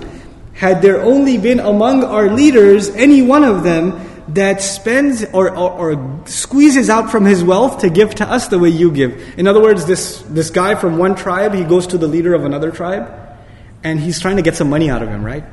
Had 0.55 0.83
there 0.83 1.01
only 1.01 1.39
been 1.39 1.61
among 1.61 2.03
our 2.03 2.29
leaders 2.29 2.89
any 2.97 3.23
one 3.23 3.45
of 3.45 3.63
them 3.63 3.93
that 4.30 4.62
spends 4.62 5.24
or, 5.26 5.56
or, 5.56 5.72
or, 5.72 6.28
squeezes 6.28 6.90
out 6.90 7.10
from 7.10 7.26
his 7.26 7.44
wealth 7.44 7.80
to 7.80 7.90
give 7.90 8.14
to 8.16 8.30
us 8.30 8.50
the 8.50 8.60
way 8.60 8.70
you 8.70 8.92
give. 8.92 9.40
In 9.40 9.48
other 9.48 9.62
words, 9.62 9.86
this, 9.86 10.22
this 10.24 10.50
guy 10.50 10.76
from 10.76 10.98
one 10.98 11.16
tribe, 11.16 11.54
he 11.54 11.64
goes 11.64 11.88
to 11.88 11.98
the 11.98 12.08
leader 12.08 12.34
of 12.34 12.44
another 12.44 12.72
tribe 12.72 13.10
and 13.84 14.00
he's 14.00 14.20
trying 14.20 14.36
to 14.36 14.42
get 14.42 14.56
some 14.56 14.70
money 14.70 14.90
out 14.90 15.02
of 15.02 15.08
him, 15.08 15.24
right? 15.24 15.46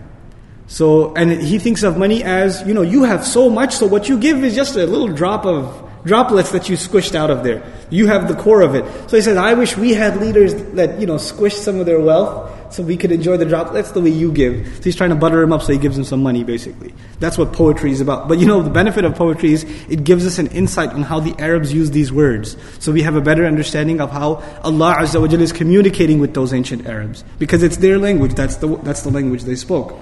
So, 0.66 1.14
and 1.14 1.30
he 1.30 1.58
thinks 1.58 1.82
of 1.82 1.96
money 1.96 2.24
as, 2.24 2.62
you 2.66 2.74
know, 2.74 2.82
you 2.82 3.04
have 3.04 3.24
so 3.24 3.48
much, 3.50 3.74
so 3.74 3.86
what 3.86 4.08
you 4.08 4.18
give 4.18 4.42
is 4.42 4.54
just 4.54 4.76
a 4.76 4.86
little 4.86 5.08
drop 5.08 5.44
of 5.44 5.90
droplets 6.04 6.50
that 6.52 6.68
you 6.68 6.76
squished 6.76 7.14
out 7.14 7.30
of 7.30 7.44
there. 7.44 7.62
You 7.90 8.06
have 8.08 8.28
the 8.28 8.34
core 8.34 8.62
of 8.62 8.74
it. 8.74 8.84
So 9.08 9.16
he 9.16 9.22
says, 9.22 9.36
I 9.36 9.54
wish 9.54 9.76
we 9.76 9.92
had 9.92 10.20
leaders 10.20 10.54
that, 10.74 11.00
you 11.00 11.06
know, 11.06 11.16
squished 11.16 11.62
some 11.62 11.80
of 11.80 11.86
their 11.86 12.00
wealth 12.00 12.50
so 12.74 12.82
we 12.82 12.96
could 12.96 13.12
enjoy 13.12 13.36
the 13.36 13.44
drop. 13.44 13.72
That's 13.72 13.92
the 13.92 14.00
way 14.00 14.10
you 14.10 14.32
give. 14.32 14.66
So 14.76 14.82
he's 14.82 14.96
trying 14.96 15.10
to 15.10 15.16
butter 15.16 15.40
him 15.40 15.52
up 15.52 15.62
so 15.62 15.72
he 15.72 15.78
gives 15.78 15.96
him 15.96 16.04
some 16.04 16.22
money, 16.22 16.42
basically. 16.42 16.92
That's 17.20 17.38
what 17.38 17.52
poetry 17.52 17.92
is 17.92 18.00
about. 18.00 18.26
But 18.28 18.38
you 18.38 18.46
know, 18.46 18.62
the 18.62 18.70
benefit 18.70 19.04
of 19.04 19.14
poetry 19.14 19.52
is 19.52 19.62
it 19.88 20.02
gives 20.02 20.26
us 20.26 20.38
an 20.38 20.48
insight 20.48 20.90
on 20.90 21.02
how 21.02 21.20
the 21.20 21.34
Arabs 21.40 21.72
use 21.72 21.92
these 21.92 22.12
words. 22.12 22.56
So 22.80 22.90
we 22.90 23.02
have 23.02 23.14
a 23.14 23.20
better 23.20 23.46
understanding 23.46 24.00
of 24.00 24.10
how 24.10 24.42
Allah 24.62 24.96
Azza 24.98 25.20
wa 25.20 25.26
is 25.26 25.52
communicating 25.52 26.18
with 26.18 26.34
those 26.34 26.52
ancient 26.52 26.86
Arabs. 26.86 27.22
Because 27.38 27.62
it's 27.62 27.76
their 27.76 27.98
language, 27.98 28.34
that's 28.34 28.56
the, 28.56 28.76
that's 28.78 29.02
the 29.02 29.10
language 29.10 29.44
they 29.44 29.56
spoke. 29.56 29.96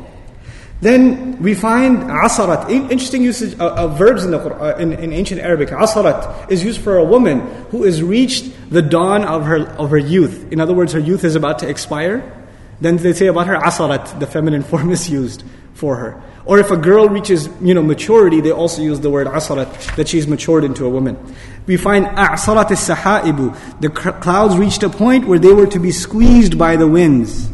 Then 0.83 1.41
we 1.41 1.55
find 1.55 1.99
asarat. 2.11 2.69
Interesting 2.69 3.23
usage 3.23 3.57
of, 3.61 3.97
verbs 3.97 4.25
in, 4.25 4.33
the, 4.33 4.41
Quran, 4.41 4.61
uh, 4.61 4.77
in, 4.79 4.93
in, 4.95 5.13
ancient 5.13 5.41
Arabic. 5.41 5.69
Asarat 5.69 6.51
is 6.51 6.65
used 6.65 6.81
for 6.81 6.99
a 6.99 7.05
woman 7.05 7.39
who 7.71 7.85
has 7.85 8.03
reached 8.03 8.53
the 8.69 8.83
dawn 8.83 9.25
of 9.25 9.45
her, 9.45 9.69
of 9.79 9.91
her 9.91 9.99
youth. 9.99 10.51
In 10.51 10.61
other 10.61 10.75
words, 10.75 10.93
her 10.93 10.99
youth 10.99 11.23
is 11.23 11.37
about 11.37 11.61
to 11.61 11.69
expire 11.69 12.42
Then 12.82 12.98
they 12.98 13.14
say 13.14 13.28
about 13.28 13.48
her 13.48 13.56
asarat, 13.56 14.20
the 14.20 14.28
feminine 14.28 14.64
form 14.64 14.92
is 14.92 15.10
used 15.10 15.44
for 15.74 15.96
her. 15.96 16.22
Or 16.46 16.60
if 16.60 16.72
a 16.72 16.78
girl 16.78 17.10
reaches 17.10 17.50
you 17.62 17.74
know, 17.74 17.84
maturity, 17.84 18.40
they 18.40 18.52
also 18.52 18.82
use 18.82 19.00
the 19.02 19.10
word 19.10 19.28
asarat, 19.28 19.96
that 19.96 20.08
she's 20.08 20.28
matured 20.28 20.64
into 20.64 20.86
a 20.86 20.90
woman. 20.90 21.18
We 21.66 21.76
find 21.76 22.06
asarat 22.06 22.68
sahaibu. 22.68 23.82
The 23.82 23.90
clouds 23.90 24.58
reached 24.58 24.84
a 24.84 24.90
point 24.90 25.28
where 25.28 25.40
they 25.40 25.52
were 25.52 25.68
to 25.68 25.80
be 25.80 25.92
squeezed 25.92 26.58
by 26.58 26.78
the 26.78 26.88
winds. 26.88 27.50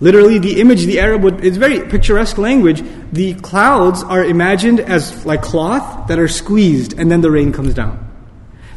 Literally, 0.00 0.38
the 0.38 0.60
image, 0.60 0.84
the 0.84 1.00
Arab 1.00 1.24
would, 1.24 1.44
it's 1.44 1.56
very 1.56 1.80
picturesque 1.88 2.38
language. 2.38 2.84
The 3.10 3.34
clouds 3.34 4.04
are 4.04 4.24
imagined 4.24 4.78
as 4.78 5.26
like 5.26 5.42
cloth 5.42 6.06
that 6.06 6.20
are 6.20 6.28
squeezed 6.28 6.96
and 6.96 7.10
then 7.10 7.20
the 7.20 7.30
rain 7.32 7.52
comes 7.52 7.74
down. 7.74 8.04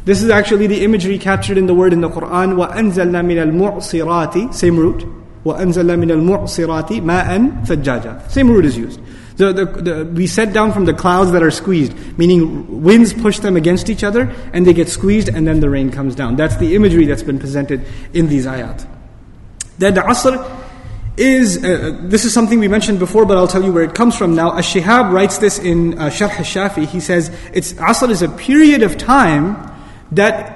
This 0.04 0.20
is 0.20 0.30
actually 0.30 0.66
the 0.66 0.82
imagery 0.82 1.18
captured 1.18 1.58
in 1.58 1.66
the 1.66 1.74
word 1.74 1.92
in 1.92 2.00
the 2.00 2.08
Quran, 2.08 2.56
وَأَنزَلْنَا 2.56 3.22
مِنَ 3.22 3.52
الْمُعْصِرَاتِ 3.52 4.52
Same 4.52 4.76
root. 4.76 5.06
وَأَنزَلْنَا 5.44 5.96
مِنَ 5.96 6.10
الْمُعْصِرَاتِ 6.10 7.00
مَاءً 7.02 7.64
ثَجَّاجًا 7.66 8.30
Same 8.30 8.50
root 8.50 8.64
is 8.64 8.76
used. 8.76 9.00
The, 9.36 9.52
the, 9.52 9.64
the, 9.64 10.04
we 10.04 10.26
set 10.26 10.52
down 10.52 10.72
from 10.72 10.84
the 10.84 10.92
clouds 10.92 11.32
that 11.32 11.42
are 11.42 11.50
squeezed, 11.50 11.94
meaning 12.18 12.82
winds 12.82 13.12
push 13.12 13.38
them 13.38 13.56
against 13.56 13.88
each 13.88 14.04
other 14.04 14.32
and 14.52 14.66
they 14.66 14.74
get 14.74 14.88
squeezed 14.88 15.28
and 15.28 15.46
then 15.46 15.60
the 15.60 15.70
rain 15.70 15.90
comes 15.90 16.14
down. 16.14 16.36
That's 16.36 16.56
the 16.56 16.74
imagery 16.74 17.06
that's 17.06 17.22
been 17.22 17.38
presented 17.38 17.84
in 18.12 18.28
these 18.28 18.46
ayat. 18.46 18.86
Then 19.78 19.94
the 19.94 20.02
Asr 20.02 20.60
is, 21.16 21.64
uh, 21.64 21.98
this 22.02 22.24
is 22.24 22.32
something 22.32 22.58
we 22.60 22.68
mentioned 22.68 22.98
before, 22.98 23.24
but 23.24 23.36
I'll 23.36 23.48
tell 23.48 23.64
you 23.64 23.72
where 23.72 23.84
it 23.84 23.94
comes 23.94 24.16
from 24.16 24.34
now. 24.34 24.56
Ash-Shihab 24.56 25.10
writes 25.10 25.38
this 25.38 25.58
in 25.58 25.98
uh, 25.98 26.10
Sharh 26.10 26.30
al-Shafi. 26.30 26.86
He 26.86 27.00
says, 27.00 27.30
it's, 27.52 27.72
Asr 27.74 28.10
is 28.10 28.22
a 28.22 28.28
period 28.28 28.82
of 28.82 28.98
time 28.98 29.56
that 30.12 30.55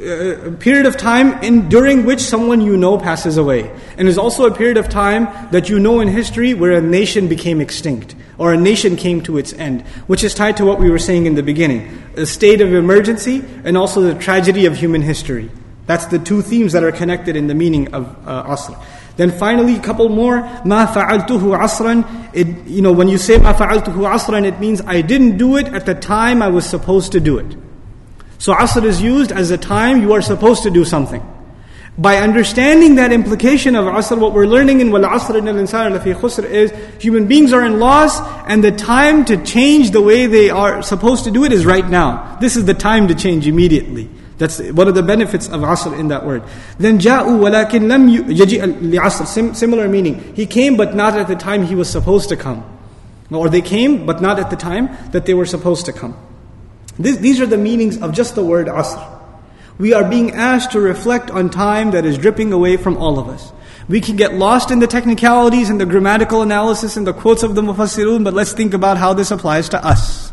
a 0.00 0.48
uh, 0.48 0.56
period 0.56 0.86
of 0.86 0.96
time 0.96 1.42
in, 1.42 1.68
during 1.68 2.04
which 2.04 2.20
someone 2.20 2.60
you 2.60 2.76
know 2.76 2.98
passes 2.98 3.36
away. 3.36 3.70
And 3.96 4.08
is 4.08 4.18
also 4.18 4.46
a 4.46 4.54
period 4.54 4.76
of 4.76 4.88
time 4.88 5.24
that 5.50 5.68
you 5.68 5.78
know 5.78 6.00
in 6.00 6.08
history 6.08 6.54
where 6.54 6.72
a 6.72 6.80
nation 6.80 7.28
became 7.28 7.60
extinct 7.60 8.14
or 8.38 8.52
a 8.52 8.56
nation 8.56 8.96
came 8.96 9.20
to 9.22 9.38
its 9.38 9.52
end, 9.54 9.82
which 10.06 10.22
is 10.22 10.34
tied 10.34 10.56
to 10.58 10.64
what 10.64 10.78
we 10.78 10.90
were 10.90 10.98
saying 10.98 11.26
in 11.26 11.34
the 11.34 11.42
beginning 11.42 12.02
a 12.16 12.26
state 12.26 12.60
of 12.60 12.72
emergency 12.72 13.44
and 13.64 13.76
also 13.76 14.00
the 14.00 14.14
tragedy 14.14 14.66
of 14.66 14.76
human 14.76 15.02
history. 15.02 15.50
That's 15.86 16.06
the 16.06 16.18
two 16.18 16.42
themes 16.42 16.72
that 16.72 16.84
are 16.84 16.92
connected 16.92 17.36
in 17.36 17.46
the 17.46 17.54
meaning 17.54 17.94
of 17.94 18.06
uh, 18.26 18.44
Asr. 18.44 18.80
Then 19.16 19.32
finally, 19.32 19.76
a 19.76 19.80
couple 19.80 20.08
more. 20.08 20.42
Ma 20.64 20.86
fa'altuhu 20.86 21.58
asran. 21.58 22.04
It, 22.32 22.66
you 22.68 22.82
know, 22.82 22.92
when 22.92 23.08
you 23.08 23.18
say 23.18 23.38
ma 23.38 23.52
fa'altuhu 23.52 24.06
asran, 24.06 24.44
it 24.44 24.60
means 24.60 24.80
I 24.82 25.00
didn't 25.00 25.38
do 25.38 25.56
it 25.56 25.66
at 25.68 25.86
the 25.86 25.94
time 25.94 26.40
I 26.40 26.48
was 26.48 26.68
supposed 26.68 27.12
to 27.12 27.20
do 27.20 27.38
it. 27.38 27.56
So 28.38 28.54
asr 28.54 28.84
is 28.84 29.02
used 29.02 29.32
as 29.32 29.48
the 29.48 29.58
time 29.58 30.00
you 30.00 30.12
are 30.12 30.22
supposed 30.22 30.62
to 30.62 30.70
do 30.70 30.84
something. 30.84 31.22
By 31.98 32.18
understanding 32.18 32.94
that 32.94 33.12
implication 33.12 33.74
of 33.74 33.86
asr, 33.86 34.16
what 34.16 34.32
we're 34.32 34.46
learning 34.46 34.80
in 34.80 34.92
wal 34.92 35.02
asr 35.02 35.36
in 35.36 35.48
al 35.48 35.54
insan 35.54 35.98
lafi 35.98 36.14
khusr 36.14 36.44
is 36.44 36.72
human 37.02 37.26
beings 37.26 37.52
are 37.52 37.64
in 37.64 37.80
loss, 37.80 38.20
and 38.46 38.62
the 38.62 38.70
time 38.70 39.24
to 39.24 39.42
change 39.44 39.90
the 39.90 40.00
way 40.00 40.26
they 40.26 40.48
are 40.48 40.80
supposed 40.80 41.24
to 41.24 41.32
do 41.32 41.42
it 41.42 41.52
is 41.52 41.66
right 41.66 41.88
now. 41.88 42.36
This 42.40 42.56
is 42.56 42.64
the 42.66 42.74
time 42.74 43.08
to 43.08 43.16
change 43.16 43.48
immediately. 43.48 44.08
That's 44.38 44.60
one 44.60 44.86
of 44.86 44.94
the 44.94 45.02
benefits 45.02 45.48
of 45.48 45.62
asr 45.62 45.98
in 45.98 46.06
that 46.08 46.24
word. 46.24 46.44
Then 46.78 47.00
ja'u 47.00 47.40
walakin 47.40 47.88
lam 47.88 48.06
yaji' 48.08 48.60
li'asr. 48.92 49.56
Similar 49.56 49.88
meaning. 49.88 50.34
He 50.36 50.46
came 50.46 50.76
but 50.76 50.94
not 50.94 51.18
at 51.18 51.26
the 51.26 51.34
time 51.34 51.64
he 51.64 51.74
was 51.74 51.90
supposed 51.90 52.28
to 52.28 52.36
come. 52.36 52.62
Or 53.32 53.48
they 53.48 53.62
came 53.62 54.06
but 54.06 54.22
not 54.22 54.38
at 54.38 54.50
the 54.50 54.56
time 54.56 54.96
that 55.10 55.26
they 55.26 55.34
were 55.34 55.46
supposed 55.46 55.86
to 55.86 55.92
come. 55.92 56.16
This, 56.98 57.16
these 57.18 57.40
are 57.40 57.46
the 57.46 57.58
meanings 57.58 58.00
of 58.00 58.12
just 58.12 58.34
the 58.34 58.44
word 58.44 58.66
asr. 58.66 59.18
We 59.78 59.92
are 59.92 60.08
being 60.08 60.32
asked 60.32 60.72
to 60.72 60.80
reflect 60.80 61.30
on 61.30 61.50
time 61.50 61.92
that 61.92 62.04
is 62.04 62.18
dripping 62.18 62.52
away 62.52 62.76
from 62.76 62.96
all 62.96 63.18
of 63.20 63.28
us. 63.28 63.52
We 63.88 64.00
can 64.00 64.16
get 64.16 64.34
lost 64.34 64.72
in 64.72 64.80
the 64.80 64.88
technicalities 64.88 65.70
and 65.70 65.80
the 65.80 65.86
grammatical 65.86 66.42
analysis 66.42 66.96
and 66.96 67.06
the 67.06 67.12
quotes 67.12 67.44
of 67.44 67.54
the 67.54 67.62
mufassirun, 67.62 68.24
but 68.24 68.34
let's 68.34 68.52
think 68.52 68.74
about 68.74 68.98
how 68.98 69.14
this 69.14 69.30
applies 69.30 69.68
to 69.70 69.84
us. 69.84 70.32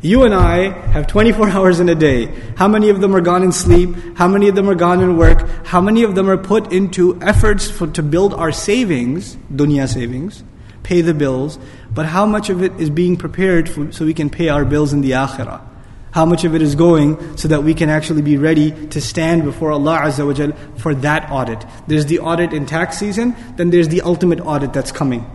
You 0.00 0.24
and 0.24 0.34
I 0.34 0.70
have 0.90 1.06
24 1.06 1.48
hours 1.50 1.80
in 1.80 1.88
a 1.88 1.94
day. 1.94 2.26
How 2.56 2.68
many 2.68 2.88
of 2.88 3.00
them 3.00 3.14
are 3.14 3.20
gone 3.20 3.42
in 3.42 3.52
sleep? 3.52 3.94
How 4.16 4.26
many 4.26 4.48
of 4.48 4.54
them 4.54 4.70
are 4.70 4.74
gone 4.74 5.02
in 5.02 5.16
work? 5.16 5.46
How 5.66 5.80
many 5.80 6.02
of 6.02 6.14
them 6.14 6.30
are 6.30 6.38
put 6.38 6.72
into 6.72 7.20
efforts 7.22 7.70
for, 7.70 7.86
to 7.88 8.02
build 8.02 8.32
our 8.32 8.52
savings, 8.52 9.36
dunya 9.52 9.92
savings, 9.92 10.42
pay 10.82 11.02
the 11.02 11.14
bills? 11.14 11.58
But 11.92 12.06
how 12.06 12.24
much 12.24 12.48
of 12.48 12.62
it 12.62 12.72
is 12.80 12.88
being 12.88 13.16
prepared 13.16 13.68
for, 13.68 13.92
so 13.92 14.06
we 14.06 14.14
can 14.14 14.30
pay 14.30 14.48
our 14.48 14.64
bills 14.64 14.92
in 14.92 15.02
the 15.02 15.12
akhirah? 15.12 15.75
How 16.16 16.24
much 16.24 16.44
of 16.44 16.54
it 16.54 16.62
is 16.62 16.74
going 16.74 17.36
so 17.36 17.46
that 17.48 17.62
we 17.62 17.74
can 17.74 17.90
actually 17.90 18.22
be 18.22 18.38
ready 18.38 18.70
to 18.88 19.02
stand 19.02 19.44
before 19.44 19.70
Allah 19.70 19.98
Azza 20.04 20.26
wa 20.26 20.32
Jal 20.32 20.52
for 20.78 20.94
that 20.94 21.30
audit? 21.30 21.62
There's 21.88 22.06
the 22.06 22.20
audit 22.20 22.54
in 22.54 22.64
tax 22.64 22.96
season, 22.96 23.36
then 23.56 23.68
there's 23.68 23.88
the 23.88 24.00
ultimate 24.00 24.40
audit 24.40 24.72
that's 24.72 24.92
coming 24.92 25.26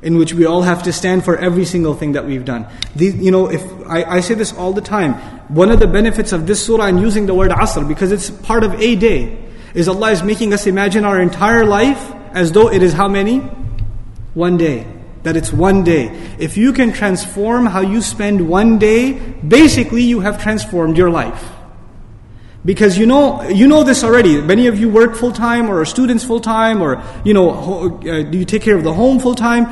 in 0.00 0.18
which 0.18 0.32
we 0.32 0.46
all 0.46 0.62
have 0.62 0.84
to 0.84 0.92
stand 0.92 1.24
for 1.24 1.36
every 1.36 1.64
single 1.64 1.94
thing 1.94 2.12
that 2.12 2.24
we've 2.24 2.44
done. 2.44 2.68
These, 2.94 3.16
you 3.16 3.32
know, 3.32 3.50
if 3.50 3.64
I, 3.88 4.04
I, 4.04 4.20
say 4.20 4.34
this 4.34 4.52
all 4.52 4.72
the 4.72 4.80
time, 4.80 5.14
one 5.48 5.72
of 5.72 5.80
the 5.80 5.88
benefits 5.88 6.30
of 6.30 6.46
this 6.46 6.64
surah 6.64 6.86
and 6.86 7.00
using 7.00 7.26
the 7.26 7.34
word 7.34 7.50
asr, 7.50 7.86
because 7.88 8.12
it's 8.12 8.30
part 8.30 8.62
of 8.62 8.80
a 8.80 8.94
day, 8.94 9.36
is 9.74 9.88
Allah 9.88 10.12
is 10.12 10.22
making 10.22 10.52
us 10.52 10.68
imagine 10.68 11.04
our 11.04 11.20
entire 11.20 11.64
life 11.64 12.12
as 12.30 12.52
though 12.52 12.70
it 12.70 12.84
is 12.84 12.92
how 12.92 13.08
many? 13.08 13.38
One 14.34 14.56
day. 14.56 14.86
That 15.22 15.36
it's 15.36 15.52
one 15.52 15.84
day. 15.84 16.08
If 16.38 16.56
you 16.56 16.72
can 16.72 16.92
transform 16.92 17.66
how 17.66 17.80
you 17.80 18.02
spend 18.02 18.48
one 18.48 18.78
day, 18.78 19.12
basically 19.12 20.02
you 20.02 20.20
have 20.20 20.42
transformed 20.42 20.96
your 20.96 21.10
life. 21.10 21.50
Because 22.64 22.96
you 22.96 23.06
know, 23.06 23.42
you 23.48 23.66
know 23.66 23.82
this 23.82 24.04
already. 24.04 24.40
Many 24.40 24.68
of 24.68 24.78
you 24.78 24.88
work 24.88 25.16
full 25.16 25.32
time 25.32 25.68
or 25.68 25.80
are 25.80 25.84
students 25.84 26.24
full 26.24 26.40
time 26.40 26.80
or, 26.80 27.02
you 27.24 27.34
know, 27.34 27.98
uh, 27.98 28.22
do 28.22 28.38
you 28.38 28.44
take 28.44 28.62
care 28.62 28.76
of 28.76 28.84
the 28.84 28.92
home 28.92 29.18
full 29.18 29.34
time? 29.34 29.66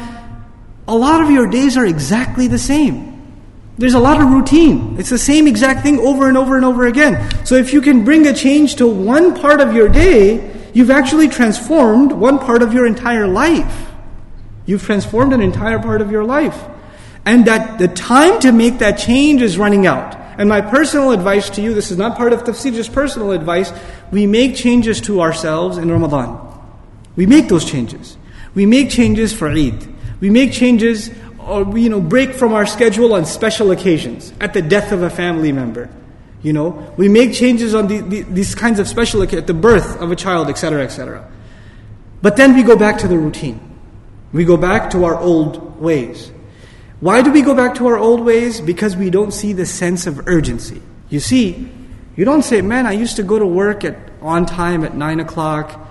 A 0.89 0.95
lot 0.95 1.23
of 1.23 1.31
your 1.31 1.49
days 1.49 1.77
are 1.77 1.87
exactly 1.87 2.49
the 2.49 2.59
same. 2.59 3.11
There's 3.79 3.95
a 3.95 4.01
lot 4.01 4.21
of 4.21 4.29
routine. 4.29 4.97
It's 4.99 5.09
the 5.09 5.19
same 5.19 5.47
exact 5.47 5.83
thing 5.83 6.01
over 6.01 6.29
and 6.29 6.37
over 6.37 6.57
and 6.57 6.65
over 6.65 6.87
again. 6.87 7.47
So 7.47 7.55
if 7.55 7.73
you 7.73 7.81
can 7.81 8.05
bring 8.05 8.27
a 8.27 8.35
change 8.35 8.77
to 8.77 8.87
one 8.87 9.41
part 9.41 9.61
of 9.61 9.73
your 9.73 9.89
day, 9.89 10.53
you've 10.75 10.91
actually 10.91 11.29
transformed 11.29 12.13
one 12.13 12.39
part 12.39 12.63
of 12.63 12.75
your 12.75 12.87
entire 12.87 13.27
life. 13.27 13.90
You've 14.71 14.85
transformed 14.85 15.33
an 15.33 15.41
entire 15.41 15.81
part 15.81 16.01
of 16.01 16.13
your 16.13 16.23
life. 16.23 16.57
And 17.27 17.45
that 17.47 17.81
the 17.81 17.89
time 17.89 18.39
to 18.39 18.53
make 18.53 18.79
that 18.79 18.99
change 18.99 19.43
is 19.43 19.59
running 19.59 19.85
out. 19.85 20.15
And 20.39 20.49
my 20.49 20.61
personal 20.61 21.11
advice 21.11 21.51
to 21.51 21.61
you, 21.61 21.75
this 21.75 21.91
is 21.91 21.99
not 21.99 22.17
part 22.17 22.33
of 22.33 22.45
tafsir, 22.45 22.73
just 22.73 22.93
personal 22.93 23.33
advice, 23.33 23.73
we 24.13 24.29
make 24.29 24.55
changes 24.55 25.01
to 25.03 25.23
ourselves 25.23 25.77
in 25.77 25.91
Ramadan. 25.91 26.39
We 27.17 27.27
make 27.27 27.49
those 27.49 27.65
changes. 27.65 28.17
We 28.55 28.65
make 28.65 28.91
changes 28.91 29.33
for 29.33 29.49
Eid. 29.49 29.93
We 30.21 30.31
make 30.31 30.53
changes 30.53 31.11
or 31.41 31.77
you 31.77 31.89
know 31.89 32.01
break 32.01 32.35
from 32.35 32.53
our 32.53 32.65
schedule 32.65 33.15
on 33.15 33.25
special 33.25 33.73
occasions, 33.73 34.33
at 34.41 34.55
the 34.55 34.63
death 34.63 34.93
of 34.93 35.03
a 35.03 35.11
family 35.11 35.51
member. 35.51 35.91
You 36.43 36.53
know, 36.53 36.95
we 36.97 37.09
make 37.09 37.35
changes 37.35 37.75
on 37.75 37.89
the, 37.89 38.03
the, 38.03 38.23
these 38.23 38.55
kinds 38.55 38.79
of 38.79 38.87
special 38.87 39.21
at 39.25 39.49
the 39.49 39.55
birth 39.55 40.01
of 40.01 40.13
a 40.13 40.17
child, 40.17 40.49
etc., 40.49 40.85
etc. 40.85 41.29
But 42.23 42.37
then 42.37 42.55
we 42.55 42.63
go 42.63 42.77
back 42.77 42.99
to 42.99 43.09
the 43.09 43.19
routine. 43.19 43.70
We 44.33 44.45
go 44.45 44.57
back 44.57 44.91
to 44.91 45.05
our 45.05 45.17
old 45.17 45.81
ways. 45.81 46.31
Why 47.01 47.23
do 47.23 47.33
we 47.33 47.43
go 47.43 47.55
back 47.55 47.77
to 47.77 47.87
our 47.87 47.99
old 47.99 48.21
ways? 48.21 48.61
Because 48.61 48.97
we 48.97 49.11
don't 49.11 49.33
see 49.33 49.53
the 49.53 49.67
sense 49.67 50.07
of 50.07 50.29
urgency. 50.29 50.83
You 51.09 51.19
see, 51.19 51.71
you 52.17 52.25
don't 52.25 52.43
say, 52.43 52.61
man, 52.61 52.87
I 52.87 52.93
used 52.93 53.17
to 53.17 53.23
go 53.23 53.39
to 53.39 53.47
work 53.47 53.85
at 53.85 53.97
on 54.21 54.47
time 54.47 54.85
at 54.85 54.95
nine 54.95 55.21
o'clock. 55.21 55.89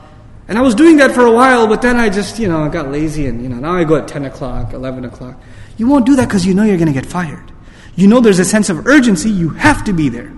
And 0.47 0.57
I 0.57 0.61
was 0.61 0.73
doing 0.73 0.97
that 0.97 1.11
for 1.11 1.25
a 1.25 1.31
while, 1.31 1.67
but 1.67 1.81
then 1.81 1.97
I 1.97 2.09
just, 2.09 2.39
you 2.39 2.47
know, 2.47 2.67
got 2.69 2.89
lazy 2.89 3.27
and, 3.27 3.41
you 3.41 3.49
know, 3.49 3.57
now 3.57 3.75
I 3.75 3.83
go 3.83 3.97
at 3.97 4.07
10 4.07 4.25
o'clock, 4.25 4.73
11 4.73 5.05
o'clock. 5.05 5.39
You 5.77 5.87
won't 5.87 6.05
do 6.05 6.15
that 6.15 6.27
because 6.27 6.45
you 6.45 6.53
know 6.53 6.63
you're 6.63 6.77
going 6.77 6.87
to 6.87 6.93
get 6.93 7.05
fired. 7.05 7.51
You 7.95 8.07
know 8.07 8.19
there's 8.19 8.39
a 8.39 8.45
sense 8.45 8.69
of 8.69 8.87
urgency, 8.87 9.29
you 9.29 9.49
have 9.49 9.83
to 9.83 9.93
be 9.93 10.09
there. 10.09 10.31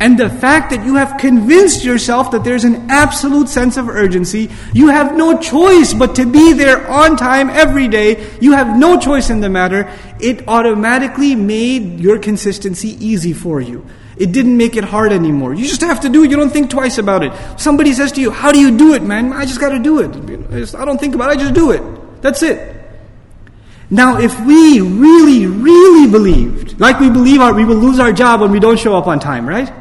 And 0.00 0.16
the 0.16 0.30
fact 0.30 0.70
that 0.70 0.84
you 0.84 0.94
have 0.94 1.18
convinced 1.18 1.84
yourself 1.84 2.30
that 2.30 2.44
there's 2.44 2.62
an 2.62 2.88
absolute 2.88 3.48
sense 3.48 3.76
of 3.76 3.88
urgency, 3.88 4.48
you 4.72 4.88
have 4.88 5.16
no 5.16 5.38
choice 5.38 5.92
but 5.92 6.14
to 6.16 6.26
be 6.26 6.52
there 6.52 6.88
on 6.88 7.16
time 7.16 7.50
every 7.50 7.88
day. 7.88 8.30
You 8.40 8.52
have 8.52 8.78
no 8.78 9.00
choice 9.00 9.28
in 9.28 9.40
the 9.40 9.48
matter. 9.48 9.92
It 10.20 10.46
automatically 10.46 11.34
made 11.34 11.98
your 11.98 12.20
consistency 12.20 12.90
easy 13.04 13.32
for 13.32 13.60
you. 13.60 13.84
It 14.16 14.30
didn't 14.30 14.56
make 14.56 14.76
it 14.76 14.84
hard 14.84 15.12
anymore. 15.12 15.54
You 15.54 15.66
just 15.66 15.80
have 15.80 16.00
to 16.00 16.08
do 16.08 16.22
it. 16.22 16.30
You 16.30 16.36
don't 16.36 16.50
think 16.50 16.70
twice 16.70 16.98
about 16.98 17.24
it. 17.24 17.32
Somebody 17.58 17.92
says 17.92 18.12
to 18.12 18.20
you, 18.20 18.30
How 18.30 18.52
do 18.52 18.60
you 18.60 18.76
do 18.76 18.94
it, 18.94 19.02
man? 19.02 19.32
I 19.32 19.46
just 19.46 19.60
got 19.60 19.70
to 19.70 19.78
do 19.80 20.00
it. 20.00 20.74
I 20.74 20.84
don't 20.84 20.98
think 20.98 21.16
about 21.16 21.30
it. 21.30 21.38
I 21.38 21.42
just 21.42 21.54
do 21.54 21.72
it. 21.72 22.22
That's 22.22 22.42
it. 22.42 22.76
Now, 23.90 24.18
if 24.18 24.38
we 24.44 24.80
really, 24.80 25.46
really 25.46 26.10
believed, 26.10 26.78
like 26.78 27.00
we 27.00 27.10
believe 27.10 27.40
our, 27.40 27.54
we 27.54 27.64
will 27.64 27.76
lose 27.76 27.98
our 27.98 28.12
job 28.12 28.40
when 28.40 28.50
we 28.50 28.60
don't 28.60 28.78
show 28.78 28.96
up 28.96 29.06
on 29.06 29.18
time, 29.18 29.48
right? 29.48 29.72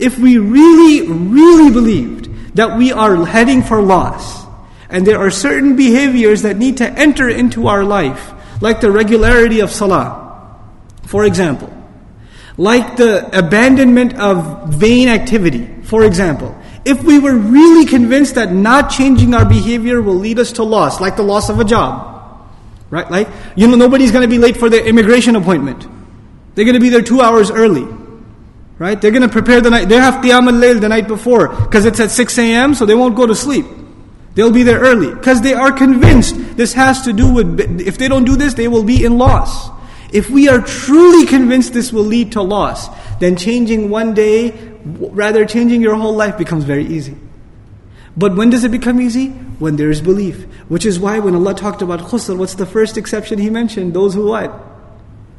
If 0.00 0.18
we 0.18 0.38
really, 0.38 1.06
really 1.06 1.70
believed 1.70 2.56
that 2.56 2.76
we 2.76 2.92
are 2.92 3.24
heading 3.26 3.62
for 3.62 3.82
loss, 3.82 4.46
and 4.88 5.06
there 5.06 5.18
are 5.18 5.30
certain 5.30 5.76
behaviors 5.76 6.42
that 6.42 6.56
need 6.56 6.78
to 6.78 6.90
enter 6.90 7.28
into 7.28 7.68
our 7.68 7.84
life, 7.84 8.32
like 8.60 8.80
the 8.80 8.90
regularity 8.90 9.60
of 9.60 9.70
salah, 9.70 10.58
for 11.06 11.24
example, 11.24 11.72
like 12.56 12.96
the 12.96 13.38
abandonment 13.38 14.18
of 14.18 14.68
vain 14.74 15.08
activity, 15.08 15.68
for 15.82 16.04
example. 16.04 16.56
If 16.84 17.04
we 17.04 17.18
were 17.18 17.36
really 17.36 17.86
convinced 17.86 18.34
that 18.34 18.52
not 18.52 18.90
changing 18.90 19.34
our 19.34 19.44
behavior 19.44 20.00
will 20.00 20.14
lead 20.14 20.38
us 20.38 20.52
to 20.52 20.64
loss, 20.64 21.00
like 21.00 21.16
the 21.16 21.22
loss 21.22 21.50
of 21.50 21.60
a 21.60 21.64
job, 21.64 22.48
right? 22.90 23.08
Like, 23.10 23.28
you 23.54 23.68
know, 23.68 23.76
nobody's 23.76 24.12
going 24.12 24.22
to 24.22 24.28
be 24.28 24.38
late 24.38 24.56
for 24.56 24.68
their 24.68 24.84
immigration 24.84 25.36
appointment. 25.36 25.86
They're 26.54 26.64
going 26.64 26.74
to 26.74 26.80
be 26.80 26.88
there 26.88 27.02
two 27.02 27.20
hours 27.20 27.50
early. 27.50 27.86
Right? 28.80 28.98
They're 28.98 29.10
going 29.10 29.20
to 29.20 29.28
prepare 29.28 29.60
the 29.60 29.68
night. 29.68 29.90
They 29.90 29.96
have 29.96 30.24
Qiyam 30.24 30.50
al-Layl 30.50 30.80
the 30.80 30.88
night 30.88 31.06
before 31.06 31.48
because 31.48 31.84
it's 31.84 32.00
at 32.00 32.10
6 32.10 32.38
a.m. 32.38 32.74
so 32.74 32.86
they 32.86 32.94
won't 32.94 33.14
go 33.14 33.26
to 33.26 33.34
sleep. 33.34 33.66
They'll 34.34 34.50
be 34.50 34.62
there 34.62 34.80
early 34.80 35.14
because 35.14 35.42
they 35.42 35.52
are 35.52 35.70
convinced 35.70 36.56
this 36.56 36.72
has 36.72 37.02
to 37.02 37.12
do 37.12 37.30
with, 37.30 37.78
if 37.78 37.98
they 37.98 38.08
don't 38.08 38.24
do 38.24 38.36
this, 38.36 38.54
they 38.54 38.68
will 38.68 38.82
be 38.82 39.04
in 39.04 39.18
loss. 39.18 39.68
If 40.14 40.30
we 40.30 40.48
are 40.48 40.62
truly 40.62 41.26
convinced 41.26 41.74
this 41.74 41.92
will 41.92 42.04
lead 42.04 42.32
to 42.32 42.40
loss, 42.40 42.88
then 43.18 43.36
changing 43.36 43.90
one 43.90 44.14
day, 44.14 44.52
rather 44.82 45.44
changing 45.44 45.82
your 45.82 45.96
whole 45.96 46.16
life 46.16 46.38
becomes 46.38 46.64
very 46.64 46.86
easy. 46.86 47.18
But 48.16 48.34
when 48.34 48.48
does 48.48 48.64
it 48.64 48.70
become 48.70 48.98
easy? 48.98 49.28
When 49.28 49.76
there 49.76 49.90
is 49.90 50.00
belief. 50.00 50.44
Which 50.68 50.86
is 50.86 50.98
why 50.98 51.18
when 51.18 51.34
Allah 51.34 51.54
talked 51.54 51.82
about 51.82 52.00
khusr, 52.00 52.34
what's 52.34 52.54
the 52.54 52.64
first 52.64 52.96
exception 52.96 53.38
He 53.38 53.50
mentioned? 53.50 53.92
Those 53.92 54.14
who 54.14 54.28
what? 54.28 54.58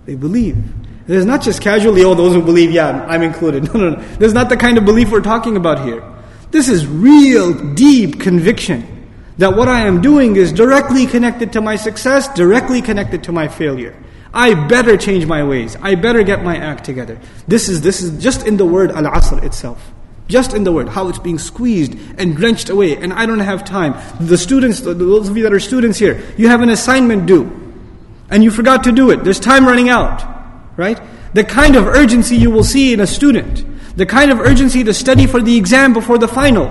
They 0.06 0.14
believe. 0.14 0.64
There's 1.12 1.26
not 1.26 1.42
just 1.42 1.62
casually, 1.62 2.06
oh, 2.06 2.16
those 2.16 2.34
who 2.34 2.42
believe, 2.42 2.72
yeah, 2.72 3.06
I'm 3.06 3.22
included. 3.22 3.66
No, 3.74 3.80
no, 3.82 3.90
no. 3.90 4.02
This 4.16 4.30
is 4.30 4.34
not 4.34 4.48
the 4.48 4.56
kind 4.56 4.78
of 4.78 4.86
belief 4.86 5.12
we're 5.12 5.20
talking 5.20 5.58
about 5.58 5.84
here. 5.84 6.02
This 6.52 6.70
is 6.70 6.88
real, 6.88 7.54
deep 7.74 8.22
conviction 8.22 9.10
that 9.38 9.58
what 9.58 9.68
I 9.68 9.82
am 9.82 10.02
doing 10.02 10.38
is 10.38 10.54
directly 10.54 11.06
connected 11.06 11.52
to 11.52 11.60
my 11.60 11.76
success, 11.76 12.34
directly 12.34 12.82
connected 12.82 13.26
to 13.26 13.34
my 13.34 13.50
failure. 13.50 13.94
I 14.34 14.54
better 14.70 14.96
change 14.96 15.26
my 15.26 15.44
ways. 15.44 15.76
I 15.82 15.96
better 15.96 16.24
get 16.24 16.46
my 16.46 16.56
act 16.56 16.86
together. 16.86 17.20
This 17.46 17.68
is, 17.68 17.82
this 17.82 18.02
is 18.02 18.24
just 18.24 18.48
in 18.48 18.56
the 18.56 18.66
word 18.66 18.92
al-asr 18.92 19.44
itself. 19.44 19.92
Just 20.30 20.54
in 20.54 20.64
the 20.64 20.72
word, 20.72 20.88
how 20.88 21.10
it's 21.10 21.20
being 21.20 21.40
squeezed 21.40 21.94
and 22.18 22.38
drenched 22.38 22.70
away, 22.70 22.96
and 22.96 23.12
I 23.12 23.26
don't 23.26 23.40
have 23.40 23.66
time. 23.66 23.96
The 24.22 24.38
students, 24.38 24.80
those 24.80 25.28
of 25.28 25.36
you 25.36 25.44
that 25.44 25.52
are 25.52 25.60
students 25.60 26.00
here, 26.00 26.24
you 26.38 26.48
have 26.48 26.62
an 26.62 26.70
assignment 26.70 27.26
due, 27.26 27.52
and 28.30 28.46
you 28.46 28.50
forgot 28.50 28.86
to 28.86 28.94
do 28.94 29.12
it. 29.12 29.26
There's 29.26 29.42
time 29.42 29.66
running 29.66 29.90
out 29.90 30.32
right? 30.82 31.00
The 31.34 31.44
kind 31.44 31.76
of 31.76 31.86
urgency 31.86 32.36
you 32.36 32.50
will 32.50 32.64
see 32.64 32.92
in 32.92 33.00
a 33.00 33.08
student, 33.08 33.64
the 33.96 34.06
kind 34.06 34.32
of 34.32 34.40
urgency 34.40 34.84
to 34.84 34.94
study 34.94 35.28
for 35.28 35.42
the 35.42 35.56
exam 35.56 35.94
before 35.94 36.18
the 36.18 36.28
final, 36.28 36.68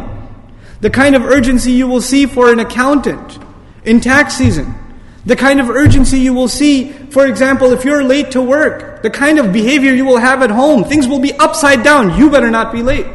the 0.81 0.91
kind 0.91 1.15
of 1.15 1.25
urgency 1.25 1.73
you 1.73 1.87
will 1.87 2.03
see 2.03 2.27
for 2.27 2.53
an 2.53 2.59
accountant 2.59 3.39
in 3.85 4.01
tax 4.01 4.35
season, 4.35 4.75
the 5.25 5.37
kind 5.37 5.61
of 5.61 5.71
urgency 5.71 6.19
you 6.19 6.35
will 6.35 6.49
see, 6.49 6.91
for 6.91 7.27
example, 7.27 7.73
if 7.73 7.85
you're 7.85 8.03
late 8.03 8.33
to 8.33 8.43
work, 8.43 9.03
the 9.03 9.11
kind 9.11 9.39
of 9.39 9.53
behavior 9.53 9.95
you 9.95 10.05
will 10.05 10.19
have 10.19 10.43
at 10.43 10.51
home, 10.51 10.83
things 10.83 11.07
will 11.07 11.21
be 11.21 11.33
upside 11.35 11.85
down. 11.85 12.19
You 12.19 12.31
better 12.31 12.51
not 12.51 12.73
be 12.73 12.83
late. 12.83 13.07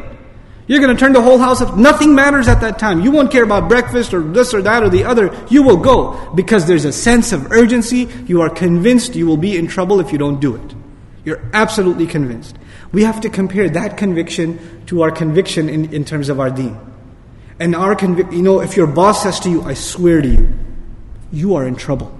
You're 0.68 0.80
going 0.80 0.96
to 0.96 1.00
turn 1.00 1.14
the 1.14 1.22
whole 1.22 1.38
house 1.38 1.62
up. 1.62 1.78
Nothing 1.78 2.16
matters 2.16 2.48
at 2.48 2.62
that 2.62 2.80
time. 2.80 3.02
You 3.02 3.12
won't 3.12 3.32
care 3.32 3.44
about 3.44 3.70
breakfast 3.70 4.14
or 4.14 4.22
this 4.22 4.54
or 4.54 4.64
that 4.64 4.82
or 4.82 4.90
the 4.90 5.04
other. 5.04 5.36
You 5.50 5.62
will 5.62 5.78
go 5.78 6.32
because 6.34 6.66
there's 6.66 6.86
a 6.86 6.92
sense 6.92 7.32
of 7.34 7.52
urgency. 7.52 8.08
You 8.26 8.42
are 8.42 8.50
convinced 8.50 9.16
you 9.16 9.28
will 9.28 9.38
be 9.38 9.58
in 9.58 9.68
trouble 9.68 10.00
if 10.00 10.12
you 10.12 10.18
don't 10.18 10.40
do 10.40 10.56
it. 10.56 10.76
You're 11.26 11.42
absolutely 11.54 12.06
convinced. 12.06 12.56
We 12.92 13.04
have 13.04 13.20
to 13.22 13.30
compare 13.30 13.68
that 13.72 13.98
conviction 13.98 14.86
to 14.86 15.02
our 15.02 15.12
conviction 15.12 15.68
in, 15.68 15.92
in 15.92 16.06
terms 16.06 16.30
of 16.30 16.40
our 16.40 16.52
deen. 16.52 16.80
And 17.60 17.76
our 17.76 17.96
conviction, 17.96 18.36
you 18.36 18.44
know, 18.44 18.62
if 18.62 18.78
your 18.78 18.88
boss 18.88 19.24
says 19.24 19.40
to 19.42 19.50
you, 19.50 19.64
I 19.64 19.74
swear 19.74 20.22
to 20.22 20.28
you, 20.28 20.54
you 21.32 21.56
are 21.56 21.66
in 21.66 21.76
trouble. 21.76 22.18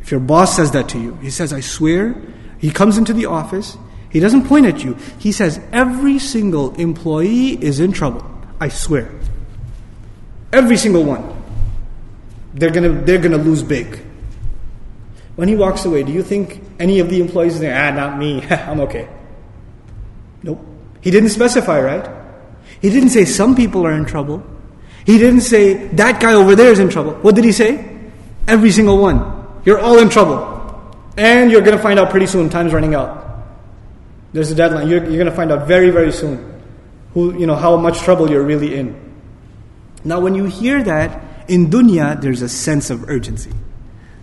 If 0.00 0.10
your 0.10 0.20
boss 0.20 0.56
says 0.56 0.72
that 0.72 0.88
to 0.90 0.98
you, 0.98 1.14
he 1.16 1.30
says, 1.30 1.52
I 1.52 1.60
swear, 1.60 2.20
he 2.58 2.70
comes 2.70 2.98
into 2.98 3.12
the 3.12 3.26
office, 3.26 3.76
he 4.10 4.20
doesn't 4.20 4.46
point 4.46 4.66
at 4.66 4.82
you, 4.82 4.94
he 5.18 5.32
says, 5.32 5.60
every 5.72 6.18
single 6.18 6.74
employee 6.74 7.62
is 7.62 7.78
in 7.78 7.92
trouble. 7.92 8.24
I 8.58 8.68
swear. 8.68 9.10
Every 10.52 10.76
single 10.76 11.04
one. 11.04 11.36
They're 12.54 12.70
gonna, 12.70 12.88
they're 12.88 13.20
gonna 13.20 13.36
lose 13.36 13.62
big. 13.62 14.00
When 15.36 15.46
he 15.46 15.54
walks 15.54 15.84
away, 15.84 16.02
do 16.02 16.10
you 16.10 16.22
think 16.22 16.62
any 16.78 17.00
of 17.00 17.10
the 17.10 17.20
employees 17.20 17.58
say, 17.58 17.72
ah, 17.72 17.90
not 17.90 18.18
me, 18.18 18.42
I'm 18.50 18.80
okay? 18.80 19.08
Nope. 20.42 20.64
He 21.00 21.10
didn't 21.10 21.30
specify, 21.30 21.80
right? 21.80 22.08
He 22.80 22.90
didn't 22.90 23.10
say 23.10 23.24
some 23.24 23.56
people 23.56 23.86
are 23.86 23.92
in 23.92 24.04
trouble. 24.04 24.44
He 25.04 25.18
didn't 25.18 25.40
say 25.40 25.88
that 25.96 26.20
guy 26.20 26.34
over 26.34 26.54
there 26.54 26.70
is 26.70 26.78
in 26.78 26.90
trouble. 26.90 27.14
What 27.14 27.34
did 27.34 27.44
he 27.44 27.52
say? 27.52 27.98
Every 28.46 28.70
single 28.70 28.98
one. 28.98 29.46
You're 29.64 29.78
all 29.78 29.98
in 29.98 30.08
trouble. 30.08 30.54
And 31.16 31.50
you're 31.50 31.62
going 31.62 31.76
to 31.76 31.82
find 31.82 31.98
out 31.98 32.10
pretty 32.10 32.26
soon. 32.26 32.48
Time's 32.50 32.72
running 32.72 32.94
out. 32.94 33.44
There's 34.32 34.50
a 34.50 34.54
deadline. 34.54 34.88
You're, 34.88 35.00
you're 35.04 35.16
going 35.16 35.26
to 35.26 35.34
find 35.34 35.50
out 35.50 35.66
very, 35.66 35.90
very 35.90 36.12
soon 36.12 36.62
who, 37.14 37.38
you 37.38 37.46
know, 37.46 37.56
how 37.56 37.76
much 37.76 37.98
trouble 38.00 38.30
you're 38.30 38.42
really 38.42 38.74
in. 38.74 38.94
Now, 40.04 40.20
when 40.20 40.34
you 40.34 40.44
hear 40.44 40.82
that, 40.84 41.48
in 41.48 41.68
dunya, 41.68 42.20
there's 42.20 42.42
a 42.42 42.48
sense 42.48 42.90
of 42.90 43.08
urgency. 43.08 43.50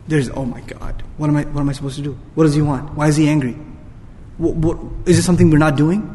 There's, 0.07 0.29
oh 0.29 0.45
my 0.45 0.61
God, 0.61 1.03
what 1.17 1.29
am 1.29 1.37
I, 1.37 1.43
what 1.43 1.61
am 1.61 1.69
I 1.69 1.73
supposed 1.73 1.95
to 1.97 2.03
do? 2.03 2.17
What 2.35 2.43
does 2.43 2.53
he 2.53 2.61
want? 2.61 2.93
Why 2.95 3.07
is 3.07 3.15
he 3.15 3.27
angry? 3.27 3.57
What, 4.37 4.55
what, 4.55 4.77
is 5.07 5.17
it 5.17 5.23
something 5.23 5.49
we're 5.49 5.57
not 5.57 5.75
doing? 5.75 6.11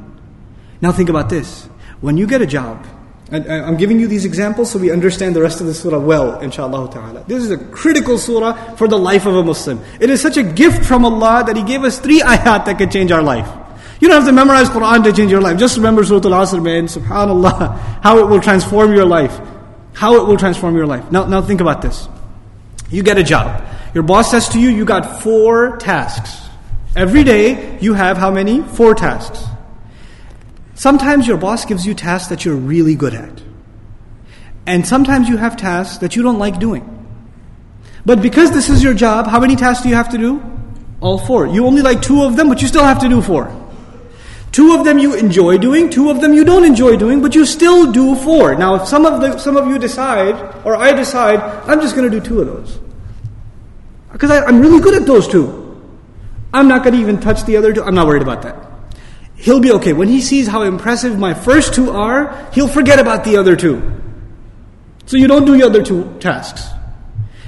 Now 0.80 0.92
think 0.92 1.08
about 1.08 1.28
this. 1.28 1.66
When 2.00 2.16
you 2.16 2.26
get 2.26 2.40
a 2.40 2.46
job 2.46 2.86
And 3.32 3.46
I'm 3.46 3.76
giving 3.76 4.00
you 4.00 4.08
these 4.08 4.24
examples 4.24 4.72
so 4.72 4.78
we 4.80 4.90
understand 4.90 5.36
the 5.36 5.40
rest 5.42 5.60
of 5.60 5.68
the 5.68 5.74
surah 5.74 6.00
well, 6.00 6.40
inshallah 6.40 6.90
ta'ala. 6.90 7.24
This 7.28 7.44
is 7.44 7.50
a 7.52 7.58
critical 7.58 8.18
surah 8.18 8.74
for 8.74 8.88
the 8.88 8.98
life 8.98 9.24
of 9.24 9.36
a 9.36 9.44
Muslim. 9.44 9.80
It 10.00 10.10
is 10.10 10.20
such 10.20 10.36
a 10.36 10.42
gift 10.42 10.84
from 10.84 11.04
Allah 11.04 11.44
that 11.46 11.56
He 11.56 11.62
gave 11.62 11.84
us 11.84 12.00
three 12.00 12.20
ayat 12.20 12.64
that 12.64 12.76
can 12.76 12.90
change 12.90 13.12
our 13.12 13.22
life. 13.22 13.48
You 14.00 14.08
don't 14.08 14.16
have 14.16 14.26
to 14.26 14.32
memorize 14.32 14.68
Quran 14.68 15.04
to 15.04 15.12
change 15.12 15.30
your 15.30 15.40
life. 15.40 15.58
Just 15.58 15.76
remember 15.76 16.02
Surah 16.02 16.26
Al-Asr, 16.26 16.60
man. 16.60 16.86
Subhanallah. 16.86 17.78
How 18.02 18.18
it 18.18 18.26
will 18.26 18.40
transform 18.40 18.94
your 18.94 19.04
life. 19.04 19.38
How 19.92 20.16
it 20.16 20.26
will 20.26 20.38
transform 20.38 20.74
your 20.74 20.86
life. 20.86 21.12
Now, 21.12 21.26
now 21.26 21.40
think 21.40 21.60
about 21.60 21.82
this. 21.82 22.08
You 22.90 23.04
get 23.04 23.16
a 23.16 23.22
job. 23.22 23.62
Your 23.94 24.02
boss 24.02 24.30
says 24.30 24.48
to 24.50 24.60
you, 24.60 24.68
you 24.68 24.84
got 24.84 25.22
four 25.22 25.76
tasks. 25.78 26.48
Every 26.96 27.24
day, 27.24 27.78
you 27.80 27.94
have 27.94 28.16
how 28.16 28.30
many? 28.30 28.62
Four 28.62 28.94
tasks. 28.94 29.44
Sometimes 30.74 31.26
your 31.26 31.36
boss 31.36 31.64
gives 31.64 31.86
you 31.86 31.94
tasks 31.94 32.28
that 32.28 32.44
you're 32.44 32.56
really 32.56 32.94
good 32.94 33.14
at. 33.14 33.42
And 34.66 34.86
sometimes 34.86 35.28
you 35.28 35.36
have 35.36 35.56
tasks 35.56 35.98
that 35.98 36.16
you 36.16 36.22
don't 36.22 36.38
like 36.38 36.58
doing. 36.58 36.96
But 38.06 38.22
because 38.22 38.50
this 38.50 38.70
is 38.70 38.82
your 38.82 38.94
job, 38.94 39.26
how 39.26 39.40
many 39.40 39.56
tasks 39.56 39.82
do 39.82 39.88
you 39.88 39.94
have 39.94 40.08
to 40.10 40.18
do? 40.18 40.42
All 41.00 41.18
four. 41.18 41.46
You 41.46 41.66
only 41.66 41.82
like 41.82 42.02
two 42.02 42.22
of 42.22 42.36
them, 42.36 42.48
but 42.48 42.62
you 42.62 42.68
still 42.68 42.84
have 42.84 43.00
to 43.00 43.08
do 43.08 43.20
four. 43.20 43.54
Two 44.52 44.74
of 44.74 44.84
them 44.84 44.98
you 44.98 45.14
enjoy 45.14 45.58
doing, 45.58 45.90
two 45.90 46.10
of 46.10 46.20
them 46.20 46.34
you 46.34 46.44
don't 46.44 46.64
enjoy 46.64 46.96
doing, 46.96 47.22
but 47.22 47.34
you 47.34 47.46
still 47.46 47.92
do 47.92 48.16
four. 48.16 48.56
Now, 48.56 48.74
if 48.76 48.88
some 48.88 49.06
of 49.06 49.20
the, 49.20 49.38
some 49.38 49.56
of 49.56 49.68
you 49.68 49.78
decide, 49.78 50.34
or 50.64 50.74
I 50.76 50.92
decide, 50.92 51.40
I'm 51.68 51.80
just 51.80 51.94
going 51.94 52.10
to 52.10 52.20
do 52.20 52.24
two 52.24 52.40
of 52.40 52.46
those, 52.48 52.80
because 54.12 54.30
I'm 54.30 54.60
really 54.60 54.80
good 54.80 54.94
at 54.94 55.06
those 55.06 55.28
two. 55.28 55.58
I'm 56.52 56.68
not 56.68 56.82
going 56.82 56.94
to 56.94 57.00
even 57.00 57.20
touch 57.20 57.44
the 57.44 57.56
other 57.56 57.72
two. 57.72 57.82
I'm 57.82 57.94
not 57.94 58.06
worried 58.06 58.22
about 58.22 58.42
that 58.42 58.70
he'll 59.40 59.60
be 59.60 59.72
okay. 59.72 59.92
When 59.92 60.08
he 60.08 60.20
sees 60.20 60.46
how 60.46 60.62
impressive 60.62 61.18
my 61.18 61.34
first 61.34 61.74
two 61.74 61.90
are, 61.90 62.48
he'll 62.52 62.68
forget 62.68 62.98
about 62.98 63.24
the 63.24 63.36
other 63.36 63.56
two. 63.56 64.00
So 65.06 65.16
you 65.16 65.26
don't 65.26 65.44
do 65.44 65.56
the 65.56 65.64
other 65.64 65.82
two 65.82 66.16
tasks. 66.20 66.68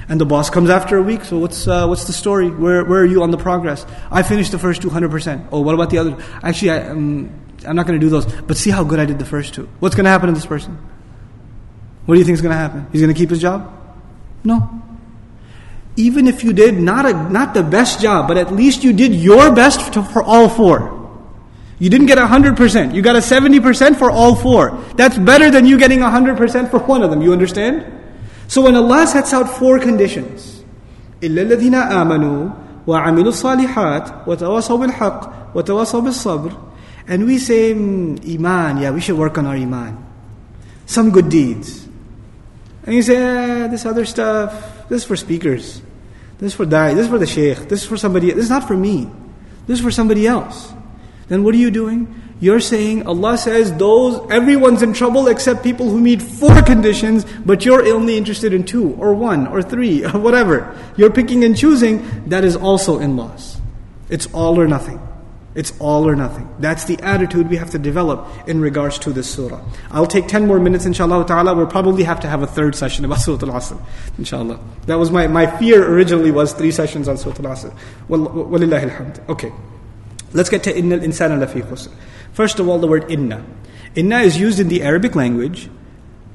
And 0.09 0.21
the 0.21 0.27
boss 0.27 0.51
comes 0.51 0.69
after 0.69 0.97
a 0.97 1.03
week. 1.03 1.25
So 1.25 1.39
what's 1.39 1.67
uh, 1.67 1.87
what's 1.87 2.05
the 2.05 2.13
story? 2.13 2.51
Where 2.51 2.85
where 2.85 3.01
are 3.03 3.07
you 3.07 3.23
on 3.23 3.31
the 3.31 3.39
progress? 3.39 3.87
I 4.11 4.23
finished 4.23 4.51
the 4.51 4.59
first 4.59 4.83
two 4.83 4.91
hundred 4.91 5.11
percent. 5.11 5.47
Oh, 5.53 5.61
what 5.61 5.75
about 5.75 5.91
the 5.91 5.99
other? 5.99 6.17
Actually, 6.43 6.71
I, 6.73 6.89
um, 6.89 7.31
I'm 7.65 7.77
not 7.77 7.87
going 7.87 7.99
to 7.99 8.05
do 8.05 8.11
those. 8.11 8.27
But 8.27 8.57
see 8.57 8.71
how 8.71 8.83
good 8.85 8.99
I 8.99 9.07
did 9.07 9.19
the 9.19 9.25
first 9.25 9.55
two. 9.55 9.69
What's 9.79 9.95
going 9.95 10.05
to 10.05 10.11
happen 10.11 10.27
to 10.27 10.35
this 10.35 10.45
person? 10.45 10.77
What 12.05 12.17
do 12.17 12.19
you 12.19 12.25
think 12.25 12.35
is 12.35 12.43
going 12.43 12.53
to 12.53 12.59
happen? 12.59 12.89
He's 12.91 13.01
going 13.01 13.15
to 13.15 13.19
keep 13.19 13.31
his 13.31 13.41
job? 13.41 13.73
No 14.43 14.83
Even 15.96 16.28
if 16.28 16.44
you 16.44 16.54
did 16.54 16.76
not 16.78 17.06
a, 17.06 17.14
not 17.32 17.54
the 17.54 17.64
best 17.64 18.00
job, 18.00 18.28
but 18.28 18.38
at 18.38 18.54
least 18.54 18.84
you 18.84 18.94
did 18.94 19.16
your 19.16 19.54
best 19.54 19.94
to, 19.94 20.04
for 20.04 20.22
all 20.22 20.48
four. 20.48 20.98
You 21.80 21.90
didn't 21.90 22.08
get 22.08 22.18
100%. 22.18 22.94
You 22.94 23.02
got 23.02 23.16
a 23.16 23.20
70% 23.20 23.98
for 23.98 24.10
all 24.10 24.36
four. 24.36 24.84
That's 24.96 25.18
better 25.18 25.52
than 25.52 25.66
you 25.66 25.78
getting 25.78 26.00
100% 26.00 26.72
for 26.72 26.80
one 26.80 27.04
of 27.04 27.10
them. 27.12 27.22
You 27.22 27.34
understand? 27.34 27.86
So 28.48 28.62
when 28.62 28.76
Allah 28.76 29.06
sets 29.06 29.34
out 29.34 29.50
four 29.58 29.80
conditions, 29.80 30.64
إِلَّا 31.22 31.50
الَّذِينَ 31.50 31.76
آمَنُوا 31.76 32.86
وَعَمِلُوا 32.88 33.34
الصَّالِحَاتِ 33.34 34.26
وَتَوَاصَوْا 34.26 34.88
بِالْحَقِّ 34.88 35.54
وَتَوَاصَوْا 35.54 36.02
بِالصَّبْرِ 36.02 36.58
And 37.08 37.26
we 37.26 37.38
say, 37.38 37.74
mm, 37.74 38.36
Iman, 38.36 38.78
yeah, 38.78 38.92
we 38.92 39.02
should 39.02 39.18
work 39.18 39.38
on 39.38 39.46
our 39.46 39.56
Iman. 39.56 40.06
Some 40.86 41.12
good 41.12 41.30
deeds. 41.30 41.88
And 42.86 42.96
you 42.96 43.02
say, 43.02 43.18
eh, 43.18 43.68
this 43.68 43.86
other 43.86 44.06
stuff, 44.06 44.71
this 44.89 45.03
is 45.03 45.09
for 45.09 45.17
speakers. 45.17 45.83
This 46.39 46.53
is 46.53 46.55
for 46.55 46.67
da'i, 46.67 46.95
this 46.95 47.05
is 47.05 47.11
for 47.11 47.19
the 47.19 47.27
sheikh, 47.27 47.69
this 47.69 47.83
is 47.83 47.87
for 47.87 47.97
somebody, 47.97 48.31
this 48.33 48.45
is 48.45 48.51
not 48.51 48.67
for 48.67 48.77
me. 48.77 49.09
This 49.67 49.79
is 49.79 49.85
for 49.85 49.93
somebody 49.93 50.27
else 50.27 50.73
then 51.33 51.45
what 51.45 51.55
are 51.55 51.59
you 51.59 51.71
doing? 51.71 52.13
You're 52.41 52.61
saying 52.61 53.07
Allah 53.07 53.39
says 53.39 53.73
those 53.77 54.21
everyone's 54.31 54.83
in 54.83 54.93
trouble 54.93 55.29
except 55.29 55.63
people 55.63 55.89
who 55.89 55.99
meet 55.99 56.21
four 56.21 56.61
conditions, 56.61 57.25
but 57.47 57.65
you're 57.65 57.87
only 57.89 58.19
interested 58.19 58.53
in 58.53 58.65
two 58.65 58.93
or 59.01 59.15
one 59.15 59.47
or 59.47 59.63
three 59.63 60.05
or 60.13 60.19
whatever. 60.19 60.77
You're 60.99 61.11
picking 61.11 61.43
and 61.45 61.57
choosing, 61.57 62.29
that 62.29 62.45
is 62.45 62.55
also 62.55 62.99
in 62.99 63.17
loss. 63.17 63.59
It's 64.11 64.27
all 64.35 64.61
or 64.61 64.69
nothing. 64.69 65.01
It's 65.55 65.73
all 65.79 66.09
or 66.09 66.17
nothing. 66.17 66.49
That's 66.59 66.85
the 66.85 66.99
attitude 67.03 67.49
we 67.51 67.57
have 67.57 67.71
to 67.71 67.79
develop 67.79 68.27
in 68.47 68.61
regards 68.61 68.99
to 69.01 69.11
this 69.13 69.31
surah. 69.31 69.63
I'll 69.91 70.07
take 70.07 70.27
10 70.27 70.47
more 70.47 70.59
minutes, 70.59 70.87
inshallah 70.87 71.27
ta'ala. 71.27 71.55
We'll 71.55 71.67
probably 71.67 72.05
have 72.05 72.21
to 72.21 72.29
have 72.29 72.43
a 72.43 72.47
third 72.47 72.75
session 72.75 73.05
about 73.05 73.21
Surah 73.21 73.47
Al 73.47 73.61
Asr, 73.61 73.81
inshallah. 74.17 74.59
That 74.87 74.97
was 74.97 75.11
my, 75.11 75.27
my 75.27 75.47
fear 75.59 75.87
originally 75.87 76.31
was 76.31 76.53
three 76.53 76.71
sessions 76.71 77.07
on 77.09 77.19
Surah 77.19 77.37
Al 77.37 77.57
Asr. 77.57 77.77
Walillahi 78.09 78.91
alhamd. 78.91 79.29
Okay. 79.29 79.53
Let's 80.33 80.49
get 80.49 80.63
to 80.65 80.77
inna 80.77 80.97
al-insana 80.97 81.45
lafi 81.45 81.63
khusr. 81.63 81.93
First 82.33 82.59
of 82.59 82.69
all, 82.69 82.79
the 82.79 82.87
word 82.87 83.11
inna. 83.11 83.45
Inna 83.95 84.21
is 84.21 84.39
used 84.39 84.59
in 84.59 84.69
the 84.69 84.83
Arabic 84.83 85.15
language 85.15 85.69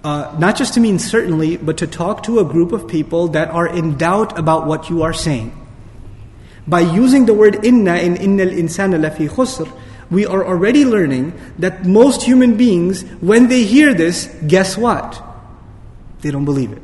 uh, 0.04 0.34
not 0.38 0.56
just 0.56 0.74
to 0.76 0.80
mean 0.80 1.00
certainly, 1.00 1.58
but 1.58 1.78
to 1.78 1.88
talk 1.88 2.24
to 2.24 2.40
a 2.40 2.46
group 2.46 2.72
of 2.72 2.88
people 2.88 3.28
that 3.30 3.50
are 3.50 3.68
in 3.68 3.98
doubt 3.98 4.38
about 4.40 4.66
what 4.66 4.90
you 4.90 5.04
are 5.04 5.14
saying. 5.14 5.52
By 6.68 6.82
using 6.82 7.26
the 7.26 7.34
word 7.34 7.64
inna 7.66 7.96
in 7.96 8.18
inna 8.18 8.44
al-insana 8.44 9.00
lafi 9.00 9.30
khusr, 9.30 9.72
we 10.10 10.26
are 10.26 10.46
already 10.46 10.86
learning 10.86 11.34
that 11.60 11.86
most 11.86 12.24
human 12.24 12.58
beings, 12.58 13.04
when 13.22 13.48
they 13.48 13.64
hear 13.64 13.94
this, 13.94 14.28
guess 14.48 14.78
what? 14.78 15.22
They 16.22 16.32
don't 16.32 16.46
believe 16.46 16.72
it. 16.72 16.82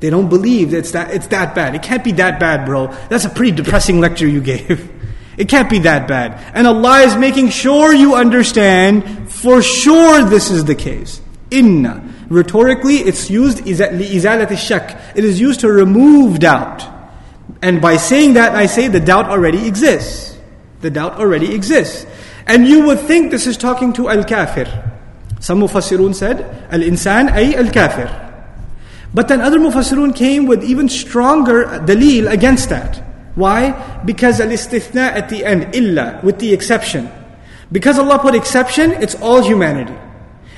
They 0.00 0.10
don't 0.10 0.28
believe 0.28 0.74
it's 0.74 0.92
that, 0.92 1.14
it's 1.14 1.28
that 1.28 1.54
bad. 1.54 1.74
It 1.74 1.82
can't 1.82 2.04
be 2.04 2.12
that 2.12 2.38
bad, 2.38 2.66
bro. 2.66 2.88
That's 3.08 3.24
a 3.24 3.30
pretty 3.30 3.52
depressing 3.52 4.00
lecture 4.00 4.28
you 4.28 4.40
gave. 4.40 4.90
It 5.36 5.48
can't 5.48 5.68
be 5.68 5.80
that 5.80 6.06
bad. 6.06 6.40
And 6.54 6.64
Allah 6.64 7.00
is 7.00 7.16
making 7.16 7.48
sure 7.48 7.92
you 7.92 8.14
understand 8.14 9.28
for 9.28 9.62
sure 9.62 10.22
this 10.22 10.48
is 10.48 10.64
the 10.64 10.76
case. 10.76 11.20
Inna. 11.50 12.08
Rhetorically, 12.28 12.98
it's 12.98 13.30
used 13.30 13.58
izalat 13.64 14.56
shak. 14.56 14.96
It 15.16 15.24
is 15.24 15.40
used 15.40 15.58
to 15.60 15.72
remove 15.72 16.38
doubt. 16.38 16.93
And 17.62 17.80
by 17.80 17.96
saying 17.96 18.34
that, 18.34 18.54
I 18.54 18.66
say 18.66 18.88
the 18.88 19.00
doubt 19.00 19.26
already 19.26 19.66
exists. 19.66 20.38
The 20.80 20.90
doubt 20.90 21.14
already 21.14 21.54
exists. 21.54 22.06
And 22.46 22.66
you 22.66 22.84
would 22.86 23.00
think 23.00 23.30
this 23.30 23.46
is 23.46 23.56
talking 23.56 23.92
to 23.94 24.08
al-kafir. 24.08 24.66
Some 25.40 25.60
mufassirun 25.60 26.14
said, 26.14 26.68
al-insan 26.70 27.30
ay 27.30 27.54
al-kafir. 27.54 28.20
But 29.14 29.28
then 29.28 29.40
other 29.40 29.58
mufassirun 29.58 30.14
came 30.14 30.46
with 30.46 30.62
even 30.64 30.88
stronger 30.88 31.64
dalil 31.86 32.30
against 32.30 32.68
that. 32.68 33.02
Why? 33.34 33.72
Because 34.04 34.40
al-istithna 34.40 35.12
at 35.12 35.28
the 35.28 35.44
end, 35.44 35.74
illa, 35.74 36.20
with 36.22 36.38
the 36.38 36.52
exception. 36.52 37.10
Because 37.72 37.98
Allah 37.98 38.18
put 38.18 38.34
exception, 38.34 38.92
it's 38.92 39.14
all 39.16 39.42
humanity. 39.42 39.94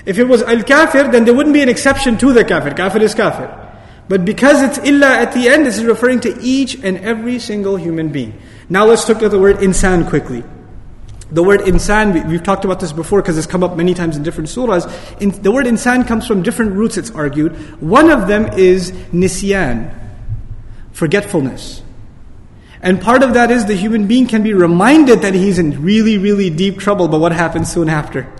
If 0.04 0.18
it 0.18 0.24
was 0.24 0.42
al-kafir, 0.42 1.10
then 1.10 1.24
there 1.24 1.34
wouldn't 1.34 1.54
be 1.54 1.62
an 1.62 1.68
exception 1.68 2.18
to 2.18 2.32
the 2.32 2.44
kafir. 2.44 2.70
Kafir 2.74 3.02
is 3.02 3.14
kafir. 3.14 3.65
But 4.08 4.24
because 4.24 4.62
it's 4.62 4.78
illa 4.86 5.08
at 5.08 5.32
the 5.32 5.48
end, 5.48 5.66
this 5.66 5.78
is 5.78 5.84
referring 5.84 6.20
to 6.20 6.38
each 6.40 6.76
and 6.76 6.98
every 6.98 7.38
single 7.38 7.76
human 7.76 8.10
being. 8.10 8.40
Now 8.68 8.84
let's 8.84 9.08
look 9.08 9.22
at 9.22 9.30
the 9.30 9.38
word 9.38 9.56
insan 9.56 10.08
quickly. 10.08 10.44
The 11.30 11.42
word 11.42 11.60
insan, 11.60 12.28
we've 12.28 12.42
talked 12.42 12.64
about 12.64 12.78
this 12.78 12.92
before 12.92 13.20
because 13.20 13.36
it's 13.36 13.48
come 13.48 13.64
up 13.64 13.76
many 13.76 13.94
times 13.94 14.16
in 14.16 14.22
different 14.22 14.48
surahs. 14.48 14.86
In, 15.20 15.30
the 15.42 15.50
word 15.50 15.66
insan 15.66 16.06
comes 16.06 16.24
from 16.24 16.42
different 16.42 16.72
roots, 16.72 16.96
it's 16.96 17.10
argued. 17.10 17.52
One 17.82 18.10
of 18.10 18.28
them 18.28 18.46
is 18.56 18.92
nisyan, 19.12 19.92
forgetfulness. 20.92 21.82
And 22.80 23.00
part 23.00 23.24
of 23.24 23.34
that 23.34 23.50
is 23.50 23.66
the 23.66 23.74
human 23.74 24.06
being 24.06 24.28
can 24.28 24.44
be 24.44 24.54
reminded 24.54 25.22
that 25.22 25.34
he's 25.34 25.58
in 25.58 25.82
really, 25.82 26.18
really 26.18 26.50
deep 26.50 26.78
trouble, 26.78 27.08
but 27.08 27.18
what 27.18 27.32
happens 27.32 27.72
soon 27.72 27.88
after? 27.88 28.32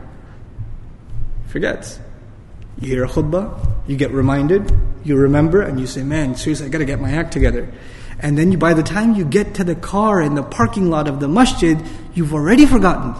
Forgets. 1.48 1.98
You 2.78 2.88
hear 2.88 3.04
a 3.04 3.08
khutbah, 3.08 3.58
you 3.88 3.96
get 3.96 4.12
reminded, 4.12 4.70
you 5.06 5.16
remember, 5.16 5.62
and 5.62 5.78
you 5.78 5.86
say, 5.86 6.02
Man, 6.02 6.34
seriously, 6.34 6.66
I 6.66 6.68
gotta 6.68 6.84
get 6.84 7.00
my 7.00 7.12
act 7.12 7.32
together. 7.32 7.72
And 8.18 8.36
then 8.36 8.50
you, 8.50 8.58
by 8.58 8.74
the 8.74 8.82
time 8.82 9.14
you 9.14 9.24
get 9.24 9.54
to 9.54 9.64
the 9.64 9.74
car 9.74 10.22
in 10.22 10.34
the 10.34 10.42
parking 10.42 10.90
lot 10.90 11.06
of 11.06 11.20
the 11.20 11.28
masjid, 11.28 11.78
you've 12.14 12.32
already 12.32 12.66
forgotten. 12.66 13.14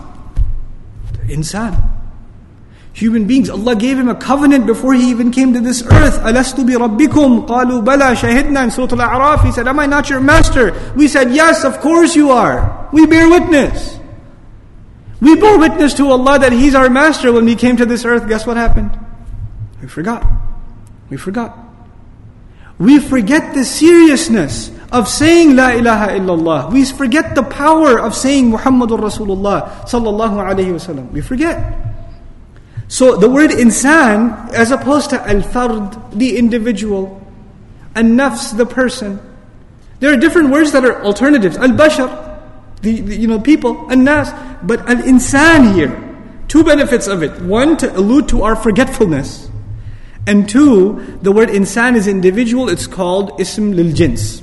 Insan. 1.29 1.93
Human 2.95 3.27
beings, 3.27 3.51
Allah 3.51 3.77
gave 3.77 3.99
him 3.99 4.09
a 4.09 4.15
covenant 4.15 4.65
before 4.65 4.95
he 4.95 5.11
even 5.11 5.31
came 5.31 5.53
to 5.53 5.61
this 5.61 5.83
earth. 5.83 6.19
Alastu 6.21 6.67
bi 6.67 6.73
rabbikum? 6.73 7.47
Qalu 7.47 7.85
bala 7.85 8.17
shahidna 8.17 8.65
in 8.65 8.71
Surah 8.71 8.87
Al-A'raf. 8.91 9.45
He 9.45 9.53
said, 9.53 9.69
am 9.69 9.79
I 9.79 9.85
not 9.85 10.09
your 10.09 10.21
master? 10.21 10.73
We 10.97 11.07
said, 11.07 11.31
yes, 11.33 11.63
of 11.65 11.79
course 11.81 12.17
you 12.17 12.31
are. 12.31 12.89
We 12.95 13.05
bear 13.05 13.29
witness. 13.29 14.01
We 15.21 15.37
bore 15.37 15.59
witness 15.59 15.93
to 15.95 16.11
Allah 16.11 16.39
that 16.39 16.53
He's 16.53 16.75
our 16.75 16.89
master 16.89 17.33
when 17.33 17.45
we 17.45 17.55
came 17.55 17.77
to 17.77 17.85
this 17.85 18.07
earth. 18.07 18.29
Guess 18.29 18.47
what 18.47 18.57
happened? 18.57 18.99
We 19.83 19.89
forgot. 19.89 20.27
We 21.11 21.19
forgot. 21.19 21.66
We 22.79 22.99
forget 22.99 23.55
the 23.55 23.65
seriousness 23.65 24.71
of 24.93 25.09
saying 25.09 25.57
La 25.57 25.71
ilaha 25.71 26.09
illallah. 26.13 26.73
We 26.73 26.85
forget 26.85 27.35
the 27.35 27.43
power 27.43 27.99
of 27.99 28.15
saying 28.15 28.53
Muhammadur 28.53 29.01
Rasulullah 29.01 29.87
sallallahu 29.89 30.37
alayhi 30.37 30.77
wasallam. 30.77 31.11
We 31.11 31.21
forget. 31.21 31.59
So 32.89 33.17
the 33.17 33.29
word 33.29 33.51
insan, 33.51 34.53
as 34.53 34.71
opposed 34.71 35.11
to 35.11 35.21
al-fard, 35.29 36.19
the 36.19 36.37
individual, 36.37 37.21
an-nafs, 37.95 38.57
the 38.57 38.67
person. 38.67 39.21
There 39.99 40.13
are 40.13 40.17
different 40.17 40.51
words 40.51 40.73
that 40.73 40.85
are 40.85 41.03
alternatives. 41.03 41.57
Al-bashar, 41.57 42.07
the, 42.83 43.01
the, 43.01 43.17
you 43.17 43.27
know 43.27 43.41
people, 43.41 43.89
an-nas. 43.91 44.31
But 44.63 44.89
al-insan 44.89 45.75
here, 45.75 46.07
Two 46.49 46.63
benefits 46.63 47.09
of 47.09 47.23
it. 47.23 47.33
One, 47.43 47.77
to 47.79 47.97
allude 47.97 48.29
to 48.31 48.43
our 48.43 48.55
forgetfulness. 48.55 49.51
And 50.27 50.49
two, 50.49 51.19
the 51.23 51.31
word 51.31 51.49
insan 51.49 51.95
is 51.95 52.09
individual, 52.09 52.69
it's 52.69 52.87
called 52.87 53.41
ism 53.41 53.73
lil 53.73 53.93
jins. 53.95 54.43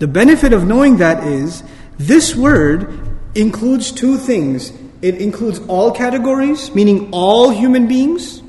The 0.00 0.08
benefit 0.08 0.52
of 0.52 0.66
knowing 0.66 0.96
that 0.98 1.24
is, 1.24 1.62
this 1.96 2.34
word 2.34 3.18
includes 3.34 3.92
two 3.92 4.16
things. 4.16 4.72
It 5.00 5.20
includes 5.20 5.60
all 5.68 5.92
categories, 5.92 6.74
meaning 6.74 7.10
all 7.12 7.50
human 7.50 7.86
beings, 7.86 8.42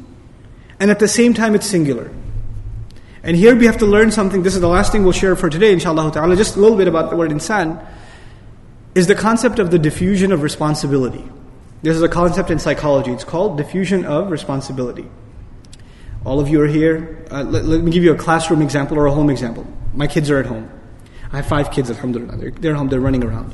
and 0.79 0.89
at 0.89 0.99
the 0.99 1.07
same 1.07 1.33
time 1.33 1.53
it's 1.53 1.67
singular. 1.67 2.11
And 3.21 3.35
here 3.35 3.55
we 3.55 3.65
have 3.65 3.77
to 3.79 3.85
learn 3.85 4.11
something. 4.11 4.43
This 4.43 4.55
is 4.55 4.61
the 4.61 4.67
last 4.67 4.91
thing 4.91 5.03
we'll 5.03 5.11
share 5.11 5.35
for 5.35 5.49
today, 5.49 5.73
inshallah 5.73 6.11
ta'ala. 6.11 6.35
Just 6.35 6.55
a 6.55 6.59
little 6.59 6.77
bit 6.77 6.87
about 6.87 7.09
the 7.09 7.15
word 7.15 7.31
insan. 7.31 7.85
Is 8.95 9.07
the 9.07 9.15
concept 9.15 9.59
of 9.59 9.69
the 9.69 9.77
diffusion 9.77 10.31
of 10.31 10.41
responsibility. 10.41 11.23
This 11.83 11.95
is 11.95 12.01
a 12.01 12.09
concept 12.09 12.49
in 12.49 12.59
psychology. 12.59 13.11
It's 13.11 13.23
called 13.23 13.57
diffusion 13.57 14.05
of 14.05 14.31
responsibility. 14.31 15.05
All 16.25 16.39
of 16.39 16.49
you 16.49 16.61
are 16.61 16.67
here. 16.67 17.25
Uh, 17.31 17.43
let, 17.43 17.65
let, 17.65 17.81
me 17.81 17.91
give 17.91 18.03
you 18.03 18.11
a 18.13 18.17
classroom 18.17 18.61
example 18.61 18.97
or 18.97 19.05
a 19.05 19.11
home 19.11 19.29
example. 19.29 19.65
My 19.93 20.07
kids 20.07 20.29
are 20.29 20.37
at 20.37 20.45
home. 20.45 20.69
I 21.31 21.37
have 21.37 21.45
five 21.45 21.71
kids, 21.71 21.89
alhamdulillah. 21.89 22.37
They're, 22.37 22.51
they're 22.51 22.75
home, 22.75 22.89
they're 22.89 22.99
running 22.99 23.23
around. 23.23 23.53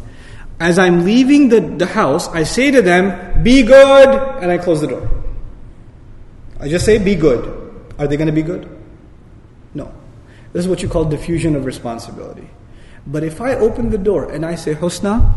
As 0.60 0.80
I'm 0.80 1.04
leaving 1.04 1.50
the, 1.50 1.60
the 1.60 1.86
house, 1.86 2.28
I 2.30 2.44
say 2.44 2.72
to 2.72 2.82
them, 2.82 3.44
Be 3.44 3.64
good, 3.64 4.10
and 4.42 4.52
I 4.52 4.58
close 4.58 4.82
the 4.82 4.88
door. 4.88 5.10
I 6.60 6.70
just 6.70 6.86
say, 6.86 6.98
Be 6.98 7.16
good. 7.16 7.62
Are 8.00 8.08
they 8.08 8.18
going 8.18 8.28
to 8.28 8.34
be 8.34 8.42
good? 8.42 8.70
No. 9.74 9.94
This 10.54 10.64
is 10.64 10.70
what 10.70 10.82
you 10.82 10.88
call 10.88 11.06
diffusion 11.06 11.56
of 11.56 11.66
responsibility. 11.66 12.50
But 13.06 13.24
if 13.24 13.42
I 13.42 13.56
open 13.56 13.90
the 13.90 13.98
door 13.98 14.32
and 14.32 14.46
I 14.46 14.56
say, 14.56 14.74
Husna, 14.74 15.34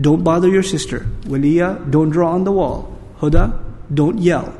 don't 0.00 0.22
bother 0.22 0.48
your 0.48 0.62
sister. 0.62 1.00
Waliya, 1.22 1.90
don't 1.90 2.10
draw 2.10 2.32
on 2.32 2.44
the 2.44 2.52
wall. 2.52 2.96
Huda, 3.18 3.60
don't 3.92 4.18
yell. 4.18 4.54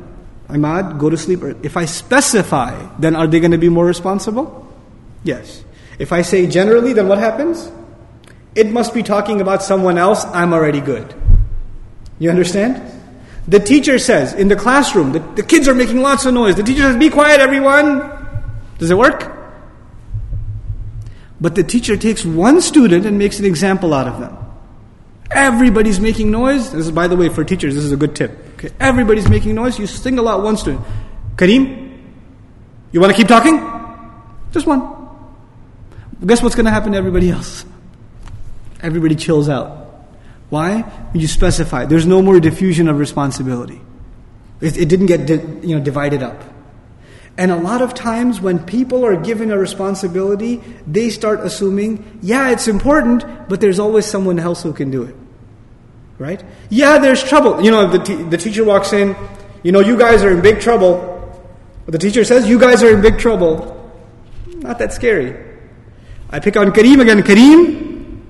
Ahmad, 0.51 0.99
go 0.99 1.09
to 1.09 1.17
sleep. 1.17 1.41
If 1.63 1.77
I 1.77 1.85
specify, 1.85 2.87
then 2.99 3.15
are 3.15 3.27
they 3.27 3.39
going 3.39 3.51
to 3.51 3.57
be 3.57 3.69
more 3.69 3.85
responsible? 3.85 4.67
Yes. 5.23 5.63
If 5.99 6.11
I 6.11 6.21
say 6.21 6.47
generally, 6.47 6.93
then 6.93 7.07
what 7.07 7.17
happens? 7.17 7.71
It 8.55 8.71
must 8.71 8.93
be 8.93 9.03
talking 9.03 9.39
about 9.39 9.63
someone 9.63 9.97
else. 9.97 10.25
I'm 10.25 10.53
already 10.53 10.81
good. 10.81 11.13
You 12.19 12.29
understand? 12.29 12.81
The 13.47 13.59
teacher 13.59 13.97
says 13.97 14.33
in 14.33 14.47
the 14.47 14.55
classroom, 14.55 15.13
the, 15.13 15.19
the 15.19 15.43
kids 15.43 15.67
are 15.67 15.73
making 15.73 16.01
lots 16.01 16.25
of 16.25 16.33
noise. 16.33 16.55
The 16.55 16.63
teacher 16.63 16.81
says, 16.81 16.97
Be 16.97 17.09
quiet, 17.09 17.39
everyone. 17.39 18.11
Does 18.77 18.91
it 18.91 18.97
work? 18.97 19.31
But 21.39 21.55
the 21.55 21.63
teacher 21.63 21.97
takes 21.97 22.23
one 22.23 22.61
student 22.61 23.05
and 23.05 23.17
makes 23.17 23.39
an 23.39 23.45
example 23.45 23.93
out 23.93 24.07
of 24.07 24.19
them. 24.19 24.37
Everybody's 25.31 25.99
making 25.99 26.29
noise. 26.29 26.71
This 26.71 26.85
is, 26.85 26.91
by 26.91 27.07
the 27.07 27.15
way, 27.15 27.29
for 27.29 27.43
teachers, 27.43 27.73
this 27.73 27.83
is 27.83 27.91
a 27.91 27.97
good 27.97 28.15
tip. 28.15 28.50
Okay, 28.63 28.75
everybody's 28.79 29.27
making 29.27 29.55
noise. 29.55 29.79
You 29.79 29.87
single 29.87 30.29
out 30.29 30.43
one 30.43 30.55
student. 30.55 30.85
Kareem, 31.35 31.99
you 32.91 33.01
want 33.01 33.11
to 33.11 33.17
keep 33.17 33.27
talking? 33.27 33.57
Just 34.51 34.67
one. 34.67 34.81
Guess 36.23 36.43
what's 36.43 36.53
going 36.53 36.65
to 36.65 36.71
happen 36.71 36.91
to 36.91 36.97
everybody 36.99 37.31
else? 37.31 37.65
Everybody 38.83 39.15
chills 39.15 39.49
out. 39.49 40.05
Why? 40.49 40.85
You 41.15 41.27
specify. 41.27 41.85
There's 41.85 42.05
no 42.05 42.21
more 42.21 42.39
diffusion 42.39 42.87
of 42.87 42.99
responsibility. 42.99 43.81
It, 44.59 44.77
it 44.77 44.89
didn't 44.89 45.07
get 45.07 45.25
di- 45.25 45.67
you 45.67 45.75
know 45.75 45.83
divided 45.83 46.21
up. 46.21 46.43
And 47.39 47.49
a 47.49 47.55
lot 47.55 47.81
of 47.81 47.95
times 47.95 48.41
when 48.41 48.63
people 48.63 49.03
are 49.03 49.15
given 49.15 49.49
a 49.49 49.57
responsibility, 49.57 50.61
they 50.85 51.09
start 51.09 51.39
assuming, 51.39 52.19
yeah, 52.21 52.51
it's 52.51 52.67
important, 52.67 53.25
but 53.49 53.59
there's 53.59 53.79
always 53.79 54.05
someone 54.05 54.37
else 54.37 54.61
who 54.61 54.73
can 54.73 54.91
do 54.91 55.01
it. 55.01 55.15
Right? 56.21 56.43
Yeah, 56.69 56.99
there's 56.99 57.23
trouble. 57.23 57.63
You 57.63 57.71
know, 57.71 57.87
the, 57.87 57.97
te- 57.97 58.21
the 58.21 58.37
teacher 58.37 58.63
walks 58.63 58.93
in, 58.93 59.15
you 59.63 59.71
know, 59.71 59.79
you 59.79 59.97
guys 59.97 60.23
are 60.23 60.29
in 60.29 60.39
big 60.39 60.61
trouble. 60.61 61.09
The 61.87 61.97
teacher 61.97 62.23
says, 62.23 62.47
you 62.47 62.59
guys 62.59 62.83
are 62.83 62.93
in 62.93 63.01
big 63.01 63.17
trouble. 63.17 63.91
Not 64.57 64.77
that 64.77 64.93
scary. 64.93 65.33
I 66.29 66.39
pick 66.39 66.55
on 66.57 66.73
Kareem 66.73 67.01
again. 67.01 67.23
Kareem, 67.23 68.21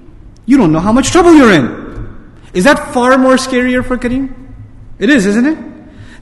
you 0.46 0.56
don't 0.58 0.72
know 0.72 0.80
how 0.80 0.94
much 0.94 1.12
trouble 1.12 1.34
you're 1.34 1.52
in. 1.52 2.34
Is 2.54 2.64
that 2.64 2.94
far 2.94 3.18
more 3.18 3.36
scarier 3.36 3.86
for 3.86 3.98
Kareem? 3.98 4.34
It 4.98 5.10
is, 5.10 5.26
isn't 5.26 5.46
it? 5.46 5.58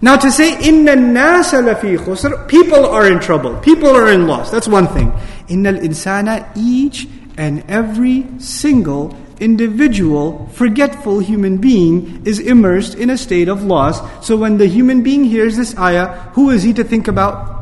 Now 0.02 0.16
to 0.16 0.32
say, 0.32 0.60
inna 0.68 0.94
nasa 0.94 1.62
lafi 1.62 2.00
khusr, 2.00 2.48
people 2.48 2.84
are 2.84 3.12
in 3.12 3.20
trouble, 3.20 3.58
people 3.58 3.90
are 3.90 4.12
in 4.12 4.26
loss, 4.26 4.50
that's 4.50 4.68
one 4.68 4.88
thing. 4.88 5.14
Inna 5.50 5.74
insana, 5.74 6.50
each 6.56 7.08
and 7.38 7.64
every 7.68 8.26
single 8.40 9.16
individual, 9.40 10.50
forgetful 10.54 11.20
human 11.20 11.58
being 11.58 12.26
is 12.26 12.40
immersed 12.40 12.96
in 12.96 13.10
a 13.10 13.18
state 13.18 13.48
of 13.48 13.64
loss. 13.64 14.02
So 14.26 14.38
when 14.38 14.58
the 14.58 14.68
human 14.68 15.04
being 15.04 15.24
hears 15.24 15.58
this 15.58 15.78
ayah, 15.78 16.08
who 16.34 16.50
is 16.50 16.64
he 16.64 16.74
to 16.74 16.84
think 16.84 17.08
about? 17.08 17.58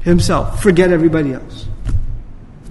Himself. 0.00 0.62
Forget 0.62 0.90
everybody 0.92 1.32
else. 1.32 1.66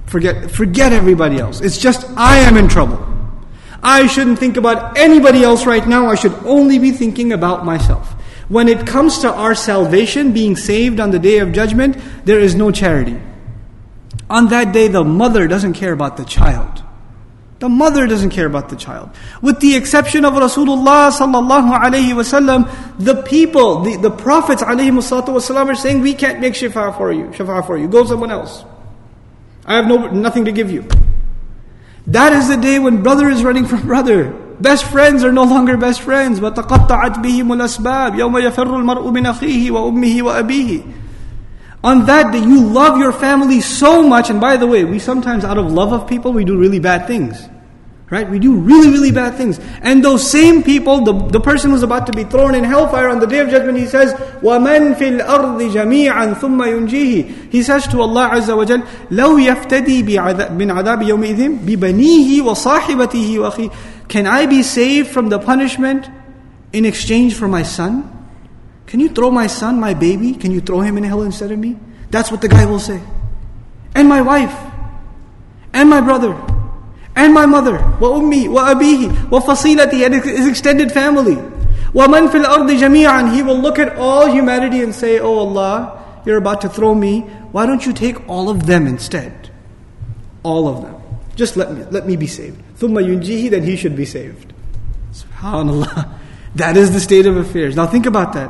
Forget, 0.07 0.49
forget 0.49 0.93
everybody 0.93 1.37
else. 1.37 1.61
It's 1.61 1.77
just, 1.77 2.09
I 2.15 2.37
am 2.37 2.57
in 2.57 2.69
trouble. 2.69 3.03
I 3.83 4.07
shouldn't 4.07 4.39
think 4.39 4.57
about 4.57 4.97
anybody 4.97 5.43
else 5.43 5.65
right 5.65 5.85
now. 5.85 6.07
I 6.07 6.15
should 6.15 6.33
only 6.45 6.79
be 6.79 6.91
thinking 6.91 7.33
about 7.33 7.65
myself. 7.65 8.11
When 8.49 8.69
it 8.69 8.87
comes 8.87 9.19
to 9.19 9.31
our 9.31 9.53
salvation, 9.53 10.31
being 10.31 10.55
saved 10.55 10.99
on 10.99 11.11
the 11.11 11.19
day 11.19 11.39
of 11.39 11.51
judgment, 11.51 11.97
there 12.23 12.39
is 12.39 12.55
no 12.55 12.71
charity. 12.71 13.19
On 14.29 14.47
that 14.47 14.73
day, 14.73 14.87
the 14.87 15.03
mother 15.03 15.47
doesn't 15.47 15.73
care 15.73 15.91
about 15.91 16.17
the 16.17 16.25
child. 16.25 16.83
The 17.62 17.68
mother 17.68 18.08
doesn't 18.08 18.30
care 18.30 18.46
about 18.46 18.70
the 18.70 18.76
child. 18.76 19.10
With 19.40 19.60
the 19.60 19.76
exception 19.76 20.24
of 20.24 20.34
Rasulullah 20.34 21.12
sallallahu 21.12 21.78
alayhi 21.78 22.10
wasallam, 22.10 22.68
the 22.98 23.22
people, 23.22 23.82
the, 23.82 23.96
the 23.98 24.10
prophets 24.10 24.64
alayhi 24.64 24.90
wasallam 24.90 25.68
are 25.68 25.74
saying, 25.76 26.00
we 26.00 26.12
can't 26.12 26.40
make 26.40 26.54
shifa 26.54 26.96
for 26.96 27.12
you, 27.12 27.26
shifa 27.26 27.64
for 27.64 27.78
you. 27.78 27.86
Go 27.86 28.04
someone 28.04 28.32
else. 28.32 28.64
I 29.64 29.76
have 29.76 29.86
no, 29.86 30.08
nothing 30.08 30.44
to 30.46 30.50
give 30.52 30.72
you. 30.72 30.88
That 32.08 32.32
is 32.32 32.48
the 32.48 32.56
day 32.56 32.80
when 32.80 33.04
brother 33.04 33.28
is 33.28 33.44
running 33.44 33.66
from 33.66 33.82
brother. 33.82 34.32
Best 34.58 34.84
friends 34.86 35.22
are 35.22 35.32
no 35.32 35.44
longer 35.44 35.76
best 35.76 36.00
friends. 36.02 36.40
وَتَقَطَّعَتْ 36.40 37.22
بِهِمُ 37.22 37.46
الْأَسْبَابِ 37.46 38.18
يَوْمَ 38.18 38.50
يَفَرُّ 38.50 38.74
الْمَرْءُ 38.74 39.10
مِنْ 39.10 39.26
أَخِيهِ 39.26 39.70
وَأُمِّهِ 39.70 40.22
وَأَبِيهِ 40.22 40.82
On 41.86 42.06
that 42.06 42.32
day, 42.32 42.38
you 42.38 42.64
love 42.64 42.98
your 42.98 43.12
family 43.12 43.60
so 43.60 44.06
much, 44.06 44.30
and 44.30 44.40
by 44.40 44.56
the 44.56 44.66
way, 44.66 44.84
we 44.84 45.00
sometimes 45.00 45.44
out 45.44 45.58
of 45.58 45.72
love 45.72 45.92
of 45.92 46.06
people, 46.06 46.32
we 46.32 46.44
do 46.44 46.56
really 46.56 46.78
bad 46.78 47.08
things. 47.08 47.48
Right? 48.08 48.28
We 48.28 48.38
do 48.38 48.54
really, 48.54 48.90
really 48.90 49.10
bad 49.10 49.36
things. 49.36 49.58
And 49.80 50.04
those 50.04 50.30
same 50.30 50.62
people, 50.62 51.02
the, 51.02 51.14
the 51.28 51.40
person 51.40 51.70
who's 51.70 51.82
about 51.82 52.06
to 52.08 52.12
be 52.12 52.24
thrown 52.24 52.54
in 52.54 52.62
hellfire 52.62 53.08
on 53.08 53.20
the 53.20 53.26
day 53.26 53.38
of 53.38 53.48
judgment, 53.48 53.78
he 53.78 53.86
says, 53.86 54.12
وَمَنْ 54.42 54.96
فِي 54.96 55.18
الْأَرْضِ 55.18 55.72
جَمِيعًا 55.72 56.34
ثُمَّ 56.34 56.60
يُنْجِيهِ 56.60 57.50
He 57.50 57.62
says 57.62 57.88
to 57.88 58.02
Allah 58.02 58.28
Azza 58.34 58.54
wa 58.54 58.66
Jal, 58.66 58.82
لَوْ 59.08 59.42
يَفْتَدِي 59.42 60.02
مِنْ 60.02 60.70
عَذَابِ 60.70 61.02
يَوْمِئِذٍ 61.02 61.64
بِبَنِيهِ 61.64 62.42
وَصَاحِبَتِهِ 62.42 63.38
وَأَخِيهِ 63.38 64.08
Can 64.08 64.26
I 64.26 64.44
be 64.44 64.62
saved 64.62 65.08
from 65.08 65.30
the 65.30 65.38
punishment 65.38 66.08
in 66.74 66.84
exchange 66.84 67.34
for 67.34 67.48
my 67.48 67.62
son? 67.62 68.15
Can 68.87 69.01
you 69.01 69.09
throw 69.09 69.29
my 69.29 69.47
son, 69.47 69.79
my 69.79 69.93
baby? 69.93 70.33
Can 70.33 70.51
you 70.51 70.61
throw 70.61 70.79
him 70.79 70.97
in 70.97 71.03
hell 71.03 71.21
instead 71.21 71.51
of 71.51 71.59
me? 71.59 71.77
That's 72.09 72.31
what 72.31 72.41
the 72.41 72.47
guy 72.47 72.65
will 72.65 72.79
say. 72.79 73.01
And 73.93 74.07
my 74.07 74.21
wife, 74.21 74.55
and 75.73 75.89
my 75.89 75.99
brother, 75.99 76.33
and 77.15 77.33
my 77.33 77.45
mother, 77.45 77.77
wa 77.99 78.15
ummi, 78.15 78.47
wa 78.47 78.73
abihi, 78.73 79.29
wa 79.29 79.41
fasilati, 79.41 80.05
and 80.05 80.15
his 80.15 80.47
extended 80.47 80.91
family. 80.91 81.35
Wa 81.93 82.07
man 82.07 82.29
fil 82.29 82.45
ardi 82.45 82.77
jami'an. 82.77 83.33
He 83.33 83.43
will 83.43 83.59
look 83.59 83.77
at 83.77 83.97
all 83.97 84.27
humanity 84.27 84.81
and 84.81 84.95
say, 84.95 85.19
Oh 85.19 85.39
Allah, 85.39 86.21
you're 86.25 86.37
about 86.37 86.61
to 86.61 86.69
throw 86.69 86.95
me. 86.95 87.21
Why 87.51 87.65
don't 87.65 87.85
you 87.85 87.91
take 87.91 88.27
all 88.29 88.49
of 88.49 88.65
them 88.67 88.87
instead? 88.87 89.51
All 90.43 90.67
of 90.67 90.81
them. 90.83 90.95
Just 91.35 91.57
let 91.57 91.73
me, 91.73 91.83
let 91.91 92.07
me 92.07 92.15
be 92.15 92.27
saved. 92.27 92.61
Thumma 92.79 93.03
yunjihi, 93.03 93.49
then 93.49 93.63
he 93.63 93.75
should 93.75 93.95
be 93.95 94.05
saved. 94.05 94.53
SubhanAllah. 95.11 96.13
That 96.55 96.75
is 96.75 96.91
the 96.91 96.99
state 96.99 97.27
of 97.27 97.37
affairs. 97.37 97.75
Now 97.75 97.85
think 97.85 98.07
about 98.07 98.33
that. 98.33 98.49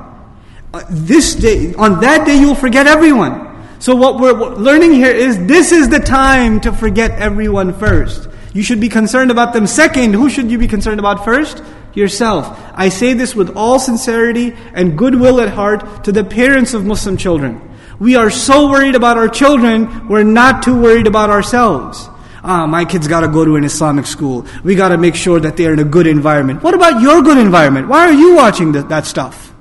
Uh, 0.74 0.84
this 0.89 1.34
day, 1.34 1.74
on 1.76 2.01
that 2.01 2.28
day 2.28 2.38
you'll 2.38 2.53
forget 2.53 2.88
everyone. 2.88 3.47
So 3.80 3.95
what 3.95 4.20
we're 4.20 4.34
learning 4.55 4.91
here 4.91 5.11
is 5.11 5.38
this 5.45 5.72
is 5.72 5.88
the 5.88 5.99
time 5.99 6.59
to 6.61 6.74
forget 6.74 7.11
everyone 7.11 7.74
first. 7.78 8.28
You 8.53 8.63
should 8.63 8.82
be 8.82 8.89
concerned 8.89 9.32
about 9.32 9.53
them 9.53 9.65
second. 9.65 10.13
Who 10.13 10.30
should 10.30 10.51
you 10.51 10.57
be 10.57 10.68
concerned 10.68 10.99
about 10.99 11.24
first? 11.24 11.63
Yourself. 11.93 12.59
I 12.74 12.89
say 12.89 13.13
this 13.13 13.34
with 13.34 13.55
all 13.55 13.80
sincerity 13.80 14.55
and 14.74 14.97
goodwill 14.97 15.39
at 15.39 15.49
heart 15.49 16.03
to 16.03 16.11
the 16.11 16.24
parents 16.24 16.74
of 16.74 16.86
Muslim 16.86 17.15
children. 17.15 17.61
We 17.97 18.15
are 18.15 18.30
so 18.30 18.70
worried 18.70 18.95
about 18.95 19.18
our 19.18 19.30
children, 19.30 20.07
we're 20.07 20.24
not 20.24 20.63
too 20.63 20.80
worried 20.80 21.07
about 21.07 21.30
ourselves. 21.30 22.09
Ah, 22.43 22.68
my 22.68 22.84
kids 22.84 23.07
gotta 23.07 23.28
go 23.28 23.45
to 23.45 23.55
an 23.55 23.63
Islamic 23.63 24.05
school. 24.05 24.45
We 24.63 24.76
gotta 24.76 24.97
make 24.97 25.15
sure 25.15 25.39
that 25.39 25.55
they're 25.55 25.74
in 25.74 25.80
a 25.80 25.84
good 25.84 26.07
environment. 26.07 26.61
What 26.61 26.74
about 26.74 27.01
your 27.01 27.22
good 27.22 27.38
environment? 27.38 27.88
Why 27.88 28.01
are 28.07 28.13
you 28.13 28.36
watching 28.36 28.74
that, 28.74 28.89
that 28.89 29.05
stuff? 29.05 29.53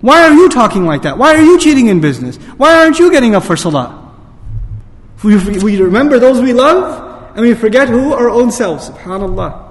Why 0.00 0.22
are 0.22 0.32
you 0.32 0.48
talking 0.48 0.86
like 0.86 1.02
that? 1.02 1.18
Why 1.18 1.34
are 1.34 1.42
you 1.42 1.58
cheating 1.58 1.88
in 1.88 2.00
business? 2.00 2.36
Why 2.56 2.84
aren't 2.84 2.98
you 2.98 3.10
getting 3.10 3.34
up 3.34 3.44
for 3.44 3.56
salah? 3.56 3.96
We, 5.22 5.36
we 5.58 5.80
remember 5.80 6.18
those 6.18 6.40
we 6.40 6.54
love, 6.54 7.36
and 7.36 7.42
we 7.42 7.54
forget 7.54 7.88
who? 7.88 8.14
Our 8.14 8.30
own 8.30 8.50
selves. 8.50 8.88
Subhanallah. 8.88 9.66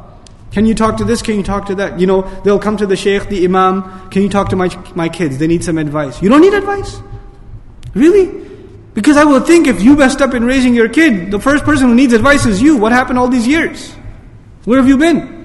Can 0.51 0.65
you 0.65 0.75
talk 0.75 0.97
to 0.97 1.03
this? 1.03 1.21
Can 1.21 1.35
you 1.35 1.43
talk 1.43 1.65
to 1.67 1.75
that? 1.75 1.99
You 1.99 2.07
know, 2.07 2.21
they'll 2.43 2.59
come 2.59 2.77
to 2.77 2.85
the 2.85 2.95
sheikh, 2.95 3.29
the 3.29 3.43
imam. 3.45 4.09
Can 4.09 4.21
you 4.21 4.29
talk 4.29 4.49
to 4.49 4.55
my, 4.55 4.69
my 4.95 5.09
kids? 5.09 5.37
They 5.37 5.47
need 5.47 5.63
some 5.63 5.77
advice. 5.77 6.21
You 6.21 6.29
don't 6.29 6.41
need 6.41 6.53
advice? 6.53 7.01
Really? 7.93 8.47
Because 8.93 9.17
I 9.17 9.23
will 9.23 9.39
think 9.39 9.67
if 9.67 9.81
you 9.81 9.95
messed 9.95 10.21
up 10.21 10.33
in 10.33 10.43
raising 10.43 10.75
your 10.75 10.89
kid, 10.89 11.31
the 11.31 11.39
first 11.39 11.63
person 11.63 11.87
who 11.87 11.95
needs 11.95 12.13
advice 12.13 12.45
is 12.45 12.61
you. 12.61 12.77
What 12.77 12.91
happened 12.91 13.17
all 13.17 13.27
these 13.27 13.47
years? 13.47 13.93
Where 14.65 14.77
have 14.77 14.87
you 14.87 14.97
been? 14.97 15.38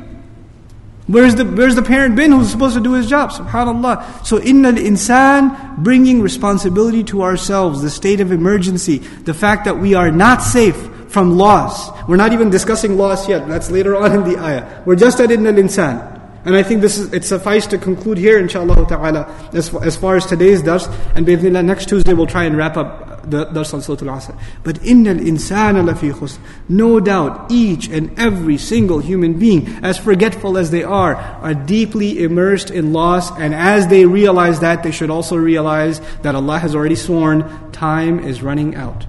Where's 1.06 1.34
the, 1.34 1.44
where's 1.44 1.74
the 1.74 1.82
parent 1.82 2.16
been 2.16 2.32
who's 2.32 2.50
supposed 2.50 2.74
to 2.76 2.82
do 2.82 2.94
his 2.94 3.06
job? 3.08 3.30
SubhanAllah. 3.30 4.24
So, 4.24 4.40
inna 4.40 4.72
insan 4.72 5.76
bringing 5.78 6.22
responsibility 6.22 7.04
to 7.04 7.22
ourselves, 7.22 7.82
the 7.82 7.90
state 7.90 8.20
of 8.20 8.32
emergency, 8.32 8.98
the 8.98 9.34
fact 9.34 9.66
that 9.66 9.78
we 9.78 9.92
are 9.92 10.10
not 10.10 10.42
safe 10.42 10.76
from 11.08 11.36
loss. 11.36 11.90
We're 12.08 12.16
not 12.16 12.32
even 12.32 12.48
discussing 12.48 12.96
loss 12.96 13.28
yet. 13.28 13.46
That's 13.46 13.70
later 13.70 13.96
on 13.96 14.12
in 14.12 14.24
the 14.24 14.38
ayah. 14.38 14.82
We're 14.86 14.96
just 14.96 15.20
at 15.20 15.30
inna 15.30 15.52
insan. 15.52 16.14
And 16.46 16.56
I 16.56 16.62
think 16.62 16.80
this 16.80 16.98
is, 16.98 17.12
it 17.12 17.24
suffices 17.24 17.68
to 17.68 17.78
conclude 17.78 18.18
here, 18.18 18.38
inshallah 18.38 18.86
ta'ala, 18.86 19.50
as, 19.52 19.74
as 19.76 19.96
far 19.96 20.16
as 20.16 20.26
today's 20.26 20.62
dars. 20.62 20.86
And 21.14 21.26
next 21.66 21.88
Tuesday 21.88 22.14
we'll 22.14 22.26
try 22.26 22.44
and 22.44 22.56
wrap 22.56 22.76
up 22.76 23.03
on 23.24 23.82
Surah 23.82 24.10
Al-Asr. 24.10 24.38
But 24.62 24.76
innal 24.76 25.20
insana 25.20 25.82
lafi 25.82 26.12
khusr. 26.12 26.38
No 26.68 27.00
doubt, 27.00 27.50
each 27.50 27.88
and 27.88 28.18
every 28.18 28.58
single 28.58 28.98
human 28.98 29.38
being, 29.38 29.66
as 29.82 29.98
forgetful 29.98 30.58
as 30.58 30.70
they 30.70 30.82
are, 30.82 31.14
are 31.16 31.54
deeply 31.54 32.22
immersed 32.22 32.70
in 32.70 32.92
loss. 32.92 33.30
And 33.38 33.54
as 33.54 33.88
they 33.88 34.06
realize 34.06 34.60
that, 34.60 34.82
they 34.82 34.90
should 34.90 35.10
also 35.10 35.36
realize 35.36 36.00
that 36.22 36.34
Allah 36.34 36.58
has 36.58 36.74
already 36.74 36.96
sworn, 36.96 37.72
time 37.72 38.18
is 38.20 38.42
running 38.42 38.74
out 38.74 39.06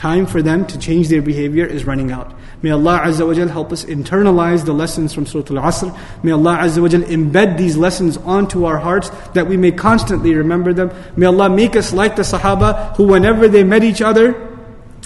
Time 0.00 0.26
for 0.26 0.42
them 0.42 0.66
to 0.66 0.78
change 0.78 1.08
their 1.08 1.22
behavior 1.22 1.64
is 1.64 1.86
running 1.86 2.12
out. 2.12 2.34
May 2.60 2.70
Allah 2.70 3.00
Azza 3.04 3.26
wa 3.26 3.32
Jal 3.32 3.48
help 3.48 3.72
us 3.72 3.84
internalize 3.84 4.64
the 4.64 4.74
lessons 4.74 5.14
from 5.14 5.24
Surah 5.24 5.56
Al-Asr. 5.56 5.98
May 6.22 6.32
Allah 6.32 6.58
Azza 6.58 6.82
wa 6.82 6.88
Jal 6.88 7.00
embed 7.02 7.56
these 7.56 7.76
lessons 7.78 8.18
onto 8.18 8.64
our 8.66 8.76
hearts 8.76 9.10
that 9.32 9.46
we 9.46 9.56
may 9.56 9.72
constantly 9.72 10.34
remember 10.34 10.74
them. 10.74 10.90
May 11.16 11.26
Allah 11.26 11.48
make 11.48 11.76
us 11.76 11.94
like 11.94 12.16
the 12.16 12.22
Sahaba 12.22 12.94
who 12.96 13.06
whenever 13.06 13.48
they 13.48 13.64
met 13.64 13.84
each 13.84 14.02
other, 14.02 14.34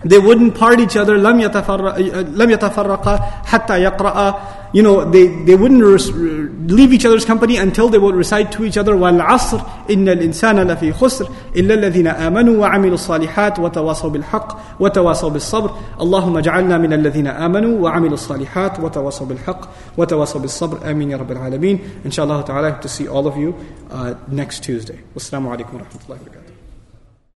they 0.05 0.19
wouldn't 0.19 0.57
part 0.57 0.81
each 0.81 0.97
other. 0.97 1.19
لم 1.19 1.41
يتفرقا 1.41 3.19
حتى 3.45 3.79
يقرأ. 3.83 4.64
You 4.75 4.83
know, 4.85 5.05
they, 5.11 5.27
they 5.27 5.57
wouldn't 5.57 5.83
leave 6.71 6.93
each 6.93 7.05
other's 7.05 7.25
company 7.25 7.57
until 7.57 7.89
they 7.89 7.99
would 7.99 8.15
recite 8.15 8.53
to 8.53 8.65
each 8.65 8.79
other 8.79 8.95
والعصر 8.95 9.61
إن 9.91 10.09
الإنسان 10.09 10.61
لفي 10.61 10.93
خسر 10.93 11.29
إلا 11.57 11.75
الذين 11.75 12.07
آمنوا 12.07 12.57
وعملوا 12.61 12.95
الصالحات 12.95 13.59
وتواصوا 13.59 14.11
بالحق 14.11 14.59
وتواصوا 14.81 15.31
بالصبر 15.31 15.71
اللهم 16.01 16.37
اجعلنا 16.37 16.79
من 16.79 16.93
الذين 16.93 17.27
آمنوا 17.27 17.79
وعملوا 17.81 18.15
الصالحات 18.15 18.81
وتواصوا 18.81 19.27
بالحق 19.27 19.61
وتواصوا 19.99 20.41
بالصبر 20.41 20.91
آمين 20.91 21.11
يا 21.11 21.17
رب 21.17 21.33
العالمين 21.33 21.79
إن 22.07 22.11
شاء 22.11 22.25
الله 22.25 22.41
تعالى 22.41 22.69
I 22.69 22.71
hope 22.71 22.83
to 22.83 22.89
see 22.89 23.09
all 23.09 23.27
of 23.27 23.37
you 23.37 23.55
uh, 23.91 24.15
next 24.29 24.63
Tuesday 24.63 24.99
والسلام 25.15 25.49
عليكم 25.49 25.75
ورحمة 25.77 26.01
الله 26.07 26.17
وبركاته 26.23 26.44